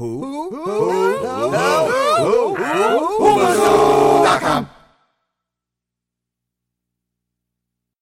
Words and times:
Who? 0.00 0.24
Who? 0.24 0.50
Who? 0.50 1.20
Who? 1.20 2.54
Who? 2.54 2.56
Who? 2.56 2.64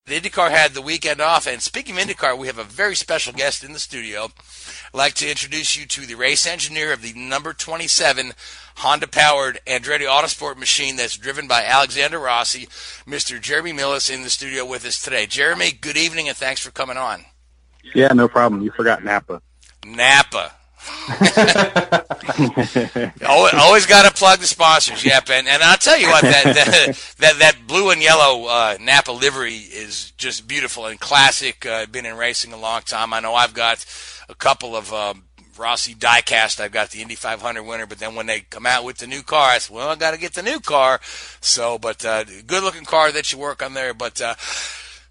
The 0.05 0.21
IndyCar 0.21 0.49
had 0.49 0.71
the 0.71 0.81
weekend 0.81 1.19
off, 1.19 1.45
and 1.45 1.61
speaking 1.61 1.97
of 1.97 2.01
IndyCar, 2.01 2.37
we 2.37 2.47
have 2.47 2.57
a 2.57 2.63
very 2.63 2.95
special 2.95 3.33
guest 3.33 3.65
in 3.65 3.73
the 3.73 3.79
studio. 3.79 4.29
I'd 4.93 4.97
like 4.97 5.15
to 5.15 5.29
introduce 5.29 5.75
you 5.75 5.85
to 5.87 6.05
the 6.05 6.15
race 6.15 6.47
engineer 6.47 6.93
of 6.93 7.01
the 7.01 7.11
number 7.11 7.51
27 7.51 8.31
Honda-powered 8.77 9.59
Andretti 9.67 10.07
Autosport 10.07 10.55
machine 10.55 10.95
that's 10.95 11.17
driven 11.17 11.49
by 11.49 11.65
Alexander 11.65 12.17
Rossi, 12.17 12.67
Mr. 13.05 13.41
Jeremy 13.41 13.73
Milless, 13.73 14.09
in 14.09 14.23
the 14.23 14.29
studio 14.29 14.65
with 14.65 14.85
us 14.85 15.01
today. 15.01 15.25
Jeremy, 15.25 15.73
good 15.73 15.97
evening, 15.97 16.29
and 16.29 16.37
thanks 16.37 16.61
for 16.61 16.71
coming 16.71 16.95
on. 16.95 17.25
Yeah, 17.93 18.13
no 18.13 18.29
problem. 18.29 18.61
You 18.61 18.71
forgot 18.71 19.03
Napa. 19.03 19.41
Napa. 19.85 20.53
always, 23.27 23.53
always 23.53 23.85
got 23.85 24.05
to 24.05 24.13
plug 24.13 24.39
the 24.39 24.45
sponsors. 24.45 25.03
Yep, 25.03 25.29
and, 25.31 25.47
and 25.47 25.63
I'll 25.63 25.77
tell 25.77 25.97
you 25.97 26.07
what 26.07 26.21
that 26.21 26.43
that 26.43 27.15
that, 27.17 27.39
that 27.39 27.67
blue 27.67 27.89
and 27.89 28.01
yellow 28.01 28.45
uh, 28.45 28.77
Napa 28.79 29.11
livery 29.11 29.55
is 29.55 30.11
just 30.17 30.47
beautiful 30.47 30.85
and 30.85 30.99
classic. 30.99 31.65
Uh, 31.65 31.85
been 31.87 32.05
in 32.05 32.17
racing 32.17 32.53
a 32.53 32.57
long 32.57 32.81
time. 32.81 33.13
I 33.13 33.19
know 33.19 33.33
I've 33.33 33.53
got 33.53 33.85
a 34.27 34.35
couple 34.35 34.75
of 34.75 34.93
um, 34.93 35.23
Rossi 35.57 35.93
diecast. 35.93 36.59
I've 36.59 36.71
got 36.71 36.91
the 36.91 37.01
Indy 37.01 37.15
500 37.15 37.63
winner, 37.63 37.85
but 37.85 37.99
then 37.99 38.15
when 38.15 38.25
they 38.25 38.41
come 38.41 38.65
out 38.65 38.83
with 38.83 38.97
the 38.97 39.07
new 39.07 39.21
car, 39.21 39.51
I 39.51 39.57
said, 39.57 39.75
well, 39.75 39.89
I 39.89 39.95
got 39.95 40.11
to 40.11 40.19
get 40.19 40.33
the 40.33 40.41
new 40.41 40.59
car. 40.59 40.99
So, 41.41 41.77
but 41.77 42.03
uh, 42.05 42.23
good 42.47 42.63
looking 42.63 42.85
car 42.85 43.11
that 43.11 43.31
you 43.31 43.37
work 43.37 43.61
on 43.61 43.73
there. 43.73 43.93
But 43.93 44.21
uh, 44.21 44.35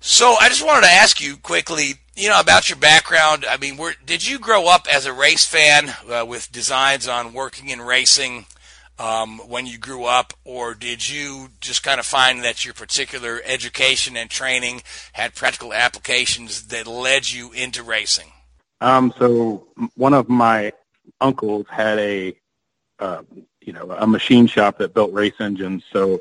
so 0.01 0.37
I 0.41 0.49
just 0.49 0.65
wanted 0.65 0.87
to 0.87 0.93
ask 0.93 1.21
you 1.21 1.37
quickly 1.37 1.95
you 2.19 2.29
know 2.29 2.41
about 2.41 2.69
your 2.69 2.79
background. 2.79 3.45
I 3.49 3.57
mean, 3.57 3.79
did 4.05 4.27
you 4.27 4.39
grow 4.39 4.67
up 4.67 4.87
as 4.93 5.07
a 5.07 5.13
race 5.13 5.47
fan 5.47 5.95
uh, 6.11 6.27
with 6.27 6.51
designs 6.51 7.07
on 7.07 7.33
working 7.33 7.69
in 7.69 7.81
racing 7.81 8.47
um, 8.99 9.39
when 9.39 9.67
you 9.67 9.79
grew 9.79 10.05
up, 10.05 10.33
or 10.45 10.75
did 10.75 11.09
you 11.09 11.49
just 11.61 11.83
kind 11.83 12.01
of 12.01 12.07
find 12.07 12.43
that 12.43 12.65
your 12.65 12.75
particular 12.75 13.41
education 13.45 14.17
and 14.17 14.29
training 14.29 14.83
had 15.13 15.35
practical 15.35 15.73
applications 15.73 16.67
that 16.69 16.87
led 16.87 17.31
you 17.31 17.53
into 17.53 17.83
racing? 17.83 18.33
Um, 18.81 19.13
so 19.19 19.69
one 19.95 20.15
of 20.15 20.29
my 20.29 20.73
uncles 21.21 21.67
had 21.71 21.99
a, 21.99 22.37
uh, 22.99 23.23
you 23.61 23.73
know, 23.73 23.91
a 23.97 24.07
machine 24.07 24.47
shop 24.49 24.79
that 24.79 24.95
built 24.95 25.13
race 25.13 25.41
engines. 25.41 25.85
So 25.93 26.21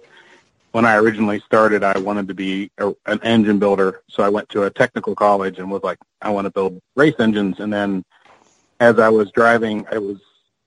when 0.78 0.86
I 0.86 0.98
originally 0.98 1.40
started, 1.40 1.84
I 1.84 1.98
wanted 1.98 2.28
to 2.28 2.36
be 2.36 2.70
a, 2.78 2.94
an 3.08 3.20
engine 3.24 3.58
builder. 3.58 4.04
So 4.12 4.22
I 4.22 4.30
went 4.30 4.48
to 4.50 4.66
a 4.66 4.70
technical 4.70 5.16
college 5.16 5.58
and 5.58 5.72
was 5.72 5.82
like, 5.82 5.98
I 6.22 6.30
want 6.30 6.46
to 6.46 6.52
build 6.52 6.80
race 6.96 7.16
engines. 7.18 7.60
And 7.60 7.74
then 7.74 8.06
as 8.80 9.00
I 9.00 9.10
was 9.10 9.32
driving, 9.32 9.88
I 9.92 9.98
was 9.98 10.18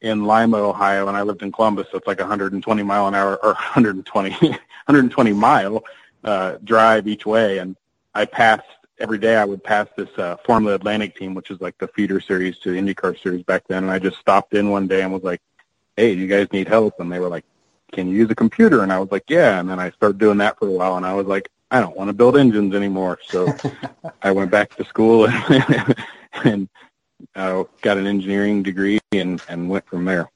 in 0.00 0.24
Lima, 0.24 0.56
Ohio, 0.56 1.06
and 1.06 1.16
I 1.16 1.22
lived 1.22 1.42
in 1.42 1.52
Columbus. 1.52 1.86
So 1.92 1.98
it's 1.98 2.08
like 2.08 2.18
120 2.18 2.82
mile 2.82 3.06
an 3.06 3.14
hour 3.14 3.36
or 3.36 3.52
120, 3.52 4.30
120 4.30 5.32
mile 5.48 5.84
uh, 6.24 6.56
drive 6.64 7.06
each 7.06 7.24
way. 7.24 7.58
And 7.58 7.76
I 8.12 8.24
passed 8.24 8.66
every 8.98 9.18
day. 9.18 9.36
I 9.36 9.44
would 9.44 9.62
pass 9.62 9.86
this 9.96 10.10
uh, 10.18 10.38
Formula 10.44 10.74
Atlantic 10.74 11.14
team, 11.14 11.34
which 11.34 11.52
is 11.52 11.60
like 11.60 11.78
the 11.78 11.86
feeder 11.86 12.20
series 12.20 12.58
to 12.58 12.72
the 12.72 12.80
IndyCar 12.80 13.22
series 13.22 13.44
back 13.44 13.62
then. 13.68 13.84
And 13.84 13.92
I 13.92 14.00
just 14.00 14.18
stopped 14.18 14.54
in 14.54 14.70
one 14.70 14.88
day 14.88 15.02
and 15.02 15.12
was 15.12 15.22
like, 15.22 15.40
"Hey, 15.96 16.16
do 16.16 16.20
you 16.20 16.26
guys 16.26 16.48
need 16.52 16.66
help?" 16.66 16.98
And 16.98 17.12
they 17.12 17.20
were 17.20 17.28
like, 17.28 17.44
can 17.92 18.08
you 18.08 18.16
use 18.16 18.30
a 18.30 18.34
computer? 18.34 18.82
And 18.82 18.92
I 18.92 18.98
was 18.98 19.10
like, 19.10 19.24
yeah. 19.28 19.60
And 19.60 19.68
then 19.68 19.78
I 19.78 19.90
started 19.90 20.18
doing 20.18 20.38
that 20.38 20.58
for 20.58 20.68
a 20.68 20.72
while, 20.72 20.96
and 20.96 21.06
I 21.06 21.14
was 21.14 21.26
like, 21.26 21.48
I 21.70 21.80
don't 21.80 21.96
want 21.96 22.08
to 22.08 22.12
build 22.12 22.36
engines 22.36 22.74
anymore. 22.74 23.18
So 23.26 23.52
I 24.22 24.32
went 24.32 24.50
back 24.50 24.74
to 24.76 24.84
school 24.84 25.26
and, 25.28 25.96
and 26.44 26.68
uh, 27.34 27.64
got 27.82 27.96
an 27.96 28.06
engineering 28.06 28.62
degree 28.62 28.98
and, 29.12 29.40
and 29.48 29.68
went 29.68 29.86
from 29.86 30.04
there. 30.04 30.28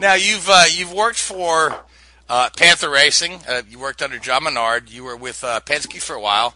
Now 0.00 0.14
you've 0.14 0.48
uh, 0.48 0.64
you've 0.70 0.92
worked 0.92 1.18
for 1.18 1.84
uh, 2.28 2.50
Panther 2.56 2.90
Racing. 2.90 3.40
Uh, 3.48 3.62
you 3.68 3.78
worked 3.78 4.02
under 4.02 4.18
John 4.18 4.44
Menard. 4.44 4.90
You 4.90 5.04
were 5.04 5.16
with 5.16 5.44
uh, 5.44 5.60
Penske 5.60 6.00
for 6.02 6.14
a 6.14 6.20
while. 6.20 6.54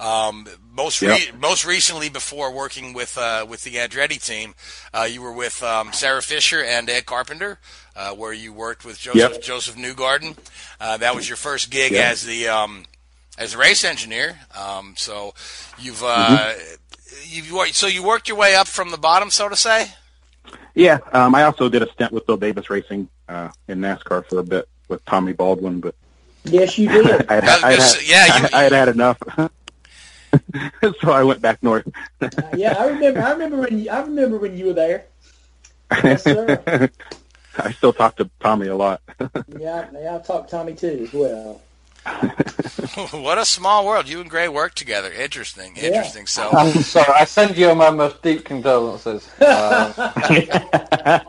Um, 0.00 0.48
most 0.74 1.02
re- 1.02 1.08
yep. 1.08 1.34
most 1.38 1.66
recently, 1.66 2.08
before 2.08 2.50
working 2.50 2.94
with 2.94 3.18
uh, 3.18 3.44
with 3.46 3.62
the 3.64 3.74
Andretti 3.74 4.24
team, 4.24 4.54
uh, 4.94 5.06
you 5.10 5.20
were 5.20 5.32
with 5.32 5.62
um, 5.62 5.92
Sarah 5.92 6.22
Fisher 6.22 6.64
and 6.64 6.88
Ed 6.88 7.04
Carpenter, 7.04 7.58
uh, 7.94 8.14
where 8.14 8.32
you 8.32 8.52
worked 8.52 8.84
with 8.84 8.98
Joseph 8.98 9.32
yep. 9.32 9.42
Josef 9.42 9.76
Newgarden. 9.76 10.38
Uh, 10.80 10.96
that 10.96 11.14
was 11.14 11.28
your 11.28 11.36
first 11.36 11.70
gig 11.70 11.92
yep. 11.92 12.12
as 12.12 12.24
the 12.24 12.48
um, 12.48 12.84
as 13.36 13.54
a 13.54 13.58
race 13.58 13.84
engineer. 13.84 14.38
Um, 14.58 14.94
so 14.96 15.34
you've 15.78 16.02
uh, 16.02 16.54
mm-hmm. 16.54 17.54
you've 17.54 17.76
so 17.76 17.86
you 17.86 18.02
worked 18.02 18.26
your 18.26 18.38
way 18.38 18.54
up 18.54 18.68
from 18.68 18.90
the 18.90 18.98
bottom, 18.98 19.28
so 19.28 19.50
to 19.50 19.56
say. 19.56 19.88
Yeah, 20.74 20.98
um, 21.12 21.34
I 21.34 21.42
also 21.42 21.68
did 21.68 21.82
a 21.82 21.92
stint 21.92 22.12
with 22.12 22.26
Bill 22.26 22.38
Davis 22.38 22.70
Racing 22.70 23.08
uh, 23.28 23.50
in 23.68 23.80
NASCAR 23.80 24.24
for 24.24 24.38
a 24.38 24.42
bit 24.42 24.66
with 24.88 25.04
Tommy 25.04 25.34
Baldwin, 25.34 25.80
but 25.80 25.94
yes, 26.44 26.78
you 26.78 26.88
did. 26.88 27.06
I, 27.28 27.34
had, 27.34 27.44
I, 27.64 27.72
had, 27.72 28.02
yeah, 28.02 28.38
you, 28.38 28.48
I 28.52 28.62
had 28.62 28.72
had 28.72 28.88
enough. 28.88 29.18
so 31.00 31.10
I 31.10 31.22
went 31.24 31.40
back 31.40 31.62
north. 31.62 31.86
uh, 32.22 32.28
yeah, 32.54 32.74
I 32.78 32.88
remember. 32.88 33.20
I 33.20 33.32
remember 33.32 33.56
when 33.58 33.78
you, 33.78 33.90
I 33.90 34.00
remember 34.00 34.38
when 34.38 34.56
you 34.56 34.66
were 34.66 34.72
there. 34.72 35.06
Yes, 36.02 36.24
sir. 36.24 36.64
I 37.58 37.72
still 37.72 37.92
talk 37.92 38.16
to 38.16 38.30
Tommy 38.40 38.68
a 38.68 38.76
lot. 38.76 39.02
yeah, 39.48 39.86
yeah, 39.92 40.16
I 40.16 40.18
talk 40.18 40.46
to 40.46 40.50
Tommy 40.50 40.74
too 40.74 41.00
as 41.02 41.12
well. 41.12 41.60
what 43.10 43.38
a 43.38 43.44
small 43.44 43.86
world. 43.86 44.08
You 44.08 44.20
and 44.20 44.30
Gray 44.30 44.48
work 44.48 44.74
together. 44.74 45.12
Interesting. 45.12 45.76
Interesting. 45.76 46.22
Yeah. 46.22 46.26
So 46.26 46.50
I'm 46.50 46.72
sorry. 46.82 47.12
I 47.12 47.24
send 47.24 47.56
you 47.56 47.74
my 47.74 47.90
most 47.90 48.22
deep 48.22 48.44
condolences. 48.44 49.28
Uh, 49.40 51.20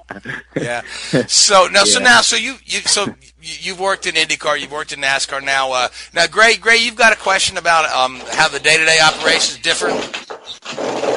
yeah. 0.56 0.81
So 1.28 1.68
now, 1.68 1.80
yeah. 1.80 1.84
so 1.86 2.00
now, 2.00 2.22
so 2.22 2.36
you, 2.36 2.56
you, 2.66 2.80
so 2.81 3.14
you've 3.42 3.80
worked 3.80 4.06
in 4.06 4.16
IndyCar, 4.16 4.60
you've 4.60 4.72
worked 4.72 4.92
in 4.92 5.00
NASCAR. 5.00 5.44
Now, 5.44 5.72
uh, 5.72 5.88
now, 6.14 6.28
Gray, 6.28 6.58
Gray, 6.58 6.78
you've 6.78 6.96
got 6.96 7.14
a 7.14 7.16
question 7.16 7.58
about 7.58 7.86
um, 7.90 8.22
how 8.31 8.48
the 8.48 8.60
day-to-day 8.60 9.00
operations 9.00 9.60
differ. 9.60 9.88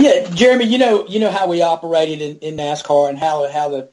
Yeah, 0.00 0.28
Jeremy, 0.34 0.64
you 0.64 0.78
know, 0.78 1.06
you 1.06 1.20
know 1.20 1.30
how 1.30 1.46
we 1.46 1.62
operated 1.62 2.20
in, 2.20 2.38
in 2.38 2.56
NASCAR 2.56 3.10
and 3.10 3.18
how 3.18 3.50
how 3.50 3.68
the, 3.68 3.88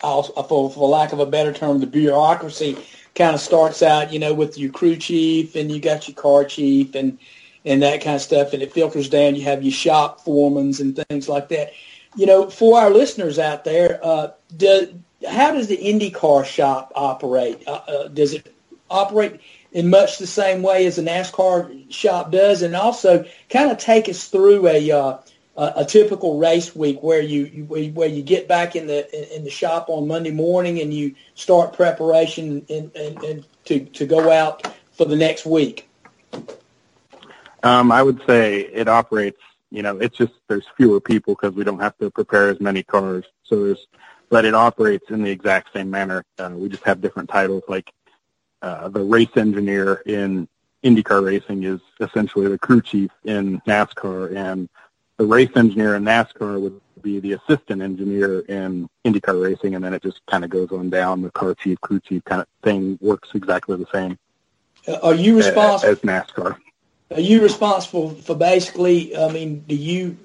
for 0.00 0.70
for 0.70 0.88
lack 0.88 1.12
of 1.12 1.20
a 1.20 1.26
better 1.26 1.52
term, 1.52 1.80
the 1.80 1.86
bureaucracy 1.86 2.76
kind 3.20 3.34
of 3.34 3.40
starts 3.40 3.82
out, 3.82 4.14
you 4.14 4.18
know, 4.18 4.32
with 4.32 4.56
your 4.56 4.72
crew 4.72 4.96
chief 4.96 5.54
and 5.54 5.70
you 5.70 5.78
got 5.78 6.08
your 6.08 6.14
car 6.14 6.42
chief 6.42 6.94
and 6.94 7.18
and 7.66 7.82
that 7.82 8.02
kind 8.02 8.16
of 8.16 8.22
stuff, 8.22 8.54
and 8.54 8.62
it 8.62 8.72
filters 8.72 9.10
down. 9.10 9.34
You 9.34 9.42
have 9.42 9.62
your 9.62 9.72
shop 9.72 10.24
foremans 10.24 10.80
and 10.80 10.98
things 11.10 11.28
like 11.28 11.50
that. 11.50 11.72
You 12.16 12.24
know, 12.24 12.48
for 12.48 12.80
our 12.80 12.88
listeners 12.88 13.38
out 13.38 13.64
there, 13.64 14.00
uh, 14.02 14.28
do, 14.56 14.98
how 15.28 15.52
does 15.52 15.66
the 15.66 15.76
IndyCar 15.76 16.46
shop 16.46 16.92
operate? 16.94 17.62
Uh, 17.66 17.82
uh, 17.86 18.08
does 18.08 18.32
it 18.32 18.54
operate 18.88 19.42
in 19.72 19.90
much 19.90 20.16
the 20.16 20.26
same 20.26 20.62
way 20.62 20.86
as 20.86 20.96
a 20.96 21.02
NASCAR 21.02 21.92
shop 21.92 22.32
does? 22.32 22.62
And 22.62 22.74
also, 22.74 23.26
kind 23.50 23.70
of 23.70 23.76
take 23.76 24.08
us 24.08 24.28
through 24.28 24.66
a 24.66 24.90
uh, 24.90 25.18
a, 25.60 25.84
typical 25.84 26.38
race 26.38 26.74
week 26.74 27.02
where 27.02 27.20
you, 27.20 27.44
you 27.44 27.64
where 27.64 28.08
you 28.08 28.22
get 28.22 28.48
back 28.48 28.76
in 28.76 28.86
the 28.86 29.36
in 29.36 29.44
the 29.44 29.50
shop 29.50 29.88
on 29.88 30.08
Monday 30.08 30.30
morning 30.30 30.80
and 30.80 30.92
you 30.92 31.14
start 31.34 31.74
preparation 31.74 32.64
and, 32.70 32.90
and, 32.96 33.22
and 33.22 33.44
to 33.66 33.84
to 33.84 34.06
go 34.06 34.30
out 34.30 34.66
for 34.92 35.04
the 35.04 35.16
next 35.16 35.44
week. 35.44 35.88
Um, 37.62 37.92
I 37.92 38.02
would 38.02 38.22
say 38.26 38.60
it 38.60 38.88
operates. 38.88 39.40
You 39.70 39.82
know, 39.82 39.98
it's 39.98 40.16
just 40.16 40.32
there's 40.48 40.66
fewer 40.76 41.00
people 41.00 41.34
because 41.34 41.54
we 41.54 41.62
don't 41.62 41.78
have 41.80 41.96
to 41.98 42.10
prepare 42.10 42.48
as 42.48 42.60
many 42.60 42.82
cars. 42.82 43.24
So 43.44 43.64
there's, 43.64 43.86
but 44.28 44.44
it 44.44 44.54
operates 44.54 45.10
in 45.10 45.22
the 45.22 45.30
exact 45.30 45.72
same 45.72 45.90
manner. 45.90 46.24
Uh, 46.38 46.52
we 46.54 46.68
just 46.68 46.82
have 46.84 47.00
different 47.00 47.28
titles. 47.28 47.62
Like 47.68 47.92
uh, 48.62 48.88
the 48.88 49.02
race 49.02 49.36
engineer 49.36 50.02
in 50.06 50.48
IndyCar 50.82 51.24
racing 51.24 51.64
is 51.64 51.80
essentially 52.00 52.48
the 52.48 52.58
crew 52.58 52.80
chief 52.80 53.10
in 53.24 53.60
NASCAR, 53.60 54.34
and 54.34 54.68
the 55.20 55.26
race 55.26 55.50
engineer 55.54 55.96
in 55.96 56.04
NASCAR 56.04 56.58
would 56.58 56.80
be 57.02 57.20
the 57.20 57.34
assistant 57.34 57.82
engineer 57.82 58.40
in 58.40 58.88
IndyCar 59.04 59.42
racing, 59.42 59.74
and 59.74 59.84
then 59.84 59.92
it 59.92 60.02
just 60.02 60.24
kind 60.24 60.44
of 60.44 60.50
goes 60.50 60.72
on 60.72 60.88
down. 60.88 61.20
The 61.20 61.30
car 61.30 61.54
chief, 61.54 61.78
crew 61.82 62.00
chief 62.00 62.24
kind 62.24 62.40
of 62.40 62.48
thing 62.62 62.98
works 63.02 63.28
exactly 63.34 63.76
the 63.76 63.86
same. 63.92 64.18
Are 65.02 65.14
you 65.14 65.36
responsible 65.36 65.92
as 65.92 65.98
NASCAR? 65.98 66.56
Are 67.10 67.20
you 67.20 67.42
responsible 67.42 68.14
for 68.14 68.34
basically? 68.34 69.14
I 69.14 69.30
mean, 69.30 69.60
do 69.68 69.74
you 69.74 70.16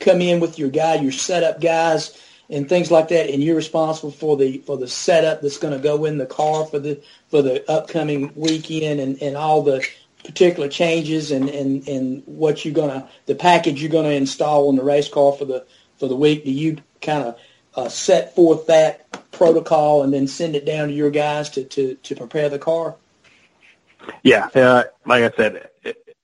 come 0.00 0.22
in 0.22 0.40
with 0.40 0.58
your 0.58 0.70
guy, 0.70 0.94
your 0.94 1.12
setup 1.12 1.60
guys, 1.60 2.18
and 2.48 2.66
things 2.66 2.90
like 2.90 3.08
that, 3.08 3.28
and 3.28 3.44
you're 3.44 3.56
responsible 3.56 4.10
for 4.10 4.38
the 4.38 4.56
for 4.58 4.78
the 4.78 4.88
setup 4.88 5.42
that's 5.42 5.58
going 5.58 5.74
to 5.74 5.82
go 5.82 6.06
in 6.06 6.16
the 6.16 6.24
car 6.24 6.64
for 6.64 6.78
the 6.78 6.98
for 7.28 7.42
the 7.42 7.70
upcoming 7.70 8.32
weekend 8.34 9.00
and, 9.00 9.20
and 9.20 9.36
all 9.36 9.60
the 9.60 9.86
particular 10.24 10.68
changes 10.68 11.30
and, 11.30 11.48
and, 11.48 11.86
and 11.86 12.22
what 12.26 12.64
you're 12.64 12.74
gonna 12.74 13.08
the 13.26 13.34
package 13.34 13.80
you're 13.80 13.92
gonna 13.92 14.08
install 14.08 14.68
on 14.68 14.76
the 14.76 14.82
race 14.82 15.08
car 15.08 15.32
for 15.32 15.44
the 15.44 15.66
for 15.98 16.08
the 16.08 16.16
week? 16.16 16.44
Do 16.44 16.50
you 16.50 16.78
kind 17.00 17.24
of 17.24 17.38
uh, 17.76 17.88
set 17.88 18.34
forth 18.34 18.66
that 18.66 19.30
protocol 19.32 20.02
and 20.02 20.12
then 20.12 20.26
send 20.26 20.56
it 20.56 20.64
down 20.64 20.88
to 20.88 20.94
your 20.94 21.10
guys 21.10 21.50
to, 21.50 21.64
to, 21.64 21.94
to 21.94 22.14
prepare 22.14 22.48
the 22.48 22.58
car? 22.58 22.96
Yeah, 24.22 24.48
uh, 24.54 24.84
like 25.06 25.24
I 25.24 25.36
said, 25.36 25.70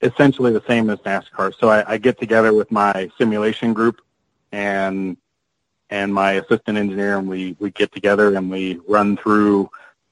essentially 0.02 0.52
the 0.52 0.62
same 0.66 0.90
as 0.90 0.98
NASCAR. 1.00 1.54
So 1.58 1.68
I, 1.68 1.94
I 1.94 1.98
get 1.98 2.18
together 2.18 2.52
with 2.52 2.70
my 2.70 3.10
simulation 3.18 3.72
group 3.72 4.00
and 4.52 5.16
and 5.92 6.14
my 6.14 6.32
assistant 6.32 6.78
engineer, 6.78 7.18
and 7.18 7.28
we 7.28 7.56
we 7.58 7.70
get 7.70 7.92
together 7.92 8.34
and 8.36 8.50
we 8.50 8.80
run 8.86 9.16
through. 9.16 9.70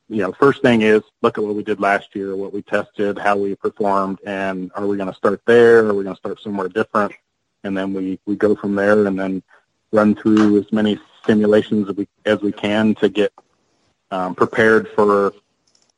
You 0.08 0.22
know, 0.22 0.32
first 0.32 0.62
thing 0.62 0.82
is 0.82 1.02
look 1.22 1.36
at 1.36 1.44
what 1.44 1.54
we 1.54 1.62
did 1.62 1.80
last 1.80 2.14
year, 2.14 2.34
what 2.34 2.52
we 2.52 2.62
tested, 2.62 3.18
how 3.18 3.36
we 3.36 3.54
performed, 3.54 4.18
and 4.24 4.70
are 4.74 4.86
we 4.86 4.96
going 4.96 5.10
to 5.10 5.14
start 5.14 5.42
there? 5.46 5.86
Are 5.86 5.94
we 5.94 6.02
going 6.04 6.16
to 6.16 6.20
start 6.20 6.40
somewhere 6.40 6.68
different? 6.68 7.12
And 7.64 7.76
then 7.76 7.92
we 7.92 8.18
we 8.24 8.36
go 8.36 8.54
from 8.54 8.74
there, 8.74 9.06
and 9.06 9.18
then 9.18 9.42
run 9.92 10.14
through 10.14 10.58
as 10.58 10.72
many 10.72 10.98
simulations 11.26 11.90
as 11.90 11.96
we 11.96 12.08
as 12.24 12.40
we 12.40 12.52
can 12.52 12.94
to 12.96 13.08
get 13.08 13.32
um, 14.10 14.34
prepared 14.34 14.88
for 14.88 15.32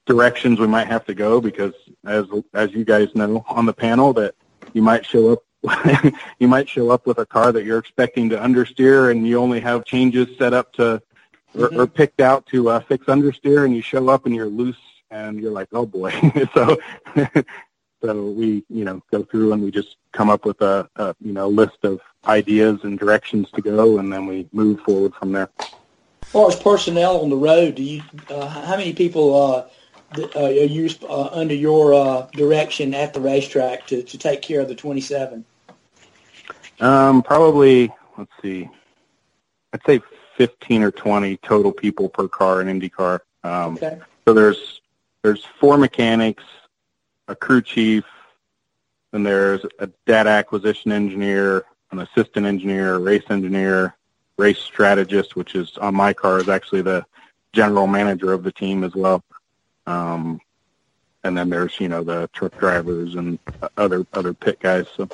directions 0.06 0.58
we 0.58 0.66
might 0.66 0.88
have 0.88 1.04
to 1.04 1.14
go 1.14 1.40
because 1.40 1.72
as 2.04 2.24
as 2.54 2.72
you 2.72 2.84
guys 2.84 3.14
know 3.14 3.44
on 3.48 3.64
the 3.64 3.72
panel 3.72 4.12
that 4.12 4.34
you 4.72 4.82
might 4.82 5.06
show 5.06 5.32
up 5.32 5.44
you 6.40 6.48
might 6.48 6.68
show 6.68 6.90
up 6.90 7.06
with 7.06 7.18
a 7.18 7.26
car 7.26 7.52
that 7.52 7.64
you're 7.64 7.78
expecting 7.78 8.28
to 8.28 8.36
understeer 8.36 9.10
and 9.10 9.26
you 9.28 9.38
only 9.38 9.60
have 9.60 9.84
changes 9.84 10.26
set 10.38 10.52
up 10.52 10.72
to 10.72 11.00
or, 11.54 11.68
mm-hmm. 11.68 11.80
or 11.80 11.86
picked 11.86 12.20
out 12.20 12.46
to 12.46 12.68
uh, 12.70 12.80
fix 12.80 13.06
understeer 13.06 13.64
and 13.64 13.74
you 13.74 13.82
show 13.82 14.08
up 14.08 14.26
and 14.26 14.34
you're 14.34 14.46
loose 14.46 14.80
and 15.10 15.40
you're 15.40 15.52
like 15.52 15.68
oh 15.72 15.86
boy. 15.86 16.12
So 16.54 16.78
so 18.02 18.30
we 18.30 18.64
you 18.68 18.84
know 18.84 19.02
go 19.10 19.22
through 19.24 19.52
and 19.52 19.62
we 19.62 19.70
just 19.70 19.96
come 20.12 20.30
up 20.30 20.44
with 20.44 20.60
a, 20.62 20.88
a 20.96 21.14
you 21.20 21.32
know 21.32 21.48
list 21.48 21.84
of 21.84 22.00
ideas 22.26 22.80
and 22.84 22.98
directions 22.98 23.50
to 23.52 23.62
go 23.62 23.98
and 23.98 24.12
then 24.12 24.26
we 24.26 24.48
move 24.52 24.80
forward 24.80 25.14
from 25.14 25.32
there. 25.32 25.50
As 26.22 26.28
far 26.28 26.48
as 26.48 26.56
personnel 26.56 27.20
on 27.20 27.30
the 27.30 27.36
road 27.36 27.74
do 27.74 27.82
you 27.82 28.02
uh, 28.28 28.46
how 28.48 28.76
many 28.76 28.92
people 28.92 29.34
uh, 29.34 30.18
uh, 30.18 30.44
are 30.44 30.50
used 30.50 31.04
uh, 31.04 31.28
under 31.32 31.54
your 31.54 31.94
uh, 31.94 32.26
direction 32.32 32.94
at 32.94 33.14
the 33.14 33.20
racetrack 33.20 33.86
to, 33.88 34.02
to 34.02 34.18
take 34.18 34.42
care 34.42 34.60
of 34.60 34.68
the 34.68 34.74
27 34.74 35.44
um, 36.80 37.22
probably, 37.22 37.92
let's 38.16 38.30
see, 38.40 38.68
I'd 39.72 39.80
say 39.86 40.00
15 40.40 40.82
or 40.82 40.90
20 40.90 41.36
total 41.36 41.70
people 41.70 42.08
per 42.08 42.26
car 42.26 42.62
in 42.62 42.80
IndyCar. 42.80 43.20
Um, 43.44 43.74
okay. 43.74 44.00
So 44.26 44.32
there's 44.32 44.80
there's 45.22 45.44
four 45.44 45.76
mechanics, 45.76 46.44
a 47.28 47.36
crew 47.36 47.60
chief, 47.60 48.04
and 49.12 49.26
there's 49.26 49.66
a 49.80 49.90
data 50.06 50.30
acquisition 50.30 50.92
engineer, 50.92 51.66
an 51.90 51.98
assistant 51.98 52.46
engineer, 52.46 52.94
a 52.94 52.98
race 52.98 53.24
engineer, 53.28 53.94
race 54.38 54.58
strategist, 54.58 55.36
which 55.36 55.54
is 55.54 55.76
on 55.76 55.94
my 55.94 56.14
car 56.14 56.38
is 56.38 56.48
actually 56.48 56.80
the 56.80 57.04
general 57.52 57.86
manager 57.86 58.32
of 58.32 58.42
the 58.42 58.52
team 58.52 58.82
as 58.82 58.94
well. 58.94 59.22
Um, 59.86 60.40
and 61.22 61.36
then 61.36 61.50
there's 61.50 61.78
you 61.78 61.90
know 61.90 62.02
the 62.02 62.30
truck 62.32 62.58
drivers 62.58 63.14
and 63.14 63.38
other 63.76 64.06
other 64.14 64.32
pit 64.32 64.58
guys. 64.58 64.86
So. 64.96 65.06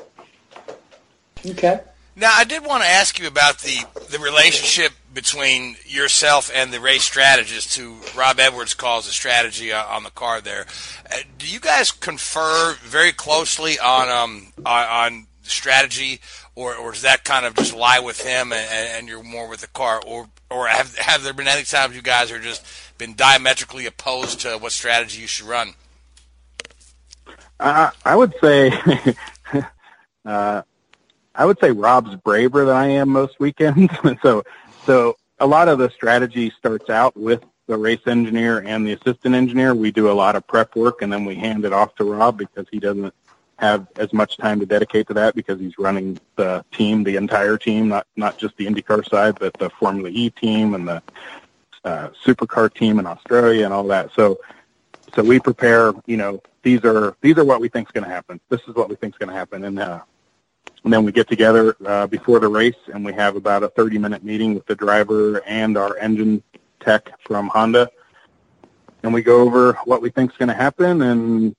Okay. 1.44 1.80
Now, 2.18 2.32
I 2.34 2.44
did 2.44 2.64
want 2.64 2.82
to 2.82 2.88
ask 2.88 3.18
you 3.18 3.26
about 3.26 3.58
the, 3.58 3.84
the 4.10 4.18
relationship 4.18 4.92
between 5.12 5.76
yourself 5.84 6.50
and 6.54 6.72
the 6.72 6.80
race 6.80 7.02
strategist, 7.02 7.76
who 7.76 7.96
Rob 8.16 8.40
Edwards 8.40 8.72
calls 8.72 9.06
a 9.06 9.10
strategy 9.10 9.70
uh, 9.70 9.84
on 9.84 10.02
the 10.02 10.10
car 10.10 10.40
there. 10.40 10.64
Uh, 11.12 11.18
do 11.36 11.46
you 11.46 11.60
guys 11.60 11.92
confer 11.92 12.74
very 12.82 13.12
closely 13.12 13.78
on 13.78 14.08
um, 14.08 14.52
on, 14.64 15.26
strategy, 15.42 16.20
or, 16.54 16.74
or 16.74 16.90
does 16.90 17.02
that 17.02 17.22
kind 17.22 17.46
of 17.46 17.54
just 17.54 17.74
lie 17.74 18.00
with 18.00 18.20
him 18.22 18.52
and, 18.52 18.68
and 18.70 19.08
you're 19.08 19.22
more 19.22 19.48
with 19.48 19.60
the 19.60 19.68
car, 19.68 20.02
or 20.04 20.28
or 20.50 20.66
have 20.66 20.96
have 20.96 21.22
there 21.22 21.34
been 21.34 21.46
any 21.46 21.64
times 21.64 21.94
you 21.94 22.02
guys 22.02 22.32
are 22.32 22.40
just 22.40 22.64
been 22.98 23.14
diametrically 23.14 23.86
opposed 23.86 24.40
to 24.40 24.56
what 24.58 24.72
strategy 24.72 25.20
you 25.20 25.26
should 25.26 25.46
run? 25.46 25.74
Uh, 27.60 27.90
I 28.04 28.16
would 28.16 28.34
say. 28.40 28.72
uh, 30.24 30.62
I 31.36 31.44
would 31.44 31.60
say 31.60 31.70
Rob's 31.70 32.16
braver 32.16 32.64
than 32.64 32.76
I 32.76 32.88
am 32.88 33.10
most 33.10 33.38
weekends. 33.38 33.92
so, 34.22 34.42
so 34.84 35.16
a 35.38 35.46
lot 35.46 35.68
of 35.68 35.78
the 35.78 35.90
strategy 35.90 36.50
starts 36.58 36.90
out 36.90 37.16
with 37.16 37.44
the 37.66 37.76
race 37.76 38.06
engineer 38.06 38.58
and 38.66 38.86
the 38.86 38.92
assistant 38.92 39.34
engineer. 39.34 39.74
We 39.74 39.90
do 39.90 40.10
a 40.10 40.12
lot 40.12 40.36
of 40.36 40.46
prep 40.46 40.76
work 40.76 41.02
and 41.02 41.12
then 41.12 41.24
we 41.24 41.34
hand 41.34 41.64
it 41.64 41.72
off 41.72 41.94
to 41.96 42.04
Rob 42.04 42.38
because 42.38 42.66
he 42.70 42.78
doesn't 42.78 43.12
have 43.58 43.86
as 43.96 44.12
much 44.12 44.36
time 44.36 44.60
to 44.60 44.66
dedicate 44.66 45.08
to 45.08 45.14
that 45.14 45.34
because 45.34 45.58
he's 45.58 45.78
running 45.78 46.18
the 46.36 46.64
team, 46.72 47.04
the 47.04 47.16
entire 47.16 47.56
team, 47.56 47.88
not 47.88 48.06
not 48.16 48.38
just 48.38 48.56
the 48.56 48.66
IndyCar 48.66 49.08
side, 49.08 49.38
but 49.38 49.54
the 49.54 49.70
Formula 49.70 50.10
E 50.10 50.30
team 50.30 50.74
and 50.74 50.86
the 50.86 51.02
uh, 51.84 52.08
supercar 52.24 52.72
team 52.72 52.98
in 52.98 53.06
Australia 53.06 53.64
and 53.64 53.72
all 53.72 53.84
that. 53.84 54.10
So, 54.14 54.38
so 55.14 55.22
we 55.22 55.40
prepare. 55.40 55.94
You 56.04 56.18
know, 56.18 56.42
these 56.62 56.84
are 56.84 57.16
these 57.22 57.38
are 57.38 57.44
what 57.44 57.60
we 57.60 57.68
think 57.68 57.88
is 57.88 57.92
going 57.92 58.04
to 58.04 58.10
happen. 58.10 58.40
This 58.50 58.60
is 58.68 58.74
what 58.74 58.90
we 58.90 58.96
think 58.96 59.14
is 59.14 59.18
going 59.18 59.30
to 59.30 59.34
happen, 59.34 59.64
and 59.64 59.78
uh, 59.78 60.00
and 60.86 60.92
then 60.92 61.02
we 61.02 61.10
get 61.10 61.26
together 61.26 61.76
uh, 61.84 62.06
before 62.06 62.38
the 62.38 62.46
race, 62.46 62.76
and 62.94 63.04
we 63.04 63.12
have 63.12 63.34
about 63.34 63.64
a 63.64 63.68
30-minute 63.70 64.22
meeting 64.22 64.54
with 64.54 64.64
the 64.66 64.74
driver 64.76 65.42
and 65.44 65.76
our 65.76 65.96
engine 65.96 66.40
tech 66.78 67.10
from 67.22 67.48
Honda, 67.48 67.90
and 69.02 69.12
we 69.12 69.20
go 69.20 69.40
over 69.40 69.72
what 69.84 70.00
we 70.00 70.10
think 70.10 70.30
is 70.30 70.36
going 70.36 70.48
to 70.48 70.54
happen, 70.54 71.02
and 71.02 71.56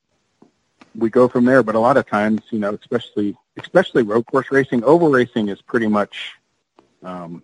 we 0.95 1.09
go 1.09 1.27
from 1.27 1.43
there. 1.43 1.61
But 1.61 1.75
a 1.75 1.79
lot 1.79 1.97
of 1.97 2.07
times, 2.07 2.41
you 2.51 2.59
know, 2.59 2.73
especially 2.75 3.35
especially 3.57 4.03
road 4.03 4.25
course 4.27 4.49
racing, 4.49 4.85
oval 4.85 5.09
racing 5.09 5.49
is 5.49 5.61
pretty 5.61 5.87
much 5.87 6.35
um, 7.03 7.43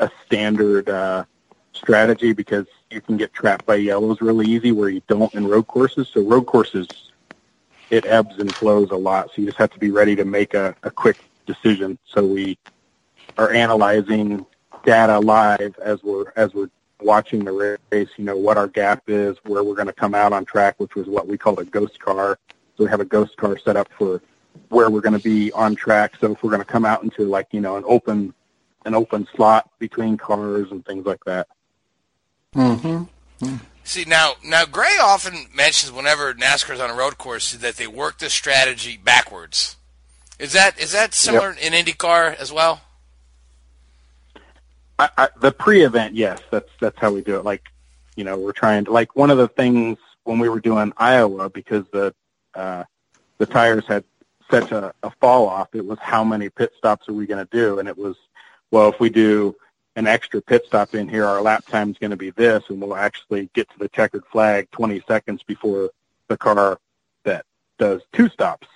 a 0.00 0.10
standard 0.24 0.88
uh, 0.88 1.26
strategy 1.74 2.32
because 2.32 2.64
you 2.90 3.02
can 3.02 3.18
get 3.18 3.34
trapped 3.34 3.66
by 3.66 3.74
yellows 3.74 4.22
really 4.22 4.46
easy, 4.46 4.72
where 4.72 4.88
you 4.88 5.02
don't 5.06 5.34
in 5.34 5.46
road 5.46 5.66
courses. 5.66 6.08
So 6.08 6.22
road 6.22 6.46
courses 6.46 6.88
it 7.90 8.04
ebbs 8.06 8.38
and 8.38 8.54
flows 8.56 8.90
a 8.90 8.96
lot. 8.96 9.28
So 9.28 9.42
you 9.42 9.46
just 9.46 9.58
have 9.58 9.70
to 9.70 9.78
be 9.78 9.90
ready 9.90 10.16
to 10.16 10.24
make 10.24 10.54
a, 10.54 10.74
a 10.82 10.90
quick 10.90 11.18
decision. 11.46 11.98
So 12.04 12.24
we 12.24 12.58
are 13.38 13.52
analyzing 13.52 14.46
data 14.84 15.18
live 15.18 15.76
as 15.82 16.02
we're 16.02 16.32
as 16.36 16.54
we're 16.54 16.70
watching 17.00 17.44
the 17.44 17.78
race. 17.92 18.08
You 18.16 18.24
know 18.24 18.36
what 18.36 18.56
our 18.56 18.68
gap 18.68 19.04
is, 19.08 19.36
where 19.44 19.62
we're 19.62 19.74
going 19.74 19.86
to 19.86 19.92
come 19.92 20.14
out 20.14 20.32
on 20.32 20.44
track, 20.44 20.78
which 20.78 20.94
was 20.94 21.06
what 21.06 21.26
we 21.26 21.36
call 21.36 21.58
a 21.60 21.64
ghost 21.64 21.98
car. 21.98 22.38
So 22.76 22.84
we 22.84 22.90
have 22.90 23.00
a 23.00 23.04
ghost 23.04 23.36
car 23.36 23.56
set 23.58 23.76
up 23.76 23.88
for 23.96 24.20
where 24.68 24.90
we're 24.90 25.00
going 25.00 25.18
to 25.18 25.22
be 25.22 25.52
on 25.52 25.74
track. 25.74 26.16
So 26.20 26.32
if 26.32 26.42
we're 26.42 26.50
going 26.50 26.62
to 26.62 26.66
come 26.66 26.84
out 26.84 27.02
into 27.02 27.24
like 27.24 27.48
you 27.52 27.60
know 27.60 27.76
an 27.76 27.84
open 27.86 28.34
an 28.84 28.94
open 28.94 29.26
slot 29.34 29.70
between 29.78 30.16
cars 30.16 30.70
and 30.70 30.84
things 30.84 31.06
like 31.06 31.24
that. 31.24 31.48
Mm-hmm. 32.54 33.04
mm-hmm. 33.44 33.56
See 33.86 34.06
now, 34.06 34.32
now 34.42 34.64
Gray 34.64 34.96
often 35.00 35.46
mentions 35.54 35.92
whenever 35.92 36.32
NASCAR's 36.32 36.80
on 36.80 36.88
a 36.88 36.94
road 36.94 37.18
course 37.18 37.52
that 37.52 37.76
they 37.76 37.86
work 37.86 38.18
the 38.18 38.30
strategy 38.30 38.96
backwards. 38.96 39.76
Is 40.38 40.54
that 40.54 40.80
is 40.80 40.92
that 40.92 41.12
similar 41.12 41.52
yep. 41.52 41.62
in 41.62 41.84
IndyCar 41.84 42.34
as 42.36 42.50
well? 42.50 42.80
I, 44.98 45.10
I, 45.18 45.28
the 45.38 45.52
pre-event, 45.52 46.14
yes, 46.14 46.40
that's 46.50 46.70
that's 46.80 46.98
how 46.98 47.12
we 47.12 47.20
do 47.20 47.36
it. 47.36 47.44
Like, 47.44 47.62
you 48.16 48.24
know, 48.24 48.38
we're 48.38 48.52
trying 48.52 48.86
to 48.86 48.90
like 48.90 49.14
one 49.14 49.30
of 49.30 49.36
the 49.38 49.48
things 49.48 49.98
when 50.24 50.38
we 50.38 50.48
were 50.48 50.60
doing 50.60 50.92
Iowa 50.96 51.50
because 51.50 51.84
the 51.92 52.14
uh, 52.54 52.84
the 53.36 53.46
tires 53.46 53.84
had 53.86 54.02
such 54.50 54.72
a, 54.72 54.94
a 55.02 55.10
fall 55.20 55.46
off. 55.46 55.68
It 55.74 55.84
was 55.84 55.98
how 56.00 56.24
many 56.24 56.48
pit 56.48 56.72
stops 56.78 57.08
are 57.08 57.12
we 57.12 57.26
going 57.26 57.44
to 57.44 57.50
do, 57.56 57.78
and 57.78 57.88
it 57.88 57.98
was 57.98 58.16
well 58.70 58.88
if 58.88 58.98
we 58.98 59.10
do 59.10 59.54
an 59.96 60.06
extra 60.06 60.40
pit 60.42 60.64
stop 60.66 60.94
in 60.94 61.08
here, 61.08 61.24
our 61.24 61.40
lap 61.40 61.64
time 61.66 61.90
is 61.90 61.98
going 61.98 62.10
to 62.10 62.16
be 62.16 62.30
this, 62.30 62.64
and 62.68 62.80
we'll 62.80 62.96
actually 62.96 63.48
get 63.54 63.68
to 63.70 63.78
the 63.78 63.88
checkered 63.88 64.24
flag 64.26 64.68
20 64.72 65.02
seconds 65.06 65.42
before 65.42 65.90
the 66.28 66.36
car 66.36 66.78
that 67.24 67.44
does 67.78 68.02
two 68.12 68.28
stops, 68.28 68.66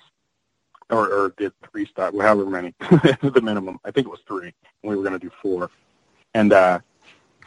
or, 0.89 1.11
or 1.11 1.33
did 1.37 1.51
three 1.71 1.85
stops, 1.85 2.17
however 2.19 2.45
many, 2.45 2.73
the 2.79 3.41
minimum. 3.43 3.79
I 3.83 3.91
think 3.91 4.07
it 4.07 4.09
was 4.09 4.21
three, 4.27 4.53
and 4.83 4.89
we 4.89 4.95
were 4.95 5.03
going 5.03 5.19
to 5.19 5.19
do 5.19 5.31
four. 5.41 5.69
And 6.33 6.53
uh, 6.53 6.79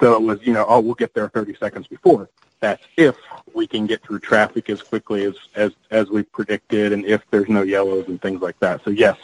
so 0.01 0.15
it 0.15 0.23
was, 0.23 0.39
you 0.43 0.53
know, 0.53 0.67
oh, 0.69 0.81
we'll 0.81 0.95
get 0.95 1.15
there 1.15 1.29
30 1.29 1.57
seconds 1.57 1.87
before. 1.87 2.29
That's 2.61 2.83
if 2.97 3.17
we 3.55 3.67
can 3.67 3.87
get 3.87 4.03
through 4.05 4.21
traffic 4.21 4.71
as 4.71 4.83
quickly 4.83 5.25
as, 5.25 5.35
as, 5.57 5.73
as 5.91 6.11
we 6.11 6.23
predicted, 6.23 6.93
and 6.93 7.05
if 7.05 7.23
there's 7.31 7.49
no 7.49 7.63
yellows 7.63 8.07
and 8.09 8.21
things 8.21 8.41
like 8.41 8.59
that. 8.61 8.85
So 8.85 8.91
yes, 8.91 9.19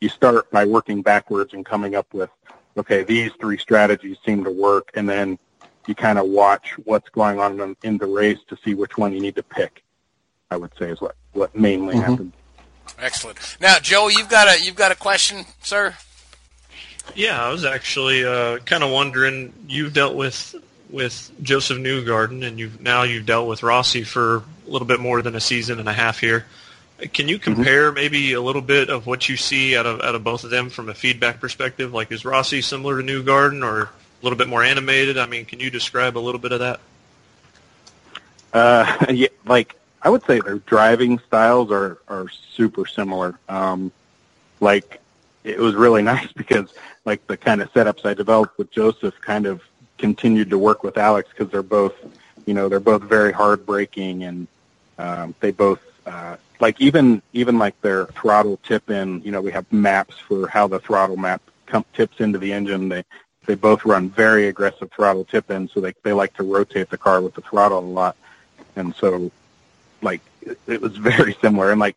you 0.00 0.08
start 0.08 0.50
by 0.50 0.64
working 0.64 1.02
backwards 1.02 1.52
and 1.52 1.66
coming 1.66 1.96
up 1.96 2.06
with 2.14 2.30
okay, 2.76 3.02
these 3.02 3.32
three 3.40 3.58
strategies 3.58 4.16
seem 4.24 4.44
to 4.44 4.50
work, 4.50 4.90
and 4.94 5.08
then 5.08 5.38
you 5.86 5.94
kind 5.94 6.18
of 6.18 6.26
watch 6.26 6.74
what's 6.84 7.08
going 7.08 7.40
on 7.40 7.60
in, 7.60 7.76
in, 7.82 7.98
the 7.98 8.06
race 8.06 8.38
to 8.48 8.58
see 8.64 8.74
which 8.74 8.98
one 8.98 9.12
you 9.12 9.20
need 9.20 9.36
to 9.36 9.42
pick. 9.42 9.82
I 10.50 10.56
would 10.56 10.72
say 10.78 10.90
is 10.90 11.00
what 11.00 11.16
what 11.32 11.54
mainly 11.54 11.94
mm-hmm. 11.94 12.10
happens. 12.10 12.34
Excellent. 12.98 13.38
Now, 13.60 13.78
Joe, 13.78 14.08
you've 14.08 14.28
got 14.28 14.48
a 14.48 14.62
you've 14.62 14.76
got 14.76 14.92
a 14.92 14.96
question, 14.96 15.44
sir. 15.62 15.94
Yeah, 17.14 17.42
I 17.42 17.50
was 17.50 17.64
actually 17.64 18.24
uh, 18.24 18.58
kind 18.58 18.82
of 18.82 18.90
wondering. 18.90 19.52
You've 19.66 19.94
dealt 19.94 20.14
with 20.14 20.54
with 20.90 21.30
Josef 21.42 21.78
Newgarden, 21.78 22.46
and 22.46 22.58
you've 22.58 22.80
now 22.80 23.02
you've 23.02 23.26
dealt 23.26 23.48
with 23.48 23.62
Rossi 23.62 24.04
for 24.04 24.36
a 24.36 24.70
little 24.70 24.86
bit 24.86 25.00
more 25.00 25.22
than 25.22 25.34
a 25.34 25.40
season 25.40 25.80
and 25.80 25.88
a 25.88 25.92
half 25.92 26.18
here. 26.18 26.46
Can 26.98 27.28
you 27.28 27.38
mm-hmm. 27.38 27.54
compare 27.54 27.92
maybe 27.92 28.32
a 28.32 28.40
little 28.40 28.62
bit 28.62 28.90
of 28.90 29.06
what 29.06 29.28
you 29.28 29.36
see 29.36 29.76
out 29.76 29.86
of 29.86 30.00
out 30.00 30.14
of 30.14 30.24
both 30.24 30.44
of 30.44 30.50
them 30.50 30.68
from 30.68 30.88
a 30.88 30.94
feedback 30.94 31.40
perspective? 31.40 31.94
Like, 31.94 32.10
is 32.10 32.24
Rossi 32.24 32.60
similar 32.60 33.00
to 33.00 33.06
Newgarden 33.06 33.64
or 33.64 33.82
a 33.82 33.90
little 34.22 34.36
bit 34.36 34.48
more 34.48 34.64
animated? 34.64 35.16
I 35.16 35.26
mean, 35.26 35.44
can 35.44 35.60
you 35.60 35.70
describe 35.70 36.18
a 36.18 36.20
little 36.20 36.40
bit 36.40 36.52
of 36.52 36.60
that? 36.60 36.80
Uh, 38.52 39.06
yeah, 39.10 39.28
like 39.46 39.76
I 40.02 40.10
would 40.10 40.24
say 40.24 40.40
their 40.40 40.58
driving 40.58 41.18
styles 41.20 41.70
are 41.70 41.98
are 42.08 42.28
super 42.28 42.84
similar. 42.84 43.38
Um, 43.48 43.92
like 44.60 45.00
it 45.44 45.58
was 45.58 45.74
really 45.74 46.02
nice 46.14 46.32
because 46.32 46.72
like 47.04 47.26
the 47.26 47.36
kind 47.36 47.62
of 47.62 47.72
setups 47.72 48.04
I 48.04 48.14
developed 48.14 48.58
with 48.58 48.70
Joseph 48.72 49.14
kind 49.20 49.46
of 49.46 49.62
continued 49.98 50.50
to 50.50 50.58
work 50.58 50.82
with 50.82 50.98
Alex 50.98 51.28
because 51.30 51.50
they're 51.50 51.62
both, 51.62 51.94
you 52.46 52.54
know, 52.54 52.68
they're 52.68 52.80
both 52.80 53.02
very 53.02 53.32
hard 53.32 53.66
braking 53.66 54.24
and 54.24 54.46
um, 54.98 55.34
they 55.40 55.50
both 55.50 55.80
uh, 56.06 56.36
like 56.60 56.80
even 56.80 57.22
even 57.32 57.58
like 57.58 57.80
their 57.80 58.06
throttle 58.06 58.58
tip 58.62 58.90
in. 58.90 59.22
You 59.22 59.30
know, 59.30 59.40
we 59.40 59.52
have 59.52 59.70
maps 59.72 60.18
for 60.18 60.48
how 60.48 60.66
the 60.66 60.78
throttle 60.78 61.16
map 61.16 61.42
com- 61.66 61.84
tips 61.94 62.20
into 62.20 62.38
the 62.38 62.52
engine. 62.52 62.88
They 62.88 63.04
they 63.46 63.54
both 63.54 63.84
run 63.84 64.10
very 64.10 64.48
aggressive 64.48 64.90
throttle 64.92 65.24
tip 65.24 65.50
in, 65.50 65.68
so 65.68 65.80
they 65.80 65.94
they 66.02 66.12
like 66.12 66.34
to 66.34 66.42
rotate 66.42 66.90
the 66.90 66.98
car 66.98 67.20
with 67.20 67.34
the 67.34 67.40
throttle 67.42 67.78
a 67.78 67.80
lot, 67.80 68.16
and 68.76 68.94
so 68.94 69.30
like 70.02 70.20
it, 70.42 70.58
it 70.66 70.80
was 70.80 70.96
very 70.96 71.34
similar. 71.40 71.70
And 71.70 71.80
like 71.80 71.96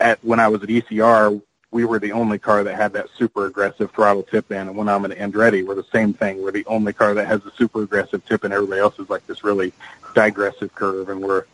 at 0.00 0.22
when 0.24 0.40
I 0.40 0.48
was 0.48 0.62
at 0.62 0.68
ECR, 0.68 1.40
we 1.70 1.84
were 1.84 1.98
the 1.98 2.12
only 2.12 2.38
car 2.38 2.64
that 2.64 2.74
had 2.74 2.92
that 2.94 3.08
super 3.16 3.46
aggressive 3.46 3.90
throttle 3.92 4.22
tip 4.22 4.50
in, 4.50 4.68
and 4.68 4.76
when 4.76 4.88
I'm 4.88 5.04
at 5.04 5.12
Andretti, 5.12 5.64
we're 5.64 5.74
the 5.74 5.84
same 5.84 6.12
thing. 6.12 6.42
We're 6.42 6.52
the 6.52 6.66
only 6.66 6.92
car 6.92 7.14
that 7.14 7.26
has 7.26 7.44
a 7.46 7.52
super 7.52 7.82
aggressive 7.82 8.24
tip, 8.26 8.44
and 8.44 8.52
everybody 8.52 8.80
else 8.80 8.98
is 8.98 9.08
like 9.10 9.26
this 9.26 9.44
really 9.44 9.72
digressive 10.14 10.74
curve, 10.74 11.08
and 11.08 11.20
we're 11.22 11.44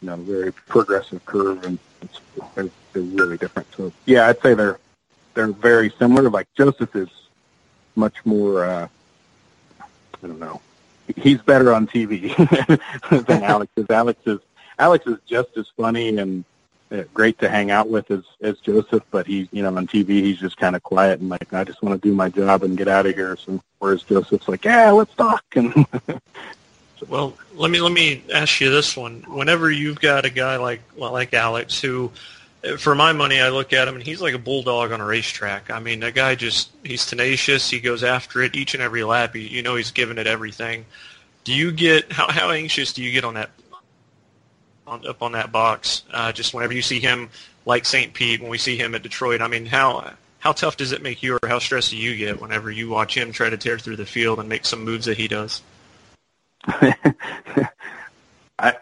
you 0.00 0.08
know 0.08 0.16
very 0.16 0.52
progressive 0.52 1.24
curve, 1.26 1.64
and 1.64 1.78
it's, 2.02 2.20
they're, 2.54 2.68
they're 2.92 3.02
really 3.02 3.36
different. 3.36 3.68
So 3.76 3.92
yeah, 4.06 4.28
I'd 4.28 4.40
say 4.40 4.54
they're 4.54 4.78
they're 5.34 5.48
very 5.48 5.90
similar. 5.98 6.30
Like 6.30 6.48
Joseph 6.54 6.94
is 6.96 7.08
much 7.96 8.14
more. 8.24 8.64
uh 8.64 8.88
I 10.22 10.26
don't 10.26 10.38
know. 10.38 10.60
He's 11.16 11.42
better 11.42 11.74
on 11.74 11.86
TV 11.86 12.34
than 13.26 13.42
Alex 13.44 13.70
is. 13.76 13.90
Alex 13.90 14.20
is 14.26 14.40
Alex 14.78 15.06
is 15.06 15.18
just 15.26 15.56
as 15.56 15.68
funny 15.76 16.16
and 16.16 16.44
uh, 16.90 17.02
great 17.12 17.38
to 17.38 17.48
hang 17.48 17.70
out 17.70 17.88
with 17.88 18.10
as 18.10 18.24
as 18.40 18.58
Joseph, 18.60 19.02
but 19.10 19.26
he's 19.26 19.48
you 19.52 19.62
know 19.62 19.76
on 19.76 19.86
TV 19.86 20.08
he's 20.22 20.38
just 20.38 20.56
kind 20.56 20.76
of 20.76 20.82
quiet 20.82 21.20
and 21.20 21.28
like 21.28 21.52
I 21.52 21.64
just 21.64 21.82
want 21.82 22.00
to 22.00 22.08
do 22.08 22.14
my 22.14 22.28
job 22.28 22.62
and 22.62 22.76
get 22.76 22.88
out 22.88 23.06
of 23.06 23.14
here. 23.14 23.36
So 23.36 23.60
whereas 23.78 24.02
Joseph's 24.02 24.48
like, 24.48 24.64
yeah, 24.64 24.90
let's 24.90 25.14
talk. 25.14 25.44
And 25.56 25.86
Well, 27.08 27.34
let 27.54 27.70
me 27.70 27.80
let 27.80 27.92
me 27.92 28.22
ask 28.32 28.60
you 28.60 28.70
this 28.70 28.96
one. 28.96 29.24
Whenever 29.28 29.70
you've 29.70 30.00
got 30.00 30.24
a 30.24 30.30
guy 30.30 30.56
like 30.56 30.80
like 30.96 31.34
Alex, 31.34 31.80
who, 31.80 32.10
for 32.78 32.94
my 32.94 33.12
money, 33.12 33.40
I 33.40 33.50
look 33.50 33.72
at 33.72 33.88
him 33.88 33.94
and 33.94 34.04
he's 34.04 34.20
like 34.20 34.34
a 34.34 34.38
bulldog 34.38 34.92
on 34.92 35.00
a 35.00 35.04
racetrack. 35.04 35.70
I 35.70 35.80
mean, 35.80 36.00
that 36.00 36.14
guy 36.14 36.34
just 36.34 36.70
he's 36.82 37.06
tenacious. 37.06 37.68
He 37.70 37.80
goes 37.80 38.04
after 38.04 38.42
it 38.42 38.54
each 38.54 38.74
and 38.74 38.82
every 38.82 39.04
lap. 39.04 39.34
You, 39.34 39.42
you 39.42 39.62
know, 39.62 39.76
he's 39.76 39.90
giving 39.90 40.18
it 40.18 40.26
everything. 40.26 40.86
Do 41.44 41.52
you 41.52 41.72
get 41.72 42.12
how 42.12 42.30
how 42.30 42.50
anxious 42.50 42.92
do 42.92 43.02
you 43.02 43.12
get 43.12 43.24
on 43.24 43.34
that 43.34 43.50
on, 44.86 45.06
up 45.06 45.22
on 45.22 45.32
that 45.32 45.52
box? 45.52 46.02
Uh, 46.10 46.32
just 46.32 46.54
whenever 46.54 46.72
you 46.72 46.82
see 46.82 47.00
him, 47.00 47.28
like 47.66 47.84
St. 47.84 48.12
Pete, 48.12 48.40
when 48.40 48.50
we 48.50 48.58
see 48.58 48.76
him 48.76 48.94
at 48.94 49.02
Detroit. 49.02 49.40
I 49.40 49.48
mean, 49.48 49.66
how 49.66 50.12
how 50.38 50.52
tough 50.52 50.76
does 50.76 50.92
it 50.92 51.02
make 51.02 51.22
you, 51.22 51.38
or 51.42 51.48
how 51.48 51.58
stressed 51.58 51.90
do 51.90 51.96
you 51.96 52.16
get 52.16 52.40
whenever 52.40 52.70
you 52.70 52.90
watch 52.90 53.16
him 53.16 53.32
try 53.32 53.48
to 53.48 53.56
tear 53.56 53.78
through 53.78 53.96
the 53.96 54.06
field 54.06 54.38
and 54.38 54.48
make 54.48 54.66
some 54.66 54.84
moves 54.84 55.06
that 55.06 55.16
he 55.16 55.28
does? 55.28 55.62
I, 58.58 58.74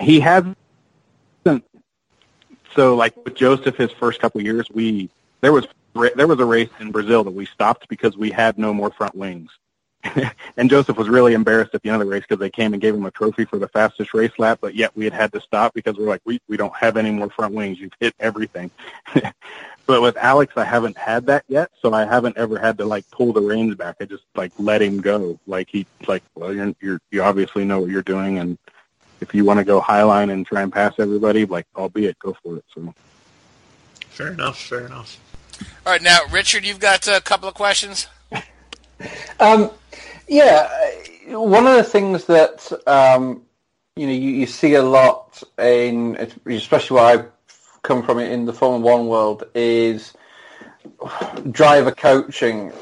he 0.00 0.20
hasn't. 0.20 0.56
So, 2.74 2.94
like 2.94 3.16
with 3.24 3.34
Joseph, 3.34 3.76
his 3.76 3.90
first 3.92 4.20
couple 4.20 4.40
years, 4.40 4.66
we 4.70 5.10
there 5.40 5.52
was 5.52 5.66
there 5.94 6.26
was 6.26 6.38
a 6.38 6.44
race 6.44 6.70
in 6.80 6.92
Brazil 6.92 7.24
that 7.24 7.30
we 7.30 7.46
stopped 7.46 7.88
because 7.88 8.16
we 8.16 8.30
had 8.30 8.56
no 8.58 8.72
more 8.72 8.90
front 8.90 9.14
wings, 9.16 9.50
and 10.56 10.70
Joseph 10.70 10.96
was 10.96 11.08
really 11.08 11.34
embarrassed 11.34 11.74
at 11.74 11.82
the 11.82 11.88
end 11.88 12.00
of 12.00 12.06
the 12.06 12.12
race 12.12 12.22
because 12.22 12.38
they 12.38 12.50
came 12.50 12.72
and 12.72 12.80
gave 12.80 12.94
him 12.94 13.04
a 13.04 13.10
trophy 13.10 13.44
for 13.44 13.58
the 13.58 13.68
fastest 13.68 14.14
race 14.14 14.32
lap, 14.38 14.58
but 14.60 14.74
yet 14.74 14.94
we 14.96 15.04
had 15.04 15.12
had 15.12 15.32
to 15.32 15.40
stop 15.40 15.74
because 15.74 15.96
we're 15.96 16.06
like, 16.06 16.22
we 16.24 16.40
we 16.48 16.56
don't 16.56 16.74
have 16.76 16.96
any 16.96 17.10
more 17.10 17.30
front 17.30 17.54
wings. 17.54 17.78
You've 17.80 17.92
hit 17.98 18.14
everything. 18.20 18.70
but 19.88 20.02
with 20.02 20.18
Alex, 20.18 20.52
I 20.54 20.64
haven't 20.64 20.98
had 20.98 21.24
that 21.26 21.44
yet, 21.48 21.70
so 21.80 21.94
I 21.94 22.04
haven't 22.04 22.36
ever 22.36 22.58
had 22.58 22.76
to 22.76 22.84
like 22.84 23.10
pull 23.10 23.32
the 23.32 23.40
reins 23.40 23.74
back. 23.74 23.96
I 24.02 24.04
just 24.04 24.22
like 24.36 24.52
let 24.58 24.82
him 24.82 25.00
go. 25.00 25.40
Like 25.46 25.70
he 25.70 25.86
like, 26.06 26.22
well, 26.34 26.54
you're, 26.54 26.74
you're 26.78 27.00
you 27.10 27.22
obviously 27.22 27.64
know 27.64 27.80
what 27.80 27.90
you're 27.90 28.02
doing, 28.02 28.38
and 28.38 28.58
if 29.22 29.34
you 29.34 29.46
want 29.46 29.60
to 29.60 29.64
go 29.64 29.80
highline 29.80 30.30
and 30.30 30.46
try 30.46 30.60
and 30.60 30.70
pass 30.70 30.92
everybody, 30.98 31.46
like 31.46 31.66
albeit, 31.74 32.18
go 32.18 32.36
for 32.42 32.58
it. 32.58 32.64
So 32.74 32.94
Fair 34.10 34.28
enough. 34.28 34.60
Fair 34.60 34.84
enough. 34.84 35.18
All 35.86 35.92
right, 35.92 36.02
now 36.02 36.18
Richard, 36.30 36.66
you've 36.66 36.80
got 36.80 37.08
a 37.08 37.22
couple 37.22 37.48
of 37.48 37.54
questions. 37.54 38.06
Um, 39.38 39.70
yeah, 40.26 40.68
uh, 41.30 41.40
one 41.40 41.68
of 41.68 41.76
the 41.76 41.84
things 41.84 42.24
that 42.24 42.68
um, 42.88 43.42
you 43.94 44.08
know 44.08 44.12
you, 44.12 44.30
you 44.30 44.46
see 44.46 44.74
a 44.74 44.82
lot 44.82 45.40
in, 45.56 46.16
especially 46.46 46.96
where 46.96 47.20
I 47.20 47.24
come 47.82 48.02
from 48.02 48.18
it 48.18 48.32
in 48.32 48.44
the 48.44 48.52
Formula 48.52 48.96
One 48.96 49.08
world, 49.08 49.44
is 49.54 50.14
driver 51.50 51.90
coaching 51.92 52.72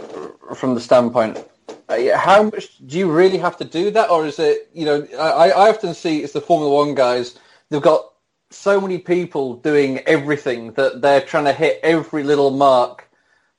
from 0.54 0.74
the 0.74 0.80
standpoint. 0.80 1.44
uh, 1.88 2.16
How 2.16 2.44
much 2.44 2.78
do 2.86 2.98
you 2.98 3.10
really 3.10 3.38
have 3.38 3.56
to 3.58 3.64
do 3.64 3.90
that, 3.92 4.10
or 4.10 4.26
is 4.26 4.38
it? 4.38 4.70
You 4.72 4.84
know, 4.84 5.08
I, 5.18 5.50
I 5.50 5.70
often 5.70 5.94
see 5.94 6.22
it's 6.22 6.32
the 6.32 6.40
Formula 6.40 6.72
One 6.74 6.94
guys. 6.94 7.38
They've 7.70 7.82
got 7.82 8.12
so 8.50 8.80
many 8.80 8.98
people 8.98 9.56
doing 9.56 9.98
everything 10.00 10.72
that 10.74 11.02
they're 11.02 11.20
trying 11.20 11.44
to 11.44 11.52
hit 11.52 11.80
every 11.82 12.22
little 12.22 12.50
mark 12.50 13.08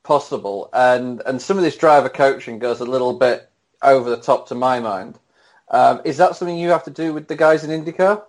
possible, 0.03 0.69
and 0.73 1.21
and 1.25 1.41
some 1.41 1.57
of 1.57 1.63
this 1.63 1.77
driver 1.77 2.09
coaching 2.09 2.59
goes 2.59 2.79
a 2.79 2.85
little 2.85 3.13
bit 3.13 3.49
over 3.81 4.09
the 4.09 4.17
top 4.17 4.47
to 4.47 4.55
my 4.55 4.79
mind. 4.79 5.19
Um, 5.69 6.01
is 6.05 6.17
that 6.17 6.35
something 6.35 6.57
you 6.57 6.69
have 6.69 6.85
to 6.85 6.91
do 6.91 7.13
with 7.13 7.27
the 7.27 7.35
guys 7.35 7.63
in 7.63 7.83
IndyCar? 7.83 8.23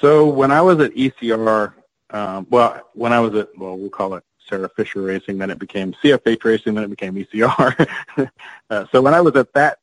So 0.00 0.26
when 0.28 0.50
I 0.50 0.60
was 0.60 0.80
at 0.80 0.92
ECR, 0.94 1.74
um, 2.10 2.46
well, 2.50 2.80
when 2.94 3.12
I 3.12 3.20
was 3.20 3.34
at, 3.34 3.48
well, 3.56 3.76
we'll 3.76 3.90
call 3.90 4.14
it 4.14 4.24
Sarah 4.48 4.68
Fisher 4.76 5.02
Racing, 5.02 5.38
then 5.38 5.50
it 5.50 5.58
became 5.58 5.94
CFH 6.02 6.44
Racing, 6.44 6.74
then 6.74 6.84
it 6.84 6.90
became 6.90 7.14
ECR. 7.14 7.88
uh, 8.70 8.84
so 8.92 9.00
when 9.02 9.14
I 9.14 9.20
was 9.20 9.36
at 9.36 9.52
that 9.54 9.78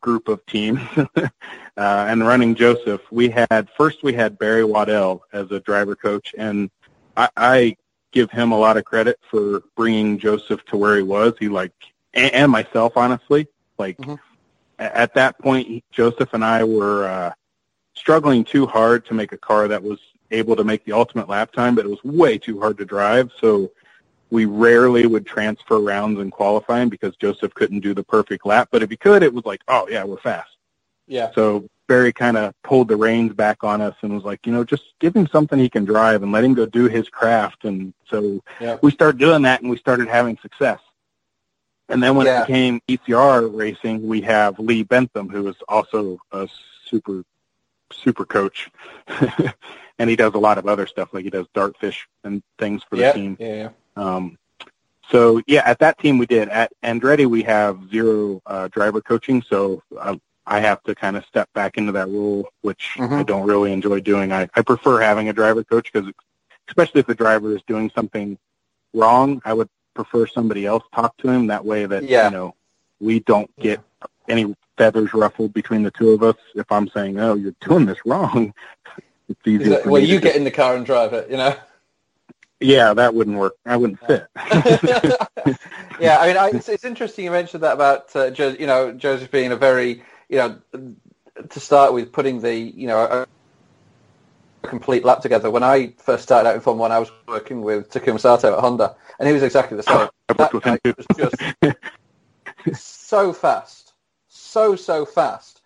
group 0.00 0.28
of 0.28 0.44
teams 0.46 0.80
uh, 0.96 1.28
and 1.76 2.26
running 2.26 2.54
Joseph, 2.54 3.00
we 3.10 3.28
had 3.28 3.68
first 3.76 4.02
we 4.02 4.12
had 4.12 4.38
Barry 4.38 4.64
Waddell 4.64 5.22
as 5.32 5.50
a 5.52 5.60
driver 5.60 5.94
coach, 5.94 6.34
and 6.38 6.70
I, 7.16 7.28
I 7.36 7.76
give 8.12 8.30
him 8.30 8.52
a 8.52 8.58
lot 8.58 8.76
of 8.76 8.84
credit 8.84 9.18
for 9.30 9.62
bringing 9.76 10.18
Joseph 10.18 10.64
to 10.66 10.76
where 10.76 10.96
he 10.96 11.02
was. 11.02 11.34
He 11.38 11.48
like, 11.48 11.72
and, 12.14 12.32
and 12.32 12.52
myself, 12.52 12.94
honestly, 12.96 13.46
like 13.78 13.96
Mhm. 13.98 14.18
at 14.78 15.14
that 15.14 15.38
point, 15.38 15.84
Joseph 15.92 16.32
and 16.32 16.44
I 16.44 16.64
were. 16.64 17.06
Uh, 17.06 17.32
struggling 18.02 18.44
too 18.44 18.66
hard 18.66 19.06
to 19.06 19.14
make 19.14 19.30
a 19.30 19.38
car 19.38 19.68
that 19.68 19.80
was 19.80 20.00
able 20.32 20.56
to 20.56 20.64
make 20.64 20.84
the 20.84 20.92
ultimate 20.92 21.28
lap 21.28 21.52
time, 21.52 21.76
but 21.76 21.84
it 21.84 21.88
was 21.88 22.02
way 22.02 22.36
too 22.36 22.58
hard 22.58 22.76
to 22.78 22.84
drive. 22.84 23.30
So 23.40 23.70
we 24.30 24.44
rarely 24.44 25.06
would 25.06 25.24
transfer 25.24 25.78
rounds 25.78 26.18
in 26.20 26.30
qualifying 26.30 26.88
because 26.88 27.14
Joseph 27.16 27.54
couldn't 27.54 27.80
do 27.80 27.94
the 27.94 28.02
perfect 28.02 28.44
lap. 28.44 28.68
But 28.72 28.82
if 28.82 28.90
he 28.90 28.96
could, 28.96 29.22
it 29.22 29.32
was 29.32 29.44
like, 29.44 29.60
oh 29.68 29.86
yeah, 29.88 30.02
we're 30.02 30.18
fast. 30.18 30.50
Yeah. 31.06 31.30
So 31.32 31.68
Barry 31.86 32.12
kind 32.12 32.36
of 32.36 32.54
pulled 32.64 32.88
the 32.88 32.96
reins 32.96 33.34
back 33.34 33.62
on 33.62 33.80
us 33.80 33.94
and 34.02 34.12
was 34.12 34.24
like, 34.24 34.44
you 34.46 34.52
know, 34.52 34.64
just 34.64 34.82
give 34.98 35.14
him 35.14 35.28
something 35.28 35.58
he 35.58 35.70
can 35.70 35.84
drive 35.84 36.24
and 36.24 36.32
let 36.32 36.42
him 36.42 36.54
go 36.54 36.66
do 36.66 36.88
his 36.88 37.08
craft. 37.08 37.64
And 37.64 37.94
so 38.10 38.42
Yeah. 38.60 38.78
we 38.82 38.90
started 38.90 39.18
doing 39.20 39.42
that 39.42 39.60
and 39.60 39.70
we 39.70 39.76
started 39.76 40.08
having 40.08 40.36
success. 40.42 40.80
And 41.88 42.02
then 42.02 42.16
when 42.16 42.26
Yeah. 42.26 42.42
it 42.42 42.46
became 42.46 42.80
ECR 42.88 43.48
racing, 43.54 44.08
we 44.08 44.22
have 44.22 44.58
Lee 44.58 44.82
Bentham, 44.82 45.28
who 45.28 45.46
is 45.48 45.56
also 45.68 46.18
a 46.32 46.48
super, 46.86 47.22
super 47.92 48.24
coach. 48.24 48.70
and 49.98 50.10
he 50.10 50.16
does 50.16 50.34
a 50.34 50.38
lot 50.38 50.58
of 50.58 50.66
other 50.66 50.86
stuff, 50.86 51.10
like 51.12 51.24
he 51.24 51.30
does 51.30 51.46
dartfish 51.54 51.98
and 52.24 52.42
things 52.58 52.82
for 52.88 52.96
the 52.96 53.02
Yeah. 53.02 53.12
team. 53.12 53.36
Yeah. 53.38 53.68
Um, 53.96 54.38
so 55.10 55.42
yeah, 55.46 55.62
at 55.66 55.78
that 55.80 55.98
team 55.98 56.18
we 56.18 56.26
did. 56.26 56.48
At 56.48 56.72
Andretti 56.82 57.26
we 57.26 57.42
have 57.42 57.78
zero 57.90 58.40
uh, 58.46 58.68
driver 58.68 59.00
coaching, 59.00 59.42
so 59.42 59.82
uh, 59.98 60.16
I 60.46 60.60
have 60.60 60.82
to 60.84 60.94
kind 60.94 61.16
of 61.16 61.24
step 61.26 61.48
back 61.52 61.76
into 61.76 61.92
that 61.92 62.08
role, 62.08 62.48
which 62.62 62.94
Mhm. 62.96 63.12
I 63.18 63.22
don't 63.22 63.46
really 63.46 63.72
enjoy 63.72 64.00
doing. 64.00 64.32
I, 64.32 64.48
I 64.54 64.62
prefer 64.62 65.00
having 65.00 65.28
a 65.28 65.32
driver 65.32 65.62
coach 65.62 65.92
because, 65.92 66.10
especially 66.68 67.00
if 67.00 67.06
the 67.06 67.14
driver 67.14 67.54
is 67.54 67.62
doing 67.66 67.90
something 67.94 68.38
wrong, 68.94 69.40
I 69.44 69.52
would 69.52 69.68
prefer 69.94 70.26
somebody 70.26 70.64
else 70.66 70.82
talk 70.94 71.16
to 71.18 71.28
him. 71.28 71.46
That 71.48 71.64
way, 71.64 71.84
that 71.86 72.04
Yeah. 72.04 72.26
you 72.26 72.30
know 72.32 72.54
we 73.00 73.20
don't 73.20 73.50
get 73.60 73.80
any 74.28 74.54
feathers 74.76 75.14
ruffled 75.14 75.52
between 75.52 75.82
the 75.82 75.90
two 75.90 76.10
of 76.10 76.22
us. 76.22 76.36
If 76.54 76.70
I'm 76.70 76.88
saying, 76.88 77.18
"Oh, 77.18 77.34
you're 77.34 77.54
doing 77.60 77.86
this 77.86 77.98
wrong," 78.04 78.54
it's 79.28 79.46
easier. 79.46 79.82
well, 79.86 80.02
you 80.02 80.20
get 80.20 80.36
in 80.36 80.44
the 80.44 80.50
car 80.50 80.76
and 80.76 80.86
drive 80.86 81.12
it, 81.12 81.30
you 81.30 81.36
know. 81.36 81.54
Yeah, 82.60 82.94
that 82.94 83.14
wouldn't 83.14 83.36
work. 83.36 83.54
I 83.66 83.76
wouldn't 83.76 83.98
fit. 84.06 84.26
yeah, 86.00 86.18
I 86.18 86.26
mean, 86.28 86.36
I, 86.36 86.50
it's, 86.54 86.68
it's 86.68 86.84
interesting 86.84 87.24
you 87.24 87.32
mentioned 87.32 87.64
that 87.64 87.72
about 87.72 88.14
uh, 88.14 88.30
jo- 88.30 88.56
you 88.58 88.66
know 88.66 88.92
Joseph 88.92 89.30
being 89.30 89.50
a 89.50 89.56
very 89.56 90.02
you 90.28 90.38
know 90.38 90.58
to 91.50 91.60
start 91.60 91.92
with 91.92 92.12
putting 92.12 92.40
the 92.40 92.54
you 92.54 92.86
know 92.86 92.98
a, 92.98 93.26
complete 94.62 95.04
lap 95.04 95.20
together. 95.20 95.50
When 95.50 95.64
I 95.64 95.92
first 95.98 96.22
started 96.22 96.48
out 96.48 96.54
in 96.54 96.60
Formula 96.60 96.88
One, 96.88 96.92
I 96.92 97.00
was 97.00 97.10
working 97.26 97.62
with 97.62 97.90
Takuma 97.90 98.20
Sato 98.20 98.54
at 98.54 98.60
Honda, 98.60 98.94
and 99.18 99.26
he 99.26 99.34
was 99.34 99.42
exactly 99.42 99.76
the 99.76 99.82
same. 99.82 100.08
I 100.28 100.32
worked 100.38 100.54
with 100.54 100.64
him 100.64 100.78
guy 100.84 100.92
too. 100.92 100.94
was 100.96 101.74
just 102.64 103.08
so 103.08 103.32
fast, 103.32 103.81
so 104.52 104.76
so 104.76 105.04
fast. 105.04 105.60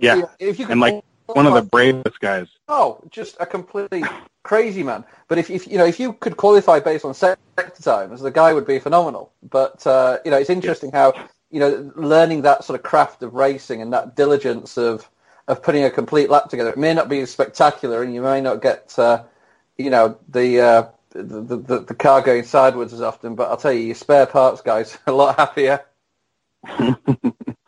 Yeah, 0.00 0.22
if 0.38 0.58
you 0.58 0.66
and 0.68 0.80
like 0.80 1.04
one 1.26 1.46
of 1.46 1.54
the 1.54 1.62
bravest 1.62 2.20
guys. 2.20 2.48
Oh, 2.68 3.00
just 3.10 3.36
a 3.40 3.46
complete 3.46 4.04
crazy, 4.42 4.82
man. 4.82 5.04
But 5.28 5.38
if, 5.38 5.50
if 5.50 5.66
you 5.66 5.78
know 5.78 5.86
if 5.86 6.00
you 6.00 6.14
could 6.14 6.36
qualify 6.36 6.80
based 6.80 7.04
on 7.04 7.14
sector 7.14 7.82
times, 7.82 8.20
the 8.20 8.30
guy 8.30 8.52
would 8.52 8.66
be 8.66 8.78
phenomenal. 8.78 9.32
But 9.42 9.86
uh, 9.86 10.18
you 10.24 10.30
know, 10.30 10.38
it's 10.38 10.50
interesting 10.50 10.90
how 10.92 11.14
you 11.50 11.60
know 11.60 11.92
learning 11.96 12.42
that 12.42 12.64
sort 12.64 12.78
of 12.78 12.84
craft 12.84 13.22
of 13.22 13.34
racing 13.34 13.82
and 13.82 13.92
that 13.92 14.16
diligence 14.16 14.76
of 14.76 15.08
of 15.48 15.62
putting 15.62 15.84
a 15.84 15.90
complete 15.90 16.30
lap 16.30 16.48
together. 16.48 16.70
It 16.70 16.78
may 16.78 16.94
not 16.94 17.08
be 17.08 17.24
spectacular, 17.26 18.02
and 18.02 18.14
you 18.14 18.22
may 18.22 18.40
not 18.40 18.62
get 18.62 18.98
uh, 18.98 19.24
you 19.76 19.90
know 19.90 20.18
the, 20.28 20.60
uh, 20.60 20.86
the, 21.10 21.56
the 21.56 21.80
the 21.80 21.94
car 21.94 22.22
going 22.22 22.44
sideways 22.44 22.92
as 22.92 23.02
often. 23.02 23.34
But 23.34 23.50
I'll 23.50 23.56
tell 23.56 23.72
you, 23.72 23.86
your 23.86 23.94
spare 23.94 24.26
parts 24.26 24.60
guys 24.60 24.98
are 25.06 25.12
a 25.12 25.16
lot 25.16 25.36
happier. 25.36 25.80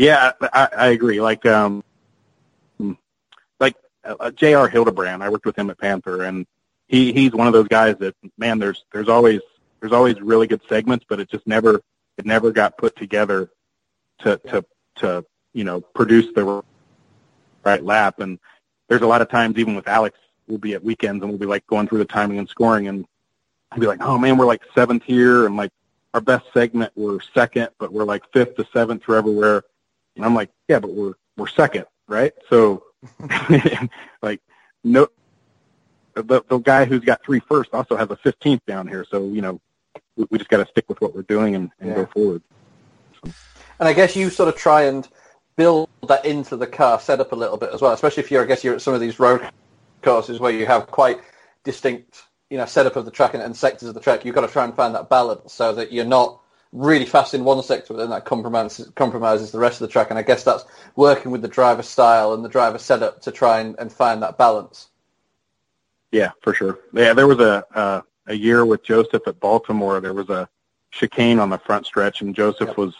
yeah, 0.00 0.32
I, 0.40 0.68
I 0.74 0.86
agree. 0.88 1.20
Like 1.20 1.44
um, 1.44 1.84
like 3.60 3.76
uh, 4.02 4.30
J.R. 4.30 4.66
Hildebrand, 4.66 5.22
I 5.22 5.28
worked 5.28 5.44
with 5.44 5.56
him 5.56 5.68
at 5.68 5.78
Panther, 5.78 6.22
and 6.22 6.46
he 6.88 7.12
he's 7.12 7.32
one 7.32 7.46
of 7.46 7.52
those 7.52 7.68
guys 7.68 7.96
that 7.98 8.16
man, 8.38 8.58
there's 8.58 8.86
there's 8.92 9.10
always 9.10 9.40
there's 9.80 9.92
always 9.92 10.18
really 10.22 10.46
good 10.46 10.62
segments, 10.70 11.04
but 11.06 11.20
it 11.20 11.28
just 11.28 11.46
never 11.46 11.82
it 12.16 12.24
never 12.24 12.50
got 12.50 12.78
put 12.78 12.96
together 12.96 13.50
to 14.20 14.38
to 14.48 14.64
to 14.96 15.26
you 15.52 15.64
know 15.64 15.82
produce 15.82 16.32
the 16.34 16.62
right 17.62 17.84
lap. 17.84 18.20
And 18.20 18.38
there's 18.88 19.02
a 19.02 19.06
lot 19.06 19.20
of 19.20 19.28
times, 19.28 19.58
even 19.58 19.74
with 19.74 19.86
Alex, 19.86 20.18
we'll 20.48 20.56
be 20.56 20.72
at 20.72 20.82
weekends 20.82 21.22
and 21.22 21.30
we'll 21.30 21.38
be 21.38 21.44
like 21.44 21.66
going 21.66 21.86
through 21.88 21.98
the 21.98 22.06
timing 22.06 22.38
and 22.38 22.48
scoring, 22.48 22.88
and 22.88 23.04
I'll 23.70 23.78
be 23.78 23.86
like, 23.86 24.00
oh 24.00 24.16
man, 24.16 24.38
we're 24.38 24.46
like 24.46 24.62
seventh 24.74 25.02
here, 25.02 25.44
and 25.44 25.58
like 25.58 25.72
our 26.14 26.22
best 26.22 26.46
segment 26.54 26.90
we're 26.96 27.20
second, 27.34 27.68
but 27.78 27.92
we're 27.92 28.04
like 28.04 28.22
fifth 28.32 28.56
to 28.56 28.66
seventh 28.72 29.04
for 29.04 29.16
everywhere. 29.16 29.62
And 30.16 30.24
I'm 30.24 30.34
like, 30.34 30.50
yeah, 30.68 30.78
but 30.78 30.92
we're 30.92 31.14
we're 31.36 31.48
second, 31.48 31.86
right? 32.08 32.32
So 32.48 32.84
like 34.22 34.40
no 34.84 35.08
the 36.14 36.42
the 36.48 36.58
guy 36.58 36.84
who's 36.84 37.00
got 37.00 37.24
three 37.24 37.40
first 37.40 37.70
also 37.72 37.96
has 37.96 38.10
a 38.10 38.16
fifteenth 38.16 38.64
down 38.66 38.86
here. 38.86 39.04
So, 39.08 39.26
you 39.28 39.40
know, 39.40 39.60
we, 40.16 40.26
we 40.30 40.38
just 40.38 40.50
gotta 40.50 40.66
stick 40.66 40.88
with 40.88 41.00
what 41.00 41.14
we're 41.14 41.22
doing 41.22 41.54
and, 41.54 41.70
and 41.80 41.90
yeah. 41.90 41.96
go 41.96 42.06
forward. 42.06 42.42
So. 43.24 43.32
And 43.78 43.88
I 43.88 43.92
guess 43.92 44.14
you 44.14 44.28
sort 44.30 44.48
of 44.48 44.56
try 44.56 44.82
and 44.82 45.08
build 45.56 45.88
that 46.08 46.24
into 46.24 46.56
the 46.56 46.66
car 46.66 47.00
setup 47.00 47.32
a 47.32 47.36
little 47.36 47.56
bit 47.56 47.70
as 47.72 47.80
well, 47.80 47.92
especially 47.92 48.22
if 48.22 48.30
you're 48.30 48.42
I 48.42 48.46
guess 48.46 48.64
you're 48.64 48.74
at 48.74 48.82
some 48.82 48.94
of 48.94 49.00
these 49.00 49.18
road 49.18 49.48
courses 50.02 50.40
where 50.40 50.52
you 50.52 50.66
have 50.66 50.86
quite 50.86 51.20
distinct, 51.64 52.24
you 52.48 52.58
know, 52.58 52.66
setup 52.66 52.96
of 52.96 53.04
the 53.04 53.10
track 53.10 53.34
and, 53.34 53.42
and 53.42 53.56
sectors 53.56 53.88
of 53.88 53.94
the 53.94 54.00
track. 54.00 54.24
You've 54.24 54.34
got 54.34 54.42
to 54.42 54.48
try 54.48 54.64
and 54.64 54.74
find 54.74 54.94
that 54.94 55.08
balance 55.08 55.52
so 55.52 55.74
that 55.74 55.92
you're 55.92 56.04
not 56.04 56.39
really 56.72 57.06
fast 57.06 57.34
in 57.34 57.44
one 57.44 57.62
sector, 57.62 57.94
but 57.94 57.98
then 57.98 58.10
that 58.10 58.24
compromises, 58.24 58.90
compromises 58.94 59.50
the 59.50 59.58
rest 59.58 59.80
of 59.80 59.88
the 59.88 59.92
track. 59.92 60.10
And 60.10 60.18
I 60.18 60.22
guess 60.22 60.44
that's 60.44 60.64
working 60.96 61.32
with 61.32 61.42
the 61.42 61.48
driver 61.48 61.82
style 61.82 62.34
and 62.34 62.44
the 62.44 62.48
driver 62.48 62.78
setup 62.78 63.20
to 63.22 63.32
try 63.32 63.60
and, 63.60 63.76
and 63.78 63.92
find 63.92 64.22
that 64.22 64.38
balance. 64.38 64.90
Yeah, 66.12 66.30
for 66.42 66.54
sure. 66.54 66.78
Yeah, 66.92 67.12
there 67.12 67.26
was 67.26 67.38
a 67.38 67.64
uh, 67.74 68.02
a 68.26 68.34
year 68.34 68.64
with 68.64 68.82
Joseph 68.82 69.22
at 69.26 69.40
Baltimore. 69.40 70.00
There 70.00 70.14
was 70.14 70.28
a 70.28 70.48
chicane 70.90 71.38
on 71.38 71.50
the 71.50 71.58
front 71.58 71.86
stretch, 71.86 72.20
and 72.20 72.34
Joseph 72.34 72.68
yep. 72.68 72.76
was 72.76 72.94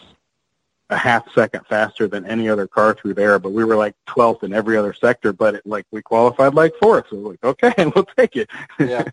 a 0.89 0.97
half 0.97 1.31
second 1.33 1.65
faster 1.67 2.07
than 2.07 2.25
any 2.25 2.49
other 2.49 2.67
car 2.67 2.93
through 2.93 3.13
there, 3.13 3.39
but 3.39 3.53
we 3.53 3.63
were 3.63 3.77
like 3.77 3.95
12th 4.07 4.43
in 4.43 4.53
every 4.53 4.77
other 4.77 4.93
sector, 4.93 5.31
but 5.31 5.55
it, 5.55 5.65
like 5.65 5.85
we 5.91 6.01
qualified 6.01 6.53
like 6.53 6.73
fourth. 6.81 7.05
So 7.09 7.17
we're 7.17 7.31
like, 7.31 7.43
okay, 7.43 7.73
we'll 7.95 8.07
take 8.17 8.35
it. 8.35 8.49
yeah. 8.77 9.05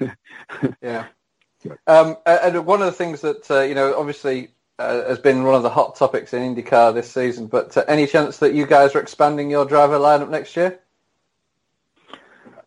yeah. 0.82 1.06
Um, 1.86 2.16
and 2.26 2.64
one 2.64 2.80
of 2.80 2.86
the 2.86 2.92
things 2.92 3.20
that, 3.20 3.50
uh, 3.50 3.60
you 3.62 3.74
know, 3.74 3.98
obviously 3.98 4.50
uh, 4.78 5.06
has 5.08 5.18
been 5.18 5.44
one 5.44 5.54
of 5.54 5.62
the 5.62 5.70
hot 5.70 5.96
topics 5.96 6.32
in 6.32 6.54
IndyCar 6.54 6.94
this 6.94 7.10
season, 7.10 7.46
but 7.46 7.76
uh, 7.76 7.84
any 7.86 8.06
chance 8.06 8.38
that 8.38 8.54
you 8.54 8.66
guys 8.66 8.94
are 8.94 9.00
expanding 9.00 9.50
your 9.50 9.66
driver 9.66 9.98
lineup 9.98 10.30
next 10.30 10.56
year? 10.56 10.80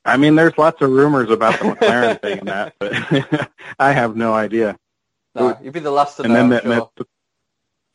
I 0.05 0.17
mean, 0.17 0.35
there's 0.35 0.57
lots 0.57 0.81
of 0.81 0.91
rumors 0.91 1.29
about 1.29 1.59
the 1.59 1.65
McLaren 1.65 2.21
thing 2.21 2.39
and 2.39 2.47
that, 2.49 2.75
but 2.77 3.49
I 3.79 3.93
have 3.93 4.15
no 4.15 4.33
idea. 4.33 4.77
No, 5.33 5.57
you'd 5.63 5.73
be 5.73 5.79
the 5.79 5.91
last 5.91 6.17
to 6.17 6.23
and 6.23 6.33
know. 6.33 6.39
Then 6.39 6.49
that, 6.49 6.63
sure. 6.63 6.91
that, 6.97 7.07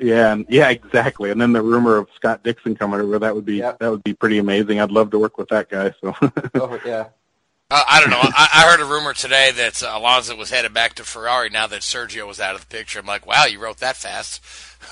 yeah, 0.01 0.37
yeah, 0.49 0.71
exactly. 0.71 1.31
And 1.31 1.41
then 1.41 1.53
the 1.53 1.63
rumor 1.63 1.97
of 1.97 2.09
Scott 2.17 2.43
Dixon 2.43 2.75
coming 2.75 3.01
over, 3.01 3.19
that 3.19 3.35
would 3.35 3.45
be 3.45 3.57
yep. 3.57 3.79
that 3.79 3.91
would 3.91 4.03
be 4.03 4.15
pretty 4.15 4.39
amazing. 4.39 4.81
I'd 4.81 4.91
love 4.91 5.11
to 5.11 5.19
work 5.19 5.39
with 5.39 5.49
that 5.49 5.69
guy. 5.69 5.93
So 6.01 6.15
oh, 6.55 6.81
yeah. 6.85 7.09
Uh, 7.71 7.85
I 7.87 8.01
don't 8.01 8.09
know. 8.09 8.21
I, 8.23 8.49
I 8.55 8.71
heard 8.71 8.81
a 8.81 8.87
rumor 8.87 9.13
today 9.13 9.51
that 9.55 9.83
uh, 9.83 9.93
Alonso 9.95 10.35
was 10.35 10.49
headed 10.49 10.73
back 10.73 10.95
to 10.95 11.05
Ferrari 11.05 11.51
now 11.51 11.67
that 11.67 11.83
Sergio 11.83 12.27
was 12.27 12.41
out 12.41 12.55
of 12.55 12.63
the 12.63 12.67
picture. 12.67 12.99
I'm 12.99 13.05
like, 13.05 13.27
wow, 13.27 13.45
you 13.45 13.59
wrote 13.59 13.77
that 13.81 13.97
fast. 13.97 14.43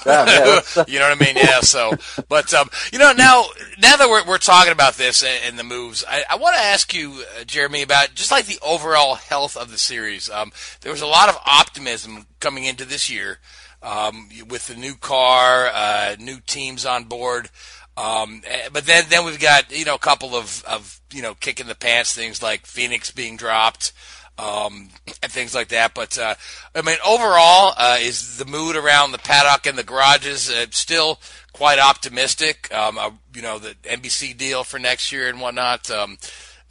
Yeah, 0.04 0.26
yeah, 0.26 0.84
you 0.88 0.98
know 0.98 1.08
what 1.08 1.22
I 1.22 1.24
mean? 1.24 1.36
Yeah. 1.36 1.60
So, 1.60 1.94
but 2.28 2.52
um, 2.52 2.68
you 2.92 2.98
know, 2.98 3.12
now 3.12 3.44
now 3.78 3.96
that 3.96 4.10
we're 4.10 4.26
we're 4.26 4.36
talking 4.36 4.72
about 4.72 4.96
this 4.96 5.24
and, 5.24 5.40
and 5.46 5.58
the 5.58 5.64
moves, 5.64 6.04
I, 6.06 6.24
I 6.28 6.36
want 6.36 6.54
to 6.56 6.62
ask 6.62 6.92
you, 6.92 7.24
uh, 7.40 7.44
Jeremy, 7.44 7.80
about 7.80 8.14
just 8.14 8.30
like 8.30 8.44
the 8.44 8.58
overall 8.60 9.14
health 9.14 9.56
of 9.56 9.70
the 9.70 9.78
series. 9.78 10.28
Um, 10.28 10.52
there 10.82 10.92
was 10.92 11.00
a 11.00 11.06
lot 11.06 11.30
of 11.30 11.38
optimism 11.46 12.26
coming 12.40 12.64
into 12.64 12.84
this 12.84 13.08
year 13.08 13.38
um, 13.82 14.28
with 14.48 14.66
the 14.66 14.76
new 14.76 14.96
car, 14.96 15.70
uh, 15.72 16.16
new 16.18 16.40
teams 16.46 16.84
on 16.84 17.04
board. 17.04 17.48
Um, 17.96 18.42
eh, 18.46 18.68
but 18.72 18.84
then, 18.84 19.04
then 19.08 19.24
we've 19.24 19.40
got 19.40 19.76
you 19.76 19.84
know 19.84 19.94
a 19.94 19.98
couple 19.98 20.34
of, 20.34 20.62
of 20.64 21.00
you 21.12 21.22
know 21.22 21.34
kicking 21.34 21.66
the 21.66 21.74
pants 21.74 22.14
things 22.14 22.42
like 22.42 22.66
Phoenix 22.66 23.10
being 23.10 23.36
dropped 23.36 23.92
um, 24.38 24.90
and 25.22 25.32
things 25.32 25.54
like 25.54 25.68
that. 25.68 25.94
But 25.94 26.18
uh, 26.18 26.34
I 26.74 26.82
mean, 26.82 26.96
overall, 27.04 27.74
uh, 27.76 27.98
is 28.00 28.38
the 28.38 28.44
mood 28.44 28.76
around 28.76 29.12
the 29.12 29.18
paddock 29.18 29.66
and 29.66 29.78
the 29.78 29.84
garages 29.84 30.50
uh, 30.50 30.66
still 30.70 31.20
quite 31.52 31.78
optimistic? 31.78 32.72
Um, 32.74 32.98
uh, 32.98 33.10
you 33.34 33.42
know, 33.42 33.58
the 33.58 33.74
NBC 33.84 34.36
deal 34.36 34.64
for 34.64 34.78
next 34.78 35.12
year 35.12 35.28
and 35.28 35.40
whatnot. 35.40 35.90
Um, 35.90 36.18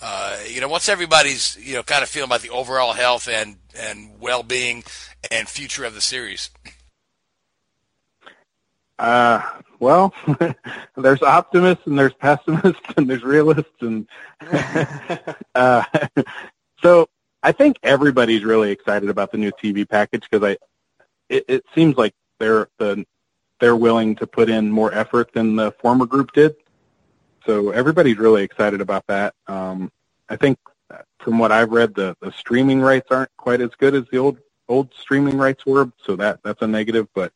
uh, 0.02 0.38
you 0.48 0.62
know, 0.62 0.68
what's 0.68 0.90
everybody's 0.90 1.58
you 1.60 1.76
know 1.76 1.84
kind 1.84 2.04
of 2.04 2.10
feeling 2.10 2.30
about 2.30 2.42
the 2.42 2.50
overall 2.50 2.94
health 2.94 3.28
and 3.28 3.58
and 3.78 4.20
well 4.20 4.44
being 4.44 4.84
and 5.32 5.48
future 5.48 5.86
of 5.86 5.96
the 5.96 6.02
series? 6.02 6.50
Uh, 8.98 9.42
well, 9.80 10.14
there's 10.96 11.22
optimists 11.22 11.86
and 11.86 12.00
there's 12.00 12.14
pessimists 12.14 12.82
and 12.98 13.10
there's 13.10 13.24
realists 13.24 13.82
and 13.82 14.08
uh, 15.56 15.84
so 16.82 17.10
I 17.44 17.52
think 17.52 17.78
everybody's 17.84 18.44
really 18.44 18.72
excited 18.72 19.10
about 19.10 19.32
the 19.32 19.38
new 19.38 19.52
TV 19.52 19.88
package 19.88 20.24
because 20.30 20.48
I 20.48 20.58
it, 21.30 21.46
it 21.48 21.66
seems 21.74 21.98
like 21.98 22.14
they're 22.40 22.70
the 22.78 23.06
they're 23.60 23.76
willing 23.76 24.16
to 24.16 24.28
put 24.28 24.50
in 24.50 24.70
more 24.70 24.94
effort 24.94 25.32
than 25.34 25.56
the 25.56 25.72
former 25.74 26.06
group 26.06 26.32
did. 26.34 26.56
So 27.46 27.72
everybody's 27.72 28.18
really 28.18 28.44
excited 28.44 28.82
about 28.82 29.06
that. 29.08 29.34
Um, 29.48 29.92
I 30.30 30.36
think 30.36 30.58
from 31.20 31.40
what 31.40 31.52
I've 31.52 31.72
read, 31.72 31.96
the, 31.96 32.16
the 32.22 32.32
streaming 32.32 32.82
rights 32.82 33.08
aren't 33.12 33.36
quite 33.38 33.62
as 33.62 33.70
good 33.78 33.96
as 33.96 34.04
the 34.12 34.18
old 34.18 34.38
old 34.68 34.92
streaming 35.00 35.38
rights 35.38 35.66
were, 35.66 35.92
so 36.04 36.16
that 36.16 36.40
that's 36.44 36.62
a 36.62 36.68
negative. 36.68 37.08
But 37.14 37.32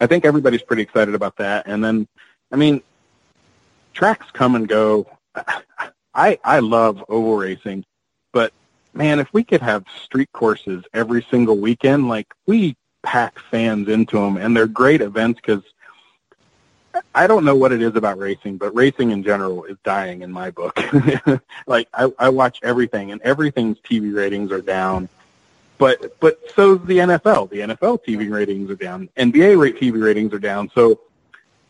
I 0.00 0.06
think 0.06 0.24
everybody's 0.24 0.62
pretty 0.62 0.82
excited 0.82 1.14
about 1.14 1.36
that. 1.36 1.66
And 1.66 1.82
then, 1.82 2.06
I 2.52 2.56
mean, 2.56 2.82
tracks 3.92 4.26
come 4.32 4.54
and 4.54 4.68
go. 4.68 5.06
I 6.14 6.38
I 6.42 6.58
love 6.60 7.04
oval 7.08 7.36
racing, 7.36 7.84
but 8.32 8.52
man, 8.92 9.20
if 9.20 9.32
we 9.32 9.44
could 9.44 9.60
have 9.60 9.84
street 10.02 10.30
courses 10.32 10.84
every 10.92 11.24
single 11.30 11.56
weekend, 11.56 12.08
like 12.08 12.26
we 12.46 12.76
pack 13.02 13.38
fans 13.50 13.88
into 13.88 14.18
them, 14.18 14.36
and 14.36 14.56
they're 14.56 14.66
great 14.66 15.00
events 15.00 15.40
because 15.40 15.62
I 17.14 17.26
don't 17.26 17.44
know 17.44 17.54
what 17.54 17.72
it 17.72 17.82
is 17.82 17.94
about 17.94 18.18
racing, 18.18 18.56
but 18.56 18.74
racing 18.74 19.10
in 19.10 19.22
general 19.22 19.64
is 19.64 19.76
dying 19.84 20.22
in 20.22 20.32
my 20.32 20.50
book. 20.50 20.80
like 21.66 21.88
I, 21.94 22.10
I 22.18 22.28
watch 22.30 22.58
everything, 22.62 23.12
and 23.12 23.20
everything's 23.22 23.78
TV 23.78 24.14
ratings 24.14 24.50
are 24.50 24.62
down. 24.62 25.08
But 25.78 26.18
but 26.20 26.40
so's 26.54 26.80
the 26.86 26.98
NFL. 26.98 27.50
The 27.50 27.60
NFL 27.60 28.04
TV 28.04 28.30
ratings 28.30 28.70
are 28.70 28.76
down. 28.76 29.08
NBA 29.16 29.58
rate 29.58 29.78
TV 29.78 30.02
ratings 30.02 30.32
are 30.32 30.38
down. 30.38 30.70
So 30.74 31.00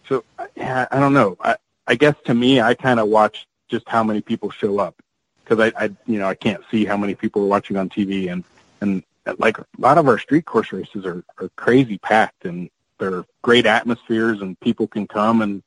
so 0.08 0.24
yeah, 0.56 0.88
I 0.90 0.98
don't 0.98 1.12
know. 1.12 1.36
I 1.40 1.56
I 1.86 1.94
guess 1.94 2.14
to 2.24 2.34
me, 2.34 2.60
I 2.60 2.74
kind 2.74 3.00
of 3.00 3.08
watch 3.08 3.46
just 3.68 3.88
how 3.88 4.02
many 4.02 4.20
people 4.20 4.50
show 4.50 4.78
up 4.78 4.96
because 5.44 5.60
I 5.60 5.84
I 5.84 5.90
you 6.06 6.18
know 6.18 6.26
I 6.26 6.34
can't 6.34 6.62
see 6.70 6.84
how 6.84 6.96
many 6.96 7.14
people 7.14 7.42
are 7.42 7.48
watching 7.48 7.76
on 7.76 7.88
TV 7.88 8.32
and 8.32 8.44
and 8.80 9.02
like 9.38 9.58
a 9.58 9.66
lot 9.78 9.98
of 9.98 10.08
our 10.08 10.18
street 10.18 10.46
course 10.46 10.72
races 10.72 11.04
are 11.04 11.22
are 11.38 11.50
crazy 11.56 11.98
packed 11.98 12.44
and 12.44 12.70
they're 12.98 13.24
great 13.42 13.66
atmospheres 13.66 14.40
and 14.40 14.58
people 14.60 14.86
can 14.86 15.06
come 15.06 15.42
and 15.42 15.62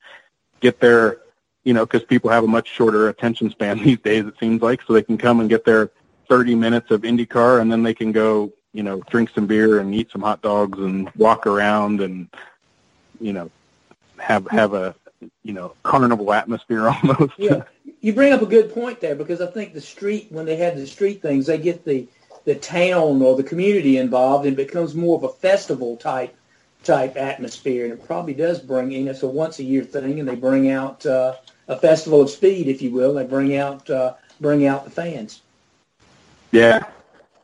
get 0.60 0.80
their 0.80 1.19
you 1.63 1.73
know 1.73 1.86
because 1.86 2.04
people 2.04 2.30
have 2.30 2.43
a 2.43 2.47
much 2.47 2.67
shorter 2.67 3.10
attention 3.10 3.49
span 3.49 3.77
these 3.84 3.99
days 3.99 4.25
it 4.25 4.34
seems 4.39 4.62
like 4.62 4.82
so 4.82 4.93
they 4.93 5.04
can 5.04 5.17
come 5.17 5.39
and 5.39 5.49
get 5.49 5.65
their 5.65 5.91
30 6.31 6.55
minutes 6.55 6.91
of 6.91 7.01
IndyCar, 7.01 7.59
and 7.59 7.69
then 7.69 7.83
they 7.83 7.93
can 7.93 8.13
go, 8.13 8.53
you 8.71 8.83
know, 8.83 9.01
drink 9.09 9.29
some 9.35 9.45
beer 9.45 9.81
and 9.81 9.93
eat 9.93 10.09
some 10.13 10.21
hot 10.21 10.41
dogs 10.41 10.79
and 10.79 11.11
walk 11.17 11.45
around 11.45 11.99
and, 11.99 12.29
you 13.19 13.33
know, 13.33 13.51
have 14.17 14.47
have 14.49 14.73
a, 14.73 14.95
you 15.43 15.51
know, 15.51 15.73
carnival 15.83 16.31
atmosphere 16.31 16.87
almost. 17.03 17.33
Yeah, 17.37 17.63
you 17.99 18.13
bring 18.13 18.31
up 18.31 18.41
a 18.41 18.45
good 18.45 18.73
point 18.73 19.01
there 19.01 19.13
because 19.13 19.41
I 19.41 19.47
think 19.47 19.73
the 19.73 19.81
street 19.81 20.27
when 20.29 20.45
they 20.45 20.55
have 20.55 20.77
the 20.77 20.87
street 20.87 21.21
things, 21.21 21.47
they 21.47 21.57
get 21.57 21.83
the 21.83 22.07
the 22.45 22.55
town 22.55 23.21
or 23.21 23.35
the 23.35 23.43
community 23.43 23.97
involved 23.97 24.45
and 24.45 24.55
becomes 24.55 24.95
more 24.95 25.17
of 25.17 25.25
a 25.25 25.29
festival 25.33 25.97
type 25.97 26.33
type 26.85 27.17
atmosphere, 27.17 27.83
and 27.83 27.91
it 27.91 28.07
probably 28.07 28.35
does 28.35 28.61
bring 28.61 28.93
in. 28.93 29.09
It's 29.09 29.23
a 29.23 29.27
once 29.27 29.59
a 29.59 29.63
year 29.63 29.83
thing, 29.83 30.21
and 30.21 30.29
they 30.29 30.35
bring 30.35 30.71
out 30.71 31.05
uh, 31.05 31.35
a 31.67 31.75
festival 31.75 32.21
of 32.21 32.29
speed, 32.29 32.69
if 32.69 32.81
you 32.81 32.91
will. 32.91 33.15
They 33.15 33.25
bring 33.25 33.57
out 33.57 33.89
uh, 33.89 34.13
bring 34.39 34.65
out 34.65 34.85
the 34.85 34.91
fans. 34.91 35.41
Yeah. 36.51 36.83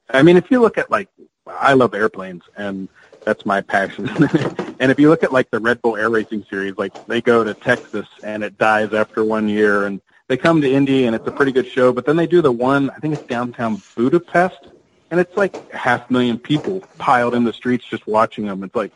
I 0.09 0.23
mean, 0.23 0.37
if 0.37 0.49
you 0.51 0.61
look 0.61 0.77
at 0.77 0.89
like, 0.89 1.09
I 1.47 1.73
love 1.73 1.93
airplanes 1.93 2.43
and 2.55 2.87
that's 3.25 3.45
my 3.45 3.61
passion. 3.61 4.09
and 4.79 4.91
if 4.91 4.99
you 4.99 5.09
look 5.09 5.23
at 5.23 5.33
like 5.33 5.49
the 5.49 5.59
Red 5.59 5.81
Bull 5.81 5.97
Air 5.97 6.09
Racing 6.09 6.45
Series, 6.49 6.77
like 6.77 7.05
they 7.07 7.21
go 7.21 7.43
to 7.43 7.53
Texas 7.53 8.07
and 8.23 8.43
it 8.43 8.57
dies 8.57 8.93
after 8.93 9.23
one 9.23 9.49
year 9.49 9.85
and 9.85 10.01
they 10.27 10.37
come 10.37 10.61
to 10.61 10.71
Indy 10.71 11.05
and 11.05 11.15
it's 11.15 11.27
a 11.27 11.31
pretty 11.31 11.51
good 11.51 11.67
show, 11.67 11.91
but 11.91 12.05
then 12.05 12.15
they 12.15 12.27
do 12.27 12.41
the 12.41 12.51
one, 12.51 12.89
I 12.89 12.95
think 12.95 13.13
it's 13.13 13.23
downtown 13.23 13.81
Budapest 13.95 14.67
and 15.11 15.19
it's 15.19 15.35
like 15.37 15.71
half 15.71 16.09
a 16.09 16.13
million 16.13 16.37
people 16.37 16.81
piled 16.97 17.33
in 17.33 17.43
the 17.43 17.53
streets 17.53 17.85
just 17.85 18.07
watching 18.07 18.45
them. 18.45 18.63
It's 18.63 18.75
like, 18.75 18.91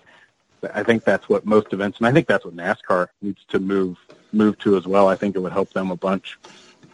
I 0.74 0.84
think 0.84 1.04
that's 1.04 1.28
what 1.28 1.45
most 1.45 1.74
events, 1.74 1.97
and 1.97 2.08
I 2.08 2.12
think 2.12 2.28
that's 2.28 2.45
what 2.45 2.56
NASCAR 2.56 3.08
needs 3.21 3.43
to 3.50 3.60
move 3.60 3.97
move 4.32 4.58
to 4.60 4.78
as 4.78 4.86
well. 4.86 5.08
I 5.08 5.15
think 5.15 5.36
it 5.36 5.39
would 5.39 5.52
help 5.52 5.74
them 5.74 5.91
a 5.91 5.95
bunch. 5.95 6.38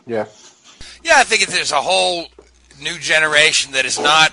Yeah. 0.05 0.25
Yeah, 1.03 1.15
I 1.17 1.23
think 1.23 1.45
there's 1.47 1.71
a 1.71 1.81
whole 1.81 2.27
new 2.81 2.97
generation 2.99 3.73
that 3.73 3.85
is 3.85 3.99
not 3.99 4.31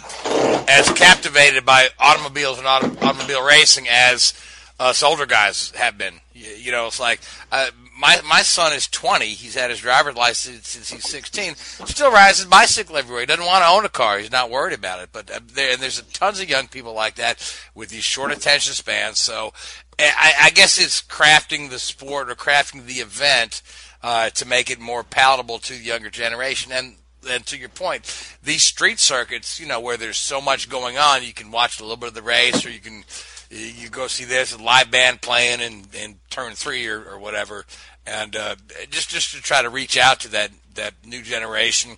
as 0.68 0.90
captivated 0.92 1.64
by 1.64 1.88
automobiles 1.98 2.58
and 2.58 2.66
auto, 2.66 2.88
automobile 3.04 3.44
racing 3.46 3.86
as 3.90 4.34
us 4.78 5.02
older 5.02 5.26
guys 5.26 5.70
have 5.72 5.96
been. 5.98 6.14
You, 6.32 6.48
you 6.50 6.72
know, 6.72 6.86
it's 6.86 7.00
like 7.00 7.20
uh, 7.52 7.70
my 7.98 8.20
my 8.28 8.42
son 8.42 8.72
is 8.72 8.88
20. 8.88 9.26
He's 9.26 9.54
had 9.54 9.70
his 9.70 9.80
driver's 9.80 10.16
license 10.16 10.68
since 10.68 10.90
he's 10.90 11.08
16. 11.08 11.54
Still 11.54 12.10
rides 12.10 12.38
his 12.38 12.46
bicycle 12.46 12.96
everywhere. 12.96 13.20
He 13.20 13.26
doesn't 13.26 13.44
want 13.44 13.62
to 13.62 13.68
own 13.68 13.84
a 13.84 13.88
car. 13.88 14.18
He's 14.18 14.32
not 14.32 14.50
worried 14.50 14.74
about 14.74 15.02
it. 15.02 15.10
But 15.12 15.30
uh, 15.30 15.40
there, 15.46 15.72
and 15.72 15.80
there's 15.80 16.02
tons 16.12 16.40
of 16.40 16.48
young 16.48 16.66
people 16.68 16.92
like 16.92 17.16
that 17.16 17.56
with 17.74 17.90
these 17.90 18.04
short 18.04 18.32
attention 18.32 18.74
spans. 18.74 19.20
So 19.20 19.52
I, 19.98 20.34
I 20.42 20.50
guess 20.50 20.78
it's 20.78 21.02
crafting 21.02 21.70
the 21.70 21.78
sport 21.78 22.30
or 22.30 22.34
crafting 22.34 22.86
the 22.86 22.94
event 22.94 23.62
uh, 24.02 24.30
to 24.30 24.46
make 24.46 24.70
it 24.70 24.80
more 24.80 25.04
palatable 25.04 25.58
to 25.60 25.72
the 25.74 25.84
younger 25.84 26.10
generation. 26.10 26.72
And 26.72 26.96
and 27.28 27.44
to 27.46 27.56
your 27.56 27.68
point, 27.68 28.04
these 28.42 28.62
street 28.62 28.98
circuits, 28.98 29.60
you 29.60 29.66
know, 29.66 29.80
where 29.80 29.96
there's 29.96 30.18
so 30.18 30.40
much 30.40 30.68
going 30.68 30.98
on, 30.98 31.22
you 31.22 31.32
can 31.32 31.50
watch 31.50 31.80
a 31.80 31.82
little 31.82 31.96
bit 31.96 32.08
of 32.08 32.14
the 32.14 32.22
race, 32.22 32.64
or 32.64 32.70
you 32.70 32.80
can 32.80 33.04
you 33.50 33.88
go 33.88 34.06
see 34.06 34.24
this 34.24 34.54
a 34.54 34.62
live 34.62 34.90
band 34.90 35.20
playing 35.20 35.60
in, 35.60 35.84
in 35.92 36.16
turn 36.30 36.54
three 36.54 36.86
or, 36.88 37.02
or 37.04 37.18
whatever, 37.18 37.64
and 38.06 38.36
uh, 38.36 38.56
just 38.90 39.08
just 39.08 39.34
to 39.34 39.42
try 39.42 39.62
to 39.62 39.70
reach 39.70 39.96
out 39.96 40.20
to 40.20 40.28
that 40.28 40.50
that 40.74 40.94
new 41.04 41.22
generation. 41.22 41.96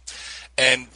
And 0.59 0.87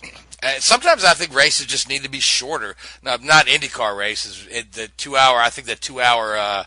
uh, 0.42 0.54
sometimes 0.58 1.04
I 1.04 1.14
think 1.14 1.34
races 1.34 1.66
just 1.66 1.88
need 1.88 2.02
to 2.02 2.10
be 2.10 2.20
shorter. 2.20 2.76
Now, 3.02 3.16
not 3.22 3.46
IndyCar 3.46 3.96
races. 3.96 4.46
It, 4.50 4.72
the 4.72 4.88
two 4.96 5.16
hour, 5.16 5.38
I 5.38 5.50
think 5.50 5.66
the 5.66 5.76
two 5.76 6.00
hour. 6.00 6.66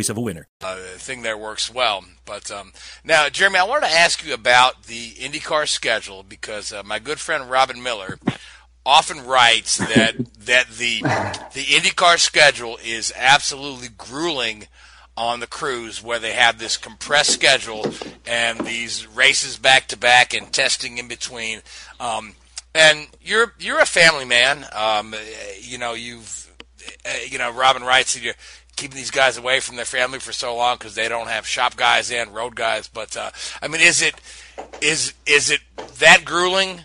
of 0.09 0.17
a 0.17 0.21
winner. 0.21 0.47
uh, 0.61 0.77
thing 0.97 1.21
there 1.21 1.37
works 1.37 1.73
well. 1.73 2.03
But 2.25 2.51
um, 2.51 2.73
now, 3.03 3.29
Jeremy, 3.29 3.59
I 3.59 3.63
wanted 3.63 3.87
to 3.87 3.93
ask 3.93 4.25
you 4.25 4.33
about 4.33 4.83
the 4.83 5.11
IndyCar 5.11 5.67
schedule 5.67 6.23
because 6.23 6.71
uh, 6.71 6.83
my 6.83 6.99
good 6.99 7.19
friend 7.19 7.49
Robin 7.49 7.81
Miller 7.81 8.19
often 8.85 9.25
writes 9.25 9.77
that 9.77 10.15
that 10.39 10.69
the 10.69 11.01
the 11.53 11.65
IndyCar 11.65 12.17
schedule 12.19 12.77
is 12.83 13.13
absolutely 13.15 13.89
grueling 13.97 14.67
on 15.17 15.39
the 15.39 15.47
crews 15.47 16.01
where 16.01 16.19
they 16.19 16.33
have 16.33 16.57
this 16.57 16.77
compressed 16.77 17.31
schedule 17.31 17.85
and 18.25 18.59
these 18.61 19.05
races 19.07 19.57
back 19.57 19.87
to 19.87 19.97
back 19.97 20.33
and 20.33 20.51
testing 20.51 20.97
in 20.97 21.07
between. 21.07 21.61
Um, 21.99 22.33
and 22.73 23.07
you're 23.21 23.53
you're 23.59 23.79
a 23.79 23.85
family 23.85 24.25
man. 24.25 24.65
Um, 24.73 25.13
you 25.59 25.77
know 25.77 25.93
you've 25.93 26.49
uh, 27.05 27.09
you 27.29 27.37
know 27.37 27.51
Robin 27.51 27.83
writes 27.83 28.13
that 28.13 28.23
you're 28.23 28.33
keeping 28.81 28.97
these 28.97 29.11
guys 29.11 29.37
away 29.37 29.59
from 29.59 29.75
their 29.75 29.85
family 29.85 30.17
for 30.17 30.33
so 30.33 30.55
long 30.55 30.75
because 30.75 30.95
they 30.95 31.07
don't 31.07 31.27
have 31.27 31.45
shop 31.45 31.75
guys 31.75 32.11
and 32.11 32.33
road 32.33 32.55
guys. 32.55 32.87
But 32.87 33.15
uh, 33.15 33.29
I 33.61 33.67
mean, 33.67 33.79
is 33.79 34.01
it 34.01 34.15
is 34.81 35.13
is 35.27 35.51
it 35.51 35.61
that 35.99 36.25
grueling? 36.25 36.81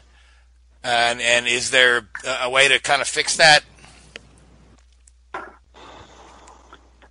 And 0.84 1.22
and 1.22 1.48
is 1.48 1.70
there 1.70 2.06
a 2.42 2.50
way 2.50 2.68
to 2.68 2.78
kind 2.78 3.00
of 3.00 3.08
fix 3.08 3.38
that? 3.38 3.64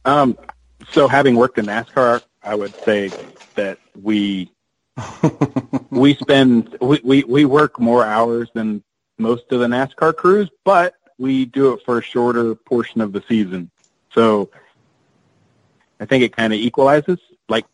Um, 0.06 0.38
so 0.92 1.08
having 1.08 1.36
worked 1.36 1.58
in 1.58 1.66
NASCAR, 1.66 2.22
I 2.44 2.54
would 2.54 2.76
say 2.84 3.12
that 3.56 3.80
we 4.00 4.52
we 5.90 6.14
spend 6.14 6.78
we, 6.80 7.02
we, 7.04 7.24
we 7.24 7.46
work 7.46 7.80
more 7.80 8.06
hours 8.06 8.50
than 8.54 8.84
most 9.18 9.52
of 9.52 9.62
the 9.62 9.68
NASCAR 9.68 10.16
crews, 10.16 10.52
but 10.64 10.94
we 11.18 11.46
do 11.46 11.74
it 11.74 11.82
for 11.84 11.98
a 11.98 12.04
shorter 12.04 12.54
portion 12.54 13.02
of 13.02 13.14
the 13.14 13.24
season. 13.28 13.72
So 14.14 14.50
I 16.00 16.06
think 16.06 16.24
it 16.24 16.36
kind 16.36 16.54
of 16.54 16.60
equalizes. 16.60 17.20
Like 17.50 17.66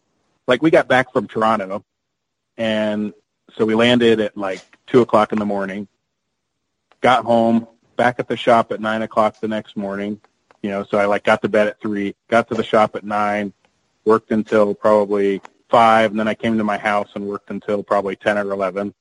like 0.47 0.61
we 0.61 0.71
got 0.71 0.87
back 0.87 1.11
from 1.11 1.27
Toronto, 1.27 1.83
and 2.57 3.13
so 3.55 3.65
we 3.65 3.75
landed 3.75 4.19
at 4.19 4.37
like 4.37 4.61
two 4.87 5.01
o'clock 5.01 5.31
in 5.31 5.39
the 5.39 5.45
morning. 5.45 5.87
Got 7.01 7.25
home, 7.25 7.67
back 7.95 8.19
at 8.19 8.27
the 8.27 8.37
shop 8.37 8.71
at 8.71 8.79
nine 8.79 9.01
o'clock 9.01 9.39
the 9.39 9.47
next 9.47 9.75
morning. 9.75 10.19
You 10.61 10.69
know, 10.69 10.83
so 10.83 10.97
I 10.97 11.05
like 11.05 11.23
got 11.23 11.41
to 11.41 11.49
bed 11.49 11.67
at 11.67 11.81
three, 11.81 12.15
got 12.29 12.47
to 12.49 12.53
the 12.53 12.63
shop 12.63 12.95
at 12.95 13.03
nine, 13.03 13.53
worked 14.05 14.31
until 14.31 14.75
probably 14.75 15.41
five, 15.69 16.11
and 16.11 16.19
then 16.19 16.27
I 16.27 16.35
came 16.35 16.57
to 16.57 16.63
my 16.63 16.77
house 16.77 17.09
and 17.15 17.25
worked 17.25 17.49
until 17.49 17.81
probably 17.81 18.15
ten 18.15 18.37
or 18.37 18.51
eleven, 18.51 18.93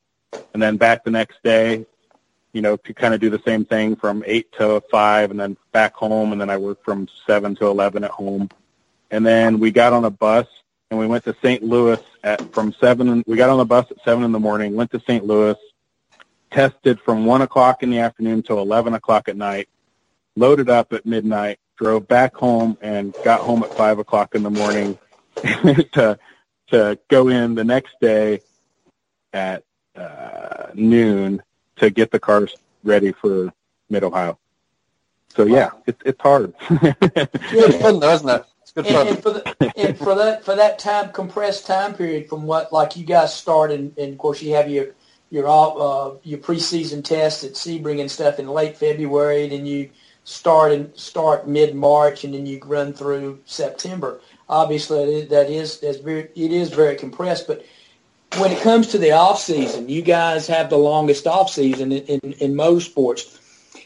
and 0.54 0.62
then 0.62 0.76
back 0.76 1.04
the 1.04 1.10
next 1.10 1.42
day. 1.42 1.84
You 2.52 2.62
know, 2.62 2.76
to 2.78 2.92
kind 2.92 3.14
of 3.14 3.20
do 3.20 3.30
the 3.30 3.42
same 3.46 3.64
thing 3.64 3.94
from 3.94 4.24
eight 4.26 4.50
to 4.52 4.82
five, 4.90 5.30
and 5.30 5.38
then 5.38 5.56
back 5.70 5.94
home, 5.94 6.32
and 6.32 6.40
then 6.40 6.50
I 6.50 6.56
worked 6.56 6.84
from 6.84 7.06
seven 7.26 7.54
to 7.56 7.66
eleven 7.66 8.02
at 8.02 8.10
home, 8.10 8.48
and 9.10 9.26
then 9.26 9.58
we 9.58 9.70
got 9.70 9.92
on 9.92 10.04
a 10.04 10.10
bus 10.10 10.46
and 10.90 10.98
we 10.98 11.06
went 11.06 11.24
to 11.24 11.36
St. 11.42 11.62
Louis 11.62 12.00
at 12.22 12.52
from 12.52 12.72
seven. 12.80 13.22
We 13.26 13.36
got 13.36 13.50
on 13.50 13.58
the 13.58 13.64
bus 13.64 13.86
at 13.90 13.98
seven 14.04 14.24
in 14.24 14.32
the 14.32 14.40
morning, 14.40 14.74
went 14.74 14.90
to 14.92 15.00
St. 15.00 15.24
Louis, 15.24 15.56
tested 16.50 17.00
from 17.00 17.24
one 17.24 17.42
o'clock 17.42 17.82
in 17.82 17.90
the 17.90 17.98
afternoon 17.98 18.42
till 18.42 18.58
eleven 18.58 18.94
o'clock 18.94 19.28
at 19.28 19.36
night, 19.36 19.68
loaded 20.36 20.68
up 20.68 20.92
at 20.92 21.06
midnight, 21.06 21.58
drove 21.76 22.08
back 22.08 22.34
home, 22.34 22.76
and 22.80 23.14
got 23.24 23.40
home 23.40 23.62
at 23.62 23.72
five 23.74 23.98
o'clock 23.98 24.34
in 24.34 24.42
the 24.42 24.50
morning 24.50 24.98
to 25.92 26.18
to 26.68 26.98
go 27.08 27.28
in 27.28 27.54
the 27.54 27.64
next 27.64 27.94
day 28.00 28.40
at 29.32 29.64
uh, 29.96 30.66
noon 30.74 31.42
to 31.76 31.90
get 31.90 32.10
the 32.10 32.18
cars 32.18 32.54
ready 32.84 33.12
for 33.12 33.52
Mid 33.88 34.04
Ohio. 34.04 34.38
So 35.28 35.44
yeah, 35.44 35.70
it's 35.86 36.00
it's 36.04 36.20
hard. 36.20 36.54
Good 36.68 37.74
fun 37.76 38.00
though, 38.00 38.12
isn't 38.12 38.28
it? 38.28 38.44
And, 38.76 38.86
and 38.86 39.22
for 39.22 39.30
the, 39.30 39.72
and 39.76 39.98
for 39.98 40.14
that 40.14 40.44
for 40.44 40.54
that 40.54 40.78
time 40.78 41.10
compressed 41.12 41.66
time 41.66 41.94
period 41.94 42.28
from 42.28 42.44
what 42.44 42.72
like 42.72 42.96
you 42.96 43.04
guys 43.04 43.34
start 43.34 43.72
and, 43.72 43.96
and 43.98 44.12
of 44.12 44.18
course 44.18 44.40
you 44.40 44.54
have 44.54 44.70
your 44.70 44.94
your 45.30 45.46
all 45.46 45.82
uh, 45.82 46.16
your 46.24 46.38
preseason 46.38 47.02
tests 47.02 47.44
at 47.44 47.52
Sebring 47.52 48.00
and 48.00 48.10
stuff 48.10 48.38
in 48.38 48.48
late 48.48 48.76
February, 48.76 49.44
and 49.44 49.52
then 49.52 49.66
you 49.66 49.90
start 50.24 50.72
and 50.72 50.94
start 50.96 51.48
mid 51.48 51.74
March, 51.74 52.24
and 52.24 52.34
then 52.34 52.46
you 52.46 52.60
run 52.64 52.92
through 52.92 53.40
September. 53.46 54.20
Obviously, 54.48 55.24
that 55.26 55.48
is 55.48 55.80
that's 55.80 55.98
very 55.98 56.28
it 56.34 56.52
is 56.52 56.70
very 56.70 56.96
compressed, 56.96 57.46
but 57.46 57.64
when 58.36 58.52
it 58.52 58.60
comes 58.60 58.88
to 58.88 58.98
the 58.98 59.12
off 59.12 59.40
season, 59.40 59.88
you 59.88 60.02
guys 60.02 60.46
have 60.46 60.70
the 60.70 60.78
longest 60.78 61.26
off 61.26 61.50
season 61.50 61.92
in, 61.92 62.04
in, 62.04 62.32
in 62.34 62.56
most 62.56 62.90
sports. 62.90 63.38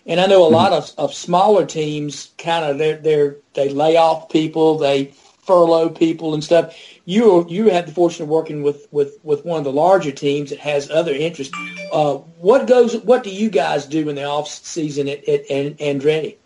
And 0.06 0.20
I 0.20 0.26
know 0.26 0.46
a 0.46 0.48
lot 0.48 0.72
of, 0.72 0.92
of 0.98 1.14
smaller 1.14 1.64
teams 1.64 2.30
kind 2.36 2.64
of 2.64 2.78
they're, 2.78 2.98
they're 2.98 3.36
they 3.54 3.70
lay 3.70 3.96
off 3.96 4.28
people, 4.28 4.76
they 4.78 5.14
furlough 5.46 5.88
people 5.90 6.34
and 6.34 6.42
stuff. 6.42 6.76
You 7.04 7.46
you 7.48 7.70
had 7.70 7.86
the 7.86 7.92
fortune 7.92 8.24
of 8.24 8.28
working 8.28 8.62
with, 8.62 8.86
with, 8.90 9.18
with 9.22 9.44
one 9.44 9.58
of 9.58 9.64
the 9.64 9.72
larger 9.72 10.12
teams 10.12 10.50
that 10.50 10.58
has 10.58 10.90
other 10.90 11.12
interests. 11.12 11.56
Uh, 11.92 12.16
what 12.38 12.66
goes? 12.66 12.96
What 12.98 13.22
do 13.22 13.30
you 13.30 13.50
guys 13.50 13.86
do 13.86 14.08
in 14.08 14.16
the 14.16 14.24
off 14.24 14.48
season 14.48 15.08
at, 15.08 15.26
at, 15.28 15.50
at 15.50 15.78
Andretti? 15.78 16.36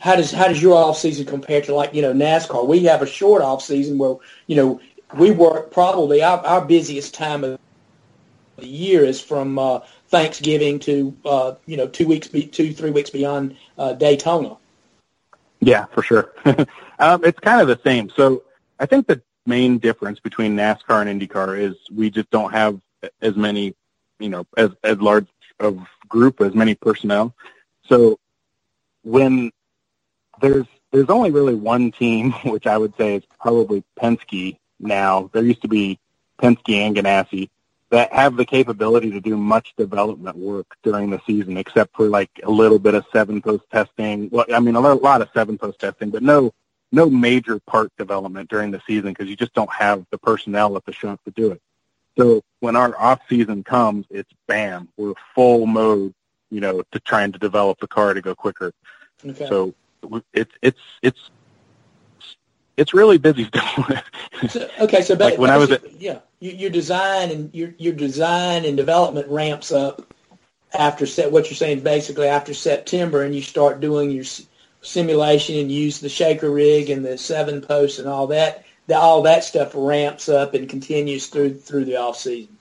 How 0.00 0.16
does 0.16 0.30
how 0.30 0.48
does 0.48 0.62
your 0.62 0.76
off 0.76 0.98
season 0.98 1.26
compare 1.26 1.60
to 1.62 1.74
like 1.74 1.92
you 1.94 2.02
know 2.02 2.12
NASCAR? 2.12 2.66
We 2.66 2.84
have 2.84 3.02
a 3.02 3.06
short 3.06 3.42
off 3.42 3.62
season 3.62 3.98
where 3.98 4.16
you 4.46 4.56
know 4.56 4.80
we 5.16 5.30
work 5.30 5.70
probably 5.72 6.22
our, 6.22 6.38
our 6.44 6.64
busiest 6.64 7.14
time 7.14 7.42
of 7.42 7.58
the 8.56 8.66
year 8.66 9.04
is 9.04 9.20
from 9.20 9.58
uh, 9.58 9.80
Thanksgiving 10.08 10.78
to 10.80 11.16
uh, 11.24 11.54
you 11.66 11.76
know 11.76 11.86
two 11.86 12.06
weeks, 12.06 12.28
be, 12.28 12.46
two 12.46 12.72
three 12.72 12.90
weeks 12.90 13.10
beyond 13.10 13.56
uh, 13.76 13.92
Daytona. 13.92 14.56
Yeah, 15.60 15.86
for 15.86 16.02
sure. 16.02 16.32
um, 16.98 17.24
it's 17.24 17.40
kind 17.40 17.60
of 17.60 17.68
the 17.68 17.80
same. 17.84 18.10
So 18.10 18.44
I 18.78 18.86
think 18.86 19.06
the 19.06 19.20
main 19.46 19.78
difference 19.78 20.20
between 20.20 20.56
NASCAR 20.56 21.06
and 21.06 21.20
IndyCar 21.20 21.58
is 21.58 21.74
we 21.92 22.10
just 22.10 22.30
don't 22.30 22.52
have 22.52 22.80
as 23.20 23.36
many, 23.36 23.74
you 24.18 24.28
know, 24.28 24.46
as 24.56 24.70
as 24.82 25.00
large 25.00 25.26
of 25.60 25.78
group, 26.08 26.40
as 26.40 26.54
many 26.54 26.74
personnel. 26.74 27.34
So 27.86 28.18
when 29.02 29.50
there's 30.40 30.66
there's 30.90 31.10
only 31.10 31.30
really 31.30 31.54
one 31.54 31.92
team, 31.92 32.32
which 32.44 32.66
I 32.66 32.78
would 32.78 32.96
say 32.96 33.16
is 33.16 33.24
probably 33.40 33.84
Penske 34.00 34.58
now. 34.80 35.28
There 35.32 35.44
used 35.44 35.62
to 35.62 35.68
be 35.68 35.98
Penske 36.40 36.74
and 36.74 36.96
Ganassi 36.96 37.50
that 37.90 38.12
have 38.12 38.36
the 38.36 38.44
capability 38.44 39.10
to 39.10 39.20
do 39.20 39.36
much 39.36 39.74
development 39.76 40.36
work 40.36 40.66
during 40.82 41.10
the 41.10 41.20
season, 41.26 41.56
except 41.56 41.96
for 41.96 42.08
like 42.08 42.30
a 42.42 42.50
little 42.50 42.78
bit 42.78 42.94
of 42.94 43.04
seven 43.12 43.40
post 43.40 43.64
testing. 43.72 44.28
Well, 44.30 44.44
I 44.52 44.60
mean, 44.60 44.76
a 44.76 44.80
lot 44.80 45.22
of 45.22 45.28
seven 45.32 45.56
post 45.56 45.78
testing, 45.78 46.10
but 46.10 46.22
no, 46.22 46.52
no 46.92 47.08
major 47.08 47.58
part 47.60 47.90
development 47.96 48.50
during 48.50 48.70
the 48.70 48.82
season 48.86 49.10
because 49.10 49.28
you 49.28 49.36
just 49.36 49.54
don't 49.54 49.72
have 49.72 50.04
the 50.10 50.18
personnel 50.18 50.76
at 50.76 50.84
the 50.84 50.92
shop 50.92 51.20
to 51.24 51.30
do 51.30 51.52
it. 51.52 51.62
So 52.18 52.42
when 52.60 52.76
our 52.76 52.98
off 52.98 53.20
season 53.28 53.62
comes, 53.64 54.06
it's 54.10 54.32
bam, 54.46 54.88
we're 54.96 55.14
full 55.34 55.66
mode, 55.66 56.12
you 56.50 56.60
know, 56.60 56.82
to 56.92 57.00
trying 57.00 57.32
to 57.32 57.38
develop 57.38 57.78
the 57.80 57.86
car 57.86 58.12
to 58.12 58.20
go 58.20 58.34
quicker. 58.34 58.72
Okay. 59.24 59.46
So 59.46 59.74
it's 60.34 60.52
it's 60.60 60.80
it's 61.02 61.30
it's 62.78 62.94
really 62.94 63.18
busy 63.18 63.50
so, 64.48 64.70
okay, 64.80 65.02
so 65.02 65.14
like 65.14 65.38
when 65.38 65.50
I 65.50 65.56
was 65.56 65.72
at, 65.72 66.00
yeah, 66.00 66.20
your 66.40 66.70
design 66.70 67.30
and 67.30 67.54
your 67.54 67.74
your 67.78 67.92
design 67.92 68.64
and 68.64 68.76
development 68.76 69.28
ramps 69.28 69.72
up 69.72 70.14
after 70.72 71.06
set. 71.06 71.32
What 71.32 71.50
you're 71.50 71.56
saying 71.56 71.80
basically 71.80 72.28
after 72.28 72.54
September, 72.54 73.24
and 73.24 73.34
you 73.34 73.42
start 73.42 73.80
doing 73.80 74.10
your 74.10 74.24
simulation 74.82 75.56
and 75.56 75.70
use 75.70 76.00
the 76.00 76.08
shaker 76.08 76.50
rig 76.50 76.90
and 76.90 77.04
the 77.04 77.18
seven 77.18 77.60
posts 77.60 77.98
and 77.98 78.08
all 78.08 78.28
that. 78.28 78.64
The, 78.86 78.96
all 78.96 79.22
that 79.22 79.44
stuff 79.44 79.72
ramps 79.74 80.28
up 80.28 80.54
and 80.54 80.68
continues 80.68 81.26
through 81.26 81.54
through 81.54 81.84
the 81.84 81.96
off 81.96 82.16
season. 82.16 82.56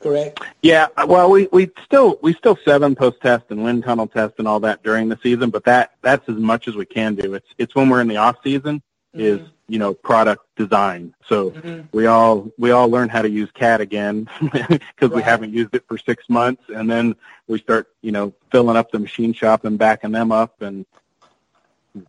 Correct. 0.00 0.40
Yeah. 0.62 0.86
Well, 1.06 1.30
we 1.30 1.48
we 1.52 1.70
still 1.84 2.18
we 2.22 2.32
still 2.34 2.56
seven 2.64 2.94
post 2.94 3.20
test 3.20 3.44
and 3.50 3.62
wind 3.64 3.84
tunnel 3.84 4.06
test 4.06 4.34
and 4.38 4.48
all 4.48 4.60
that 4.60 4.82
during 4.82 5.08
the 5.08 5.18
season, 5.22 5.50
but 5.50 5.64
that 5.64 5.92
that's 6.02 6.26
as 6.28 6.36
much 6.36 6.68
as 6.68 6.76
we 6.76 6.86
can 6.86 7.16
do. 7.16 7.34
It's 7.34 7.48
it's 7.58 7.74
when 7.74 7.90
we're 7.90 8.00
in 8.00 8.08
the 8.08 8.16
off 8.16 8.36
season 8.42 8.82
mm-hmm. 9.14 9.20
is 9.20 9.40
you 9.68 9.78
know 9.78 9.94
product 9.94 10.44
design. 10.56 11.14
So 11.26 11.50
mm-hmm. 11.50 11.86
we 11.92 12.06
all 12.06 12.50
we 12.58 12.70
all 12.70 12.88
learn 12.88 13.08
how 13.08 13.22
to 13.22 13.30
use 13.30 13.50
CAD 13.52 13.80
again 13.80 14.28
because 14.40 14.80
right. 15.00 15.12
we 15.12 15.22
haven't 15.22 15.52
used 15.52 15.74
it 15.74 15.84
for 15.86 15.98
six 15.98 16.28
months, 16.28 16.62
and 16.74 16.90
then 16.90 17.16
we 17.46 17.58
start 17.58 17.88
you 18.02 18.12
know 18.12 18.32
filling 18.50 18.76
up 18.76 18.90
the 18.90 18.98
machine 18.98 19.32
shop 19.32 19.64
and 19.64 19.78
backing 19.78 20.12
them 20.12 20.32
up, 20.32 20.60
and 20.62 20.86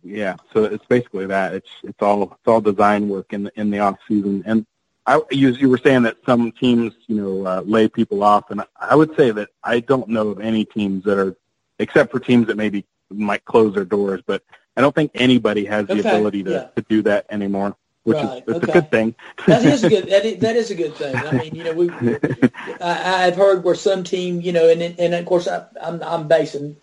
yeah. 0.02 0.36
So 0.52 0.64
it's 0.64 0.84
basically 0.86 1.26
that. 1.26 1.54
It's 1.54 1.70
it's 1.82 2.02
all 2.02 2.22
it's 2.24 2.46
all 2.46 2.60
design 2.60 3.08
work 3.08 3.32
in 3.32 3.44
the 3.44 3.52
in 3.60 3.70
the 3.70 3.78
off 3.78 3.98
season. 4.08 4.42
And 4.46 4.66
I 5.06 5.20
you, 5.30 5.50
you 5.50 5.68
were 5.68 5.78
saying 5.78 6.02
that 6.02 6.18
some 6.26 6.52
teams 6.52 6.94
you 7.06 7.16
know 7.16 7.46
uh, 7.46 7.62
lay 7.64 7.88
people 7.88 8.22
off, 8.22 8.50
and 8.50 8.62
I 8.78 8.94
would 8.94 9.14
say 9.16 9.30
that 9.32 9.50
I 9.62 9.80
don't 9.80 10.08
know 10.08 10.28
of 10.28 10.40
any 10.40 10.64
teams 10.64 11.04
that 11.04 11.18
are 11.18 11.36
except 11.78 12.12
for 12.12 12.20
teams 12.20 12.46
that 12.46 12.56
maybe 12.56 12.84
might 13.10 13.44
close 13.44 13.74
their 13.74 13.84
doors, 13.84 14.22
but 14.26 14.42
I 14.76 14.80
don't 14.80 14.94
think 14.94 15.12
anybody 15.14 15.66
has 15.66 15.86
the 15.86 16.00
ability 16.00 16.44
to, 16.44 16.50
yeah. 16.50 16.68
to 16.76 16.82
do 16.88 17.02
that 17.02 17.26
anymore, 17.30 17.76
which 18.04 18.16
right. 18.16 18.42
is 18.46 18.56
it's 18.56 18.64
okay. 18.64 18.70
a 18.70 18.74
good 18.74 18.90
thing. 18.90 19.14
that 19.46 19.64
is 19.64 19.84
a 19.84 19.88
good 19.88 20.08
that 20.08 20.24
is, 20.24 20.38
that 20.40 20.56
is 20.56 20.70
a 20.70 20.74
good 20.74 20.94
thing. 20.94 21.14
I 21.14 21.32
mean, 21.32 21.54
you 21.54 21.64
know, 21.64 21.72
we 21.72 21.90
I, 22.80 23.26
I've 23.26 23.36
heard 23.36 23.64
where 23.64 23.74
some 23.74 24.04
team, 24.04 24.40
you 24.40 24.52
know, 24.52 24.68
and 24.68 24.82
and 24.82 25.14
of 25.14 25.26
course 25.26 25.46
I, 25.46 25.66
I'm 25.82 26.02
I'm 26.02 26.28
basing 26.28 26.76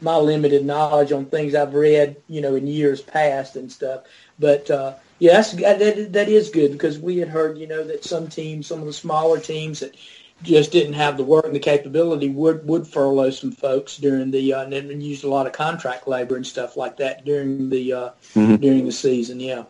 my 0.00 0.16
limited 0.16 0.64
knowledge 0.64 1.12
on 1.12 1.26
things 1.26 1.54
I've 1.54 1.74
read, 1.74 2.16
you 2.28 2.40
know, 2.40 2.54
in 2.54 2.66
years 2.66 3.00
past 3.00 3.56
and 3.56 3.72
stuff. 3.72 4.02
But 4.38 4.70
uh, 4.70 4.94
yeah, 5.18 5.34
that's 5.34 5.52
that 5.52 6.12
that 6.12 6.28
is 6.28 6.50
good 6.50 6.72
because 6.72 6.98
we 6.98 7.18
had 7.18 7.28
heard, 7.28 7.58
you 7.58 7.66
know, 7.66 7.82
that 7.84 8.04
some 8.04 8.28
teams, 8.28 8.66
some 8.66 8.80
of 8.80 8.86
the 8.86 8.92
smaller 8.92 9.40
teams 9.40 9.80
that 9.80 9.96
just 10.42 10.70
didn't 10.70 10.92
have 10.92 11.16
the 11.16 11.24
work 11.24 11.46
and 11.46 11.54
the 11.54 11.60
capability 11.60 12.28
would 12.28 12.66
would 12.66 12.86
furlough 12.86 13.30
some 13.30 13.50
folks 13.50 13.96
during 13.96 14.30
the 14.30 14.52
uh, 14.52 14.62
and 14.62 14.72
then 14.72 15.00
used 15.00 15.24
a 15.24 15.28
lot 15.28 15.46
of 15.46 15.52
contract 15.52 16.06
labor 16.06 16.36
and 16.36 16.46
stuff 16.46 16.76
like 16.76 16.96
that 16.98 17.24
during 17.24 17.70
the 17.70 17.92
uh, 17.92 18.10
mm-hmm. 18.34 18.56
during 18.56 18.84
the 18.84 18.92
season. 18.92 19.40
Yeah. 19.40 19.64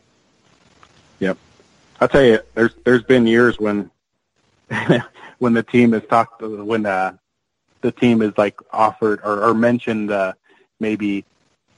Yep, 1.20 1.38
I'll 2.00 2.08
tell 2.08 2.24
you, 2.24 2.40
there's 2.54 2.74
there's 2.84 3.02
been 3.04 3.26
years 3.26 3.58
when 3.58 3.90
when 5.38 5.52
the 5.52 5.62
team 5.62 5.92
has 5.92 6.02
talked 6.04 6.42
when 6.42 6.84
uh, 6.84 7.16
the 7.80 7.92
team 7.92 8.22
is 8.22 8.36
like 8.36 8.58
offered 8.72 9.20
or, 9.22 9.44
or 9.44 9.54
mentioned 9.54 10.10
uh, 10.10 10.32
maybe 10.80 11.24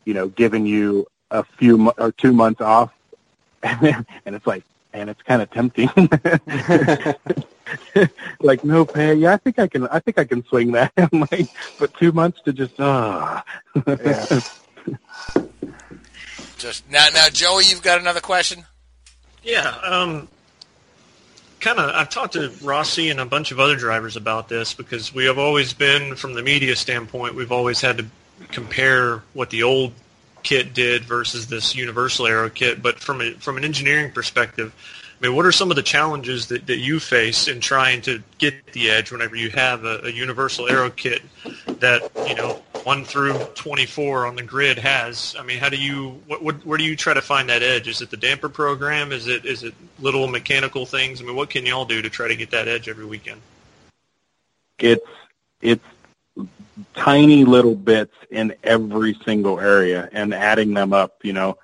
you 0.05 0.15
know 0.15 0.29
giving 0.29 0.67
you 0.67 1.07
a 1.31 1.45
few 1.45 1.77
mo- 1.77 1.95
or 1.99 2.11
two 2.11 2.33
months 2.33 2.63
off, 2.63 2.93
and 3.63 4.05
it's 4.25 4.47
like 4.47 4.65
and 4.99 5.11
it's 5.11 5.23
kind 5.23 5.43
of 5.43 5.51
tempting. 5.51 5.91
like 8.41 8.65
no 8.65 8.85
pay. 8.85 9.15
Yeah, 9.15 9.35
I 9.35 9.37
think 9.37 9.59
I 9.59 9.67
can. 9.67 9.89
I 9.89 10.01
think 10.01 10.19
I 10.19 10.25
can 10.25 10.45
swing 10.47 10.73
that. 10.73 10.93
like, 11.13 11.49
but 11.79 11.95
two 11.95 12.13
months 12.13 12.41
to 12.43 12.53
just 12.53 12.75
ah. 12.79 13.45
yeah. 13.87 14.41
just 16.57 16.91
now, 16.91 17.07
now, 17.15 17.29
Joey, 17.31 17.65
you've 17.67 17.83
got 17.83 18.01
another 18.01 18.21
question. 18.21 18.65
Yeah. 19.43 19.69
Um. 19.85 20.29
Kind 21.61 21.81
of, 21.81 21.91
I've 21.91 22.09
talked 22.09 22.35
to 22.35 22.53
Rossi 22.63 23.11
and 23.11 23.19
a 23.19 23.25
bunch 23.25 23.51
of 23.51 23.59
other 23.59 23.75
drivers 23.75 24.17
about 24.17 24.49
this 24.49 24.75
because 24.75 25.13
we 25.13 25.25
have 25.25 25.39
always 25.39 25.73
been, 25.73 26.15
from 26.15 26.35
the 26.35 26.43
media 26.43 26.77
standpoint, 26.77 27.35
we've 27.35 27.51
always 27.51 27.81
had 27.81 27.99
to 27.99 28.07
compare 28.53 29.25
what 29.33 29.51
the 29.51 29.65
old 29.65 29.93
kit 30.43 30.75
did 30.75 31.05
versus 31.05 31.47
this 31.47 31.75
universal 31.75 32.27
aero 32.27 32.49
kit. 32.51 32.83
But 32.83 33.01
from 33.01 33.21
a, 33.21 33.33
from 33.33 33.57
an 33.57 33.65
engineering 33.65 34.13
perspective, 34.13 34.75
I 35.21 35.27
mean, 35.27 35.35
what 35.35 35.47
are 35.47 35.53
some 35.53 35.71
of 35.71 35.77
the 35.77 35.83
challenges 35.83 36.47
that, 36.47 36.67
that 36.69 36.79
you 36.79 37.01
face 37.01 37.49
in 37.49 37.61
trying 37.61 38.03
to 38.03 38.23
get 38.39 38.73
the 38.73 38.89
edge 38.91 39.11
whenever 39.11 39.35
you 39.35 39.51
have 39.51 39.85
a, 39.85 40.01
a 40.05 40.11
universal 40.11 40.69
aero 40.69 40.91
kit 40.91 41.23
that, 41.81 42.11
you 42.29 42.37
know, 42.37 42.63
1 42.85 43.05
through 43.05 43.37
24 43.57 44.27
on 44.27 44.37
the 44.37 44.45
grid 44.45 44.79
has? 44.79 45.35
I 45.37 45.43
mean, 45.43 45.59
how 45.59 45.71
do 45.71 45.77
you, 45.77 46.21
what, 46.29 46.43
what, 46.43 46.65
where 46.65 46.79
do 46.79 46.85
you 46.85 46.95
try 46.95 47.15
to 47.15 47.21
find 47.21 47.49
that 47.49 47.63
edge? 47.63 47.89
Is 47.89 48.01
it 48.01 48.11
the 48.11 48.17
damper 48.17 48.49
program? 48.49 49.11
Is 49.11 49.27
it, 49.27 49.45
is 49.45 49.65
it 49.65 49.75
little 49.99 50.29
mechanical 50.29 50.87
things? 50.87 51.21
I 51.21 51.25
mean, 51.25 51.35
what 51.35 51.51
can 51.51 51.67
y'all 51.67 51.85
do 51.85 52.01
to 52.01 52.09
try 52.09 52.29
to 52.29 52.37
get 52.37 52.53
that 52.53 52.69
edge 52.69 52.89
every 52.89 53.05
weekend? 53.05 53.41
It's, 54.79 55.05
it's 55.61 55.85
tiny 56.95 57.45
little 57.45 57.75
bits 57.75 58.15
in 58.31 58.55
every 58.63 59.15
single 59.25 59.61
area 59.61 60.09
and 60.13 60.35
adding 60.35 60.75
them 60.75 60.93
up, 60.93 61.17
you 61.23 61.33
know, 61.33 61.59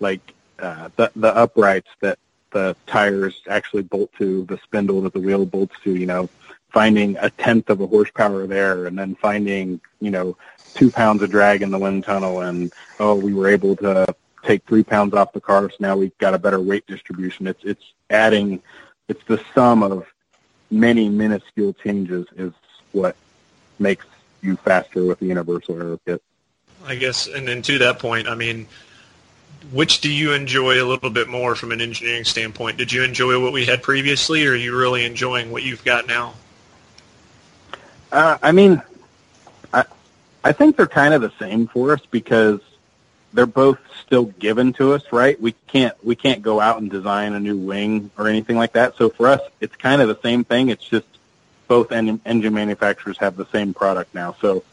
like 0.00 0.34
uh, 0.58 0.88
the, 0.96 1.10
the 1.16 1.34
uprights 1.34 1.88
that 2.00 2.18
the 2.52 2.76
tires 2.86 3.42
actually 3.48 3.82
bolt 3.82 4.10
to, 4.18 4.44
the 4.46 4.58
spindle 4.58 5.00
that 5.02 5.12
the 5.12 5.20
wheel 5.20 5.46
bolts 5.46 5.74
to, 5.84 5.94
you 5.94 6.06
know, 6.06 6.28
finding 6.70 7.16
a 7.18 7.30
tenth 7.30 7.70
of 7.70 7.80
a 7.80 7.86
horsepower 7.86 8.46
there 8.46 8.86
and 8.86 8.98
then 8.98 9.14
finding, 9.16 9.80
you 10.00 10.10
know, 10.10 10.36
two 10.74 10.90
pounds 10.90 11.22
of 11.22 11.30
drag 11.30 11.62
in 11.62 11.70
the 11.70 11.78
wind 11.78 12.04
tunnel 12.04 12.40
and, 12.42 12.72
oh, 12.98 13.14
we 13.14 13.34
were 13.34 13.48
able 13.48 13.74
to 13.76 14.06
take 14.44 14.64
three 14.66 14.84
pounds 14.84 15.14
off 15.14 15.32
the 15.32 15.40
car, 15.40 15.68
so 15.68 15.76
now 15.80 15.96
we've 15.96 16.16
got 16.18 16.34
a 16.34 16.38
better 16.38 16.60
weight 16.60 16.86
distribution. 16.86 17.46
It's, 17.46 17.62
it's 17.64 17.92
adding, 18.08 18.62
it's 19.08 19.22
the 19.24 19.42
sum 19.54 19.82
of 19.82 20.06
many 20.70 21.08
minuscule 21.08 21.74
changes 21.74 22.26
is 22.36 22.52
what 22.92 23.16
makes 23.78 24.06
you 24.42 24.56
faster 24.56 25.04
with 25.04 25.18
the 25.20 25.26
universal 25.26 25.80
aero 25.80 25.98
kit. 26.06 26.22
I 26.84 26.94
guess, 26.94 27.26
and 27.26 27.46
then 27.46 27.62
to 27.62 27.78
that 27.78 27.98
point, 27.98 28.26
I 28.26 28.34
mean, 28.34 28.66
which 29.72 30.00
do 30.00 30.10
you 30.10 30.32
enjoy 30.32 30.82
a 30.82 30.86
little 30.86 31.10
bit 31.10 31.28
more 31.28 31.54
from 31.54 31.72
an 31.72 31.80
engineering 31.80 32.24
standpoint? 32.24 32.78
Did 32.78 32.90
you 32.92 33.02
enjoy 33.02 33.40
what 33.42 33.52
we 33.52 33.66
had 33.66 33.82
previously, 33.82 34.46
or 34.46 34.52
are 34.52 34.56
you 34.56 34.76
really 34.76 35.04
enjoying 35.04 35.50
what 35.50 35.62
you've 35.62 35.84
got 35.84 36.06
now? 36.06 36.34
Uh, 38.10 38.38
I 38.42 38.52
mean, 38.52 38.82
I 39.72 39.84
I 40.42 40.52
think 40.52 40.76
they're 40.76 40.86
kind 40.86 41.14
of 41.14 41.20
the 41.20 41.32
same 41.38 41.66
for 41.68 41.92
us 41.92 42.00
because 42.10 42.60
they're 43.32 43.46
both 43.46 43.78
still 44.04 44.24
given 44.24 44.72
to 44.74 44.94
us, 44.94 45.04
right? 45.12 45.40
We 45.40 45.52
can't 45.68 45.94
we 46.04 46.16
can't 46.16 46.42
go 46.42 46.60
out 46.60 46.80
and 46.80 46.90
design 46.90 47.34
a 47.34 47.40
new 47.40 47.56
wing 47.56 48.10
or 48.18 48.26
anything 48.26 48.56
like 48.56 48.72
that. 48.72 48.96
So 48.96 49.10
for 49.10 49.28
us, 49.28 49.40
it's 49.60 49.76
kind 49.76 50.02
of 50.02 50.08
the 50.08 50.18
same 50.22 50.44
thing. 50.44 50.68
It's 50.70 50.84
just 50.84 51.06
both 51.70 51.92
engine 51.92 52.52
manufacturers 52.52 53.16
have 53.18 53.36
the 53.36 53.46
same 53.46 53.72
product 53.72 54.12
now. 54.12 54.34
So 54.40 54.64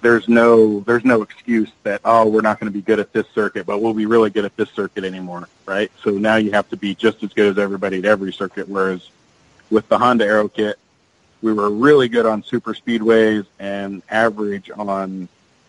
there's 0.00 0.28
no 0.28 0.80
there's 0.80 1.04
no 1.04 1.22
excuse 1.22 1.70
that 1.84 2.00
oh 2.04 2.28
we're 2.28 2.40
not 2.40 2.58
going 2.58 2.70
to 2.70 2.76
be 2.76 2.82
good 2.82 2.98
at 2.98 3.12
this 3.12 3.28
circuit, 3.28 3.66
but 3.66 3.80
we'll 3.80 3.94
be 3.94 4.06
really 4.06 4.30
good 4.30 4.44
at 4.44 4.56
this 4.56 4.68
circuit 4.70 5.04
anymore, 5.04 5.48
right? 5.64 5.92
So 6.02 6.10
now 6.10 6.34
you 6.34 6.50
have 6.50 6.68
to 6.70 6.76
be 6.76 6.96
just 6.96 7.22
as 7.22 7.32
good 7.32 7.52
as 7.52 7.56
everybody 7.56 7.98
at 7.98 8.04
every 8.04 8.32
circuit. 8.32 8.68
Whereas 8.68 9.08
with 9.70 9.88
the 9.88 9.96
Honda 9.96 10.24
Aero 10.24 10.48
kit, 10.48 10.76
we 11.40 11.52
were 11.52 11.70
really 11.70 12.08
good 12.08 12.26
on 12.26 12.42
super 12.42 12.74
speedways 12.74 13.46
and 13.60 14.02
average 14.10 14.72
on 14.76 15.28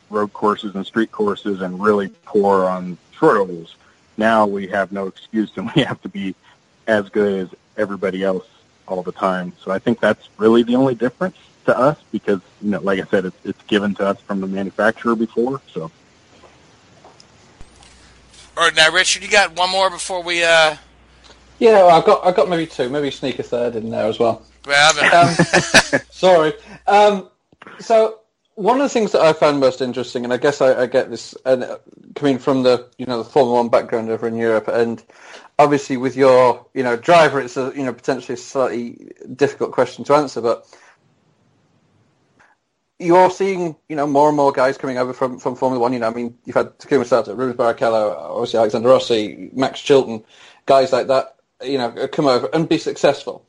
road 0.09 0.33
courses 0.33 0.73
and 0.73 0.83
street 0.83 1.11
courses, 1.11 1.61
and 1.61 1.79
really 1.79 2.07
poor 2.25 2.65
on 2.65 2.97
short 3.11 3.37
ovals. 3.37 3.75
Now 4.17 4.47
we 4.47 4.65
have 4.69 4.91
no 4.91 5.05
excuse, 5.05 5.51
and 5.57 5.71
we 5.75 5.83
have 5.83 6.01
to 6.01 6.09
be 6.09 6.33
as 6.87 7.07
good 7.09 7.39
as 7.41 7.55
everybody 7.77 8.23
else 8.23 8.47
all 8.87 9.03
the 9.03 9.11
time. 9.11 9.53
So 9.61 9.71
I 9.71 9.79
think 9.79 9.99
that's 9.99 10.29
really 10.37 10.63
the 10.63 10.75
only 10.75 10.95
difference 10.95 11.37
to 11.65 11.77
us 11.77 11.97
because, 12.11 12.41
you 12.61 12.71
know, 12.71 12.79
like 12.81 12.99
I 12.99 13.05
said, 13.05 13.25
it's, 13.25 13.37
it's 13.43 13.63
given 13.63 13.95
to 13.95 14.07
us 14.07 14.19
from 14.21 14.41
the 14.41 14.47
manufacturer 14.47 15.15
before. 15.15 15.61
So. 15.71 15.91
All 18.57 18.63
right, 18.63 18.75
now 18.75 18.91
Richard, 18.91 19.23
you 19.23 19.29
got 19.29 19.55
one 19.57 19.69
more 19.69 19.89
before 19.89 20.23
we. 20.23 20.43
uh 20.43 20.77
Yeah, 21.59 21.83
well, 21.83 21.89
I've 21.89 22.05
got 22.05 22.25
I've 22.25 22.35
got 22.35 22.47
maybe 22.47 22.65
two, 22.65 22.89
maybe 22.89 23.11
sneak 23.11 23.39
a 23.39 23.43
third 23.43 23.75
in 23.75 23.89
there 23.89 24.05
as 24.05 24.17
well. 24.17 24.43
Well, 24.65 25.13
um, 25.13 25.33
sorry. 26.09 26.53
Um, 26.87 27.29
so 27.79 28.19
one 28.55 28.77
of 28.77 28.83
the 28.83 28.89
things 28.89 29.11
that 29.11 29.21
I 29.21 29.33
found 29.33 29.59
most 29.59 29.81
interesting, 29.81 30.23
and 30.23 30.31
I 30.31 30.37
guess 30.37 30.61
I, 30.61 30.83
I 30.83 30.85
get 30.85 31.09
this 31.09 31.35
and 31.45 31.63
uh, 31.63 31.77
coming 32.15 32.39
from 32.39 32.63
the 32.63 32.89
you 32.97 33.05
know 33.05 33.17
the 33.21 33.29
Formula 33.29 33.57
One 33.57 33.69
background 33.69 34.09
over 34.09 34.27
in 34.27 34.35
Europe, 34.35 34.67
and 34.67 35.03
obviously 35.59 35.97
with 35.97 36.15
your 36.15 36.65
you 36.73 36.83
know 36.83 36.95
driver, 36.95 37.39
it's 37.41 37.57
a 37.57 37.71
you 37.75 37.83
know 37.83 37.93
potentially 37.93 38.33
a 38.33 38.37
slightly 38.37 39.11
difficult 39.35 39.71
question 39.71 40.03
to 40.05 40.13
answer, 40.15 40.41
but 40.41 40.65
you're 42.99 43.29
seeing 43.29 43.75
you 43.89 43.95
know 43.95 44.07
more 44.07 44.29
and 44.29 44.37
more 44.37 44.51
guys 44.51 44.77
coming 44.77 44.97
over 44.97 45.13
from, 45.13 45.37
from 45.39 45.55
Formula 45.55 45.81
One. 45.81 45.93
You 45.93 45.99
know, 45.99 46.07
I 46.07 46.13
mean, 46.13 46.37
you've 46.45 46.55
had 46.55 46.77
Takuma 46.79 47.05
Sato, 47.05 47.35
Rubens 47.35 47.57
Barrichello, 47.57 48.15
obviously 48.17 48.59
Alexander 48.59 48.89
Rossi, 48.89 49.49
Max 49.53 49.81
Chilton, 49.81 50.23
guys 50.65 50.91
like 50.91 51.07
that. 51.07 51.35
You 51.63 51.77
know, 51.77 52.07
come 52.07 52.27
over 52.27 52.49
and 52.53 52.67
be 52.67 52.77
successful, 52.77 53.45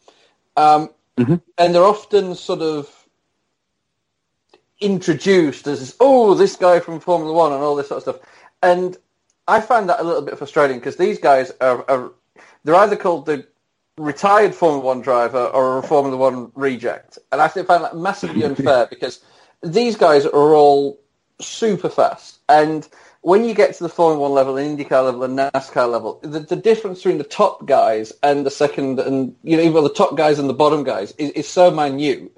um, 0.56 0.90
Mhm. 1.18 1.40
and 1.58 1.74
they're 1.74 1.82
often 1.84 2.34
sort 2.34 2.60
of 2.62 2.90
introduced 4.80 5.66
as 5.66 5.96
oh 6.00 6.34
this 6.34 6.56
guy 6.56 6.80
from 6.80 7.00
Formula 7.00 7.32
One 7.32 7.52
and 7.52 7.62
all 7.62 7.76
this 7.76 7.88
sort 7.88 7.98
of 7.98 8.02
stuff, 8.02 8.35
and 8.66 8.96
I 9.46 9.60
find 9.60 9.88
that 9.88 10.00
a 10.00 10.02
little 10.02 10.22
bit 10.22 10.36
frustrating 10.38 10.78
because 10.78 10.96
these 10.96 11.18
guys 11.18 11.52
are, 11.60 11.88
are 11.88 12.12
they're 12.64 12.74
either 12.74 12.96
called 12.96 13.26
the 13.26 13.46
retired 13.96 14.54
Formula 14.54 14.84
One 14.84 15.00
driver 15.00 15.46
or 15.46 15.78
a 15.78 15.82
Formula 15.82 16.16
One 16.16 16.50
reject, 16.54 17.18
and 17.30 17.40
I 17.40 17.48
find 17.48 17.84
that 17.84 17.96
massively 17.96 18.44
unfair 18.50 18.86
because 18.86 19.20
these 19.62 19.96
guys 19.96 20.26
are 20.26 20.54
all 20.54 20.98
super 21.40 21.88
fast, 21.88 22.40
and 22.48 22.88
when 23.20 23.44
you 23.44 23.54
get 23.54 23.74
to 23.74 23.82
the 23.82 23.88
Formula 23.88 24.20
One 24.20 24.32
level, 24.32 24.56
and 24.56 24.78
IndyCar 24.78 25.04
level, 25.04 25.22
and 25.24 25.38
NASCAR 25.38 25.90
level, 25.90 26.20
the, 26.22 26.40
the 26.40 26.56
difference 26.56 26.98
between 26.98 27.18
the 27.18 27.24
top 27.24 27.66
guys 27.66 28.12
and 28.22 28.44
the 28.44 28.50
second, 28.50 28.98
and 28.98 29.34
you 29.44 29.56
know, 29.56 29.62
even 29.62 29.82
the 29.84 29.92
top 29.92 30.16
guys 30.16 30.38
and 30.38 30.48
the 30.48 30.54
bottom 30.54 30.82
guys 30.82 31.12
is, 31.18 31.30
is 31.30 31.48
so 31.48 31.70
minute 31.70 32.30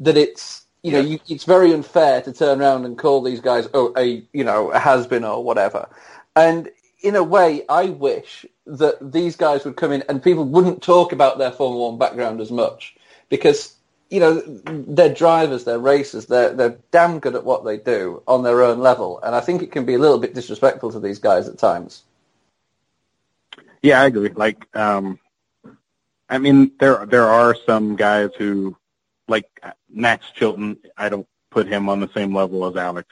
that 0.00 0.16
it's 0.16 0.65
you 0.86 0.92
know, 0.92 1.00
you, 1.00 1.18
it's 1.28 1.42
very 1.42 1.72
unfair 1.72 2.22
to 2.22 2.32
turn 2.32 2.60
around 2.60 2.84
and 2.84 2.96
call 2.96 3.20
these 3.20 3.40
guys 3.40 3.68
oh, 3.74 3.92
a 3.96 4.22
you 4.32 4.44
know 4.44 4.70
a 4.70 4.78
has 4.78 5.04
been 5.06 5.24
or 5.24 5.42
whatever. 5.42 5.88
And 6.36 6.68
in 7.00 7.16
a 7.16 7.24
way, 7.24 7.64
I 7.68 7.86
wish 7.86 8.46
that 8.66 9.12
these 9.12 9.34
guys 9.34 9.64
would 9.64 9.76
come 9.76 9.90
in 9.90 10.04
and 10.08 10.22
people 10.22 10.44
wouldn't 10.44 10.82
talk 10.82 11.10
about 11.10 11.38
their 11.38 11.50
Formula 11.50 11.90
One 11.90 11.98
background 11.98 12.40
as 12.40 12.52
much 12.52 12.94
because 13.28 13.74
you 14.10 14.20
know 14.20 14.40
they're 14.40 15.12
drivers, 15.12 15.64
they're 15.64 15.80
racers, 15.80 16.26
they're 16.26 16.54
they're 16.54 16.78
damn 16.92 17.18
good 17.18 17.34
at 17.34 17.44
what 17.44 17.64
they 17.64 17.78
do 17.78 18.22
on 18.28 18.44
their 18.44 18.62
own 18.62 18.78
level, 18.78 19.20
and 19.22 19.34
I 19.34 19.40
think 19.40 19.62
it 19.62 19.72
can 19.72 19.86
be 19.86 19.94
a 19.94 19.98
little 19.98 20.18
bit 20.18 20.34
disrespectful 20.34 20.92
to 20.92 21.00
these 21.00 21.18
guys 21.18 21.48
at 21.48 21.58
times. 21.58 22.04
Yeah, 23.82 24.02
I 24.02 24.06
agree. 24.06 24.30
Like, 24.30 24.64
um, 24.76 25.18
I 26.28 26.38
mean, 26.38 26.70
there 26.78 27.04
there 27.06 27.26
are 27.26 27.56
some 27.66 27.96
guys 27.96 28.30
who, 28.38 28.76
like 29.28 29.46
Max 29.90 30.26
Chilton. 30.34 30.78
I 30.96 31.08
don't 31.08 31.26
put 31.50 31.66
him 31.66 31.88
on 31.88 32.00
the 32.00 32.08
same 32.14 32.34
level 32.34 32.66
as 32.66 32.76
Alex. 32.76 33.08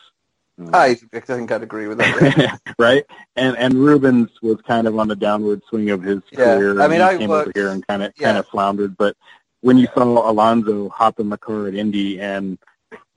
Um, 0.58 0.70
I, 0.72 0.96
I 1.12 1.20
think 1.20 1.50
I'd 1.50 1.62
agree 1.62 1.88
with 1.88 1.98
that. 1.98 2.34
yeah. 2.38 2.56
right? 2.78 3.04
And 3.36 3.56
and 3.56 3.74
Rubens 3.74 4.30
was 4.42 4.60
kind 4.66 4.86
of 4.86 4.98
on 4.98 5.08
the 5.08 5.16
downward 5.16 5.62
swing 5.68 5.90
of 5.90 6.02
his 6.02 6.20
Yeah. 6.30 6.56
career. 6.56 6.80
I 6.80 6.88
mean, 6.88 7.00
he 7.00 7.04
I 7.04 7.16
came 7.16 7.30
over 7.30 7.50
here 7.54 7.68
and 7.68 7.86
kind 7.86 8.02
of 8.02 8.12
yeah. 8.16 8.26
kind 8.28 8.38
of 8.38 8.46
floundered. 8.46 8.96
But 8.96 9.16
when 9.62 9.78
you 9.78 9.88
saw 9.94 10.30
Alonso 10.30 10.88
hop 10.90 11.20
in 11.20 11.28
the 11.28 11.38
car 11.38 11.66
at 11.66 11.74
Indy 11.74 12.20
and 12.20 12.58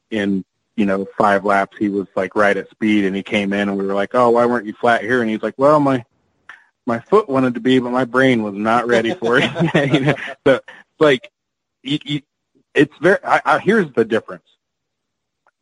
in 0.10 0.44
you 0.76 0.86
know 0.86 1.06
five 1.18 1.44
laps 1.44 1.78
he 1.78 1.90
was 1.90 2.08
like 2.16 2.36
right 2.36 2.56
at 2.56 2.70
speed 2.70 3.04
and 3.04 3.16
he 3.16 3.22
came 3.24 3.52
in 3.54 3.70
and 3.70 3.78
we 3.78 3.86
were 3.86 3.94
like, 3.94 4.16
oh, 4.16 4.30
why 4.32 4.46
weren't 4.46 4.66
you 4.66 4.74
flat 4.74 5.02
here? 5.04 5.22
And 5.22 5.30
he's 5.30 5.44
like, 5.44 5.56
well, 5.58 5.80
my 5.80 6.04
my 6.88 7.00
foot 7.00 7.30
wanted 7.30 7.54
to 7.54 7.60
be, 7.60 7.80
but 7.80 7.92
my 7.92 8.06
brain 8.06 8.42
was 8.42 8.56
not 8.56 8.88
ready 8.88 9.14
for 9.14 9.38
it. 9.40 9.52
you 9.94 10.00
know? 10.00 10.16
So 10.46 10.60
like, 11.00 11.30
you, 11.84 12.00
you, 12.04 12.22
it's 12.78 12.96
very. 13.02 13.18
I, 13.24 13.42
I, 13.44 13.60
here's 13.60 13.92
the 13.94 14.06
difference. 14.06 14.46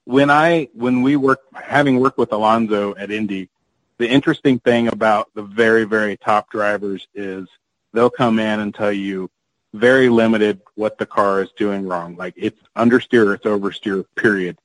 When 0.04 0.30
I 0.30 0.70
when 0.74 1.02
we 1.02 1.16
work 1.16 1.40
having 1.54 2.00
worked 2.00 2.18
with 2.18 2.32
Alonso 2.32 2.96
at 2.96 3.10
Indy, 3.10 3.50
the 3.98 4.08
interesting 4.08 4.60
thing 4.60 4.88
about 4.90 5.30
the 5.34 5.42
very 5.42 5.86
very 5.86 6.18
top 6.18 6.52
drivers 6.52 7.08
is 7.16 7.48
they'll 7.94 8.10
come 8.10 8.38
in 8.40 8.60
and 8.60 8.76
tell 8.76 8.92
you 8.92 9.30
very 9.74 10.10
limited 10.10 10.62
what 10.76 10.98
the 10.98 11.06
car 11.06 11.42
is 11.42 11.50
doing 11.58 11.88
wrong. 11.88 12.16
Like 12.16 12.34
it's 12.38 12.60
understeer, 12.78 13.34
it's 13.34 13.46
oversteer. 13.46 14.06
Period. 14.16 14.58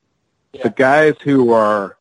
Yeah. 0.52 0.64
The 0.64 0.70
guys 0.70 1.14
who 1.22 1.52
are 1.52 1.96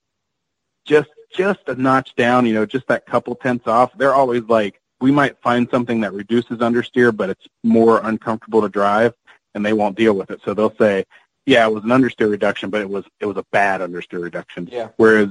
just 0.86 1.10
just 1.32 1.60
a 1.68 1.76
notch 1.76 2.16
down, 2.16 2.46
you 2.46 2.54
know, 2.54 2.66
just 2.66 2.88
that 2.88 3.06
couple 3.06 3.36
tenths 3.36 3.68
off, 3.68 3.96
they're 3.98 4.16
always 4.16 4.44
like, 4.44 4.82
we 5.00 5.12
might 5.12 5.40
find 5.42 5.70
something 5.70 6.02
that 6.02 6.14
reduces 6.14 6.58
understeer, 6.58 7.16
but 7.16 7.30
it's 7.30 7.48
more 7.64 8.02
uncomfortable 8.04 8.62
to 8.62 8.70
drive, 8.70 9.14
and 9.56 9.66
they 9.66 9.74
won't 9.74 9.98
deal 9.98 10.14
with 10.14 10.32
it. 10.32 10.42
So 10.44 10.54
they'll 10.54 10.76
say, 10.76 11.06
yeah, 11.46 11.66
it 11.66 11.74
was 11.74 11.84
an 11.84 11.90
understeer 11.90 12.30
reduction, 12.30 12.70
but 12.70 12.82
it 12.82 12.90
was 12.90 13.06
it 13.20 13.26
was 13.26 13.38
a 13.38 13.46
bad 13.52 13.82
understeer 13.82 14.22
reduction. 14.22 14.70
Yeah. 14.72 14.90
Whereas 14.98 15.30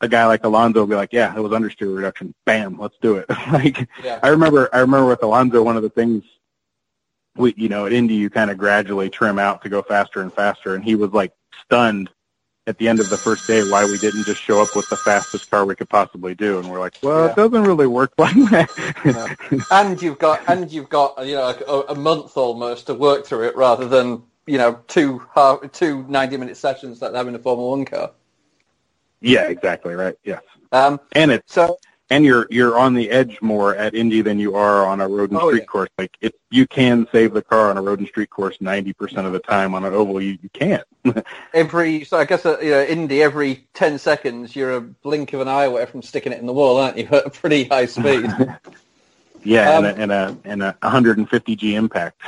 a 0.00 0.08
guy 0.08 0.26
like 0.26 0.44
Alonso 0.44 0.80
will 0.80 0.86
be 0.86 0.94
like, 0.94 1.12
yeah, 1.12 1.34
it 1.34 1.40
was 1.40 1.52
understeer 1.52 1.94
reduction. 1.94 2.34
Bam, 2.44 2.78
let's 2.78 2.96
do 3.00 3.16
it. 3.16 3.28
like 3.52 3.88
Yeah. 4.02 4.20
I 4.22 4.28
remember 4.28 4.68
I 4.72 4.80
remember 4.80 5.06
with 5.08 5.22
Alonso 5.22 5.62
one 5.62 5.76
of 5.76 5.82
the 5.82 5.90
things 5.90 6.24
we 7.36 7.54
you 7.56 7.68
know, 7.68 7.86
at 7.86 7.92
Indy 7.92 8.14
you 8.14 8.30
kind 8.30 8.50
of 8.50 8.58
gradually 8.58 9.10
trim 9.10 9.38
out 9.38 9.62
to 9.62 9.68
go 9.68 9.82
faster 9.82 10.22
and 10.22 10.32
faster 10.32 10.74
and 10.74 10.84
he 10.84 10.94
was 10.94 11.10
like 11.10 11.32
stunned 11.64 12.10
at 12.66 12.78
the 12.78 12.88
end 12.88 13.00
of 13.00 13.08
the 13.08 13.16
first 13.16 13.46
day 13.46 13.62
why 13.70 13.84
we 13.84 13.96
didn't 13.98 14.24
just 14.24 14.40
show 14.40 14.60
up 14.60 14.74
with 14.74 14.88
the 14.88 14.96
fastest 14.96 15.50
car 15.50 15.64
we 15.64 15.74
could 15.76 15.88
possibly 15.88 16.34
do 16.34 16.58
and 16.58 16.68
we're 16.70 16.80
like, 16.80 16.94
Well, 17.02 17.26
Yeah. 17.26 17.30
it 17.30 17.36
doesn't 17.36 17.62
really 17.64 17.86
work 17.86 18.12
like 18.18 18.34
that. 18.34 19.64
and 19.70 20.00
you've 20.02 20.18
got 20.18 20.42
and 20.48 20.70
you've 20.70 20.88
got 20.88 21.24
you 21.26 21.34
know 21.36 21.54
a, 21.68 21.92
a 21.92 21.94
month 21.94 22.36
almost 22.36 22.86
to 22.88 22.94
work 22.94 23.24
through 23.26 23.44
it 23.48 23.56
rather 23.56 23.86
than 23.86 24.22
you 24.46 24.58
know 24.58 24.80
two 24.88 25.22
half, 25.34 25.60
two 25.72 26.04
90 26.08 26.36
minute 26.36 26.56
sessions 26.56 27.00
like 27.02 27.14
in 27.26 27.34
a 27.34 27.38
Formula 27.38 27.70
One 27.70 27.84
car. 27.84 28.12
yeah, 29.20 29.48
exactly, 29.48 29.94
right. 29.94 30.16
Yes. 30.24 30.42
Um, 30.72 31.00
And 31.12 31.30
it's 31.30 31.52
so 31.52 31.78
and 32.10 32.24
you're 32.24 32.46
you're 32.50 32.78
on 32.78 32.94
the 32.94 33.10
edge 33.10 33.40
more 33.42 33.74
at 33.74 33.94
Indy 33.94 34.22
than 34.22 34.38
you 34.38 34.54
are 34.54 34.86
on 34.86 35.00
a 35.00 35.08
road 35.08 35.30
and 35.30 35.40
Oh, 35.40 35.48
street 35.48 35.60
yeah. 35.60 35.66
course. 35.66 35.88
Like 35.98 36.16
it, 36.20 36.34
you 36.50 36.66
can 36.66 37.06
save 37.12 37.32
the 37.32 37.42
car 37.42 37.70
on 37.70 37.76
a 37.76 37.82
road 37.82 37.98
and 37.98 38.08
street 38.08 38.30
course 38.30 38.60
ninety 38.60 38.92
percent 38.92 39.26
of 39.26 39.32
the 39.32 39.40
time. 39.40 39.74
On 39.74 39.84
an 39.84 39.92
oval, 39.92 40.20
you, 40.20 40.38
you 40.42 40.48
can't. 40.50 40.84
every 41.54 42.04
so 42.04 42.18
I 42.18 42.24
guess 42.24 42.44
uh, 42.46 42.58
you 42.60 42.70
know 42.70 42.82
Indy 42.82 43.22
every 43.22 43.66
ten 43.74 43.98
seconds 43.98 44.54
you're 44.54 44.74
a 44.76 44.80
blink 44.80 45.32
of 45.32 45.40
an 45.40 45.48
eye 45.48 45.64
away 45.64 45.86
from 45.86 46.02
sticking 46.02 46.32
it 46.32 46.38
in 46.40 46.46
the 46.46 46.52
wall, 46.52 46.78
aren't 46.78 46.98
you? 46.98 47.06
At 47.12 47.26
a 47.26 47.30
pretty 47.30 47.64
high 47.64 47.86
speed. 47.86 48.26
yeah, 49.44 49.78
Um, 49.78 49.84
and 49.84 49.86
a 49.86 50.02
and 50.02 50.12
a 50.12 50.38
and 50.44 50.62
a 50.62 50.76
150 50.82 51.56
G 51.56 51.74
impact. 51.74 52.20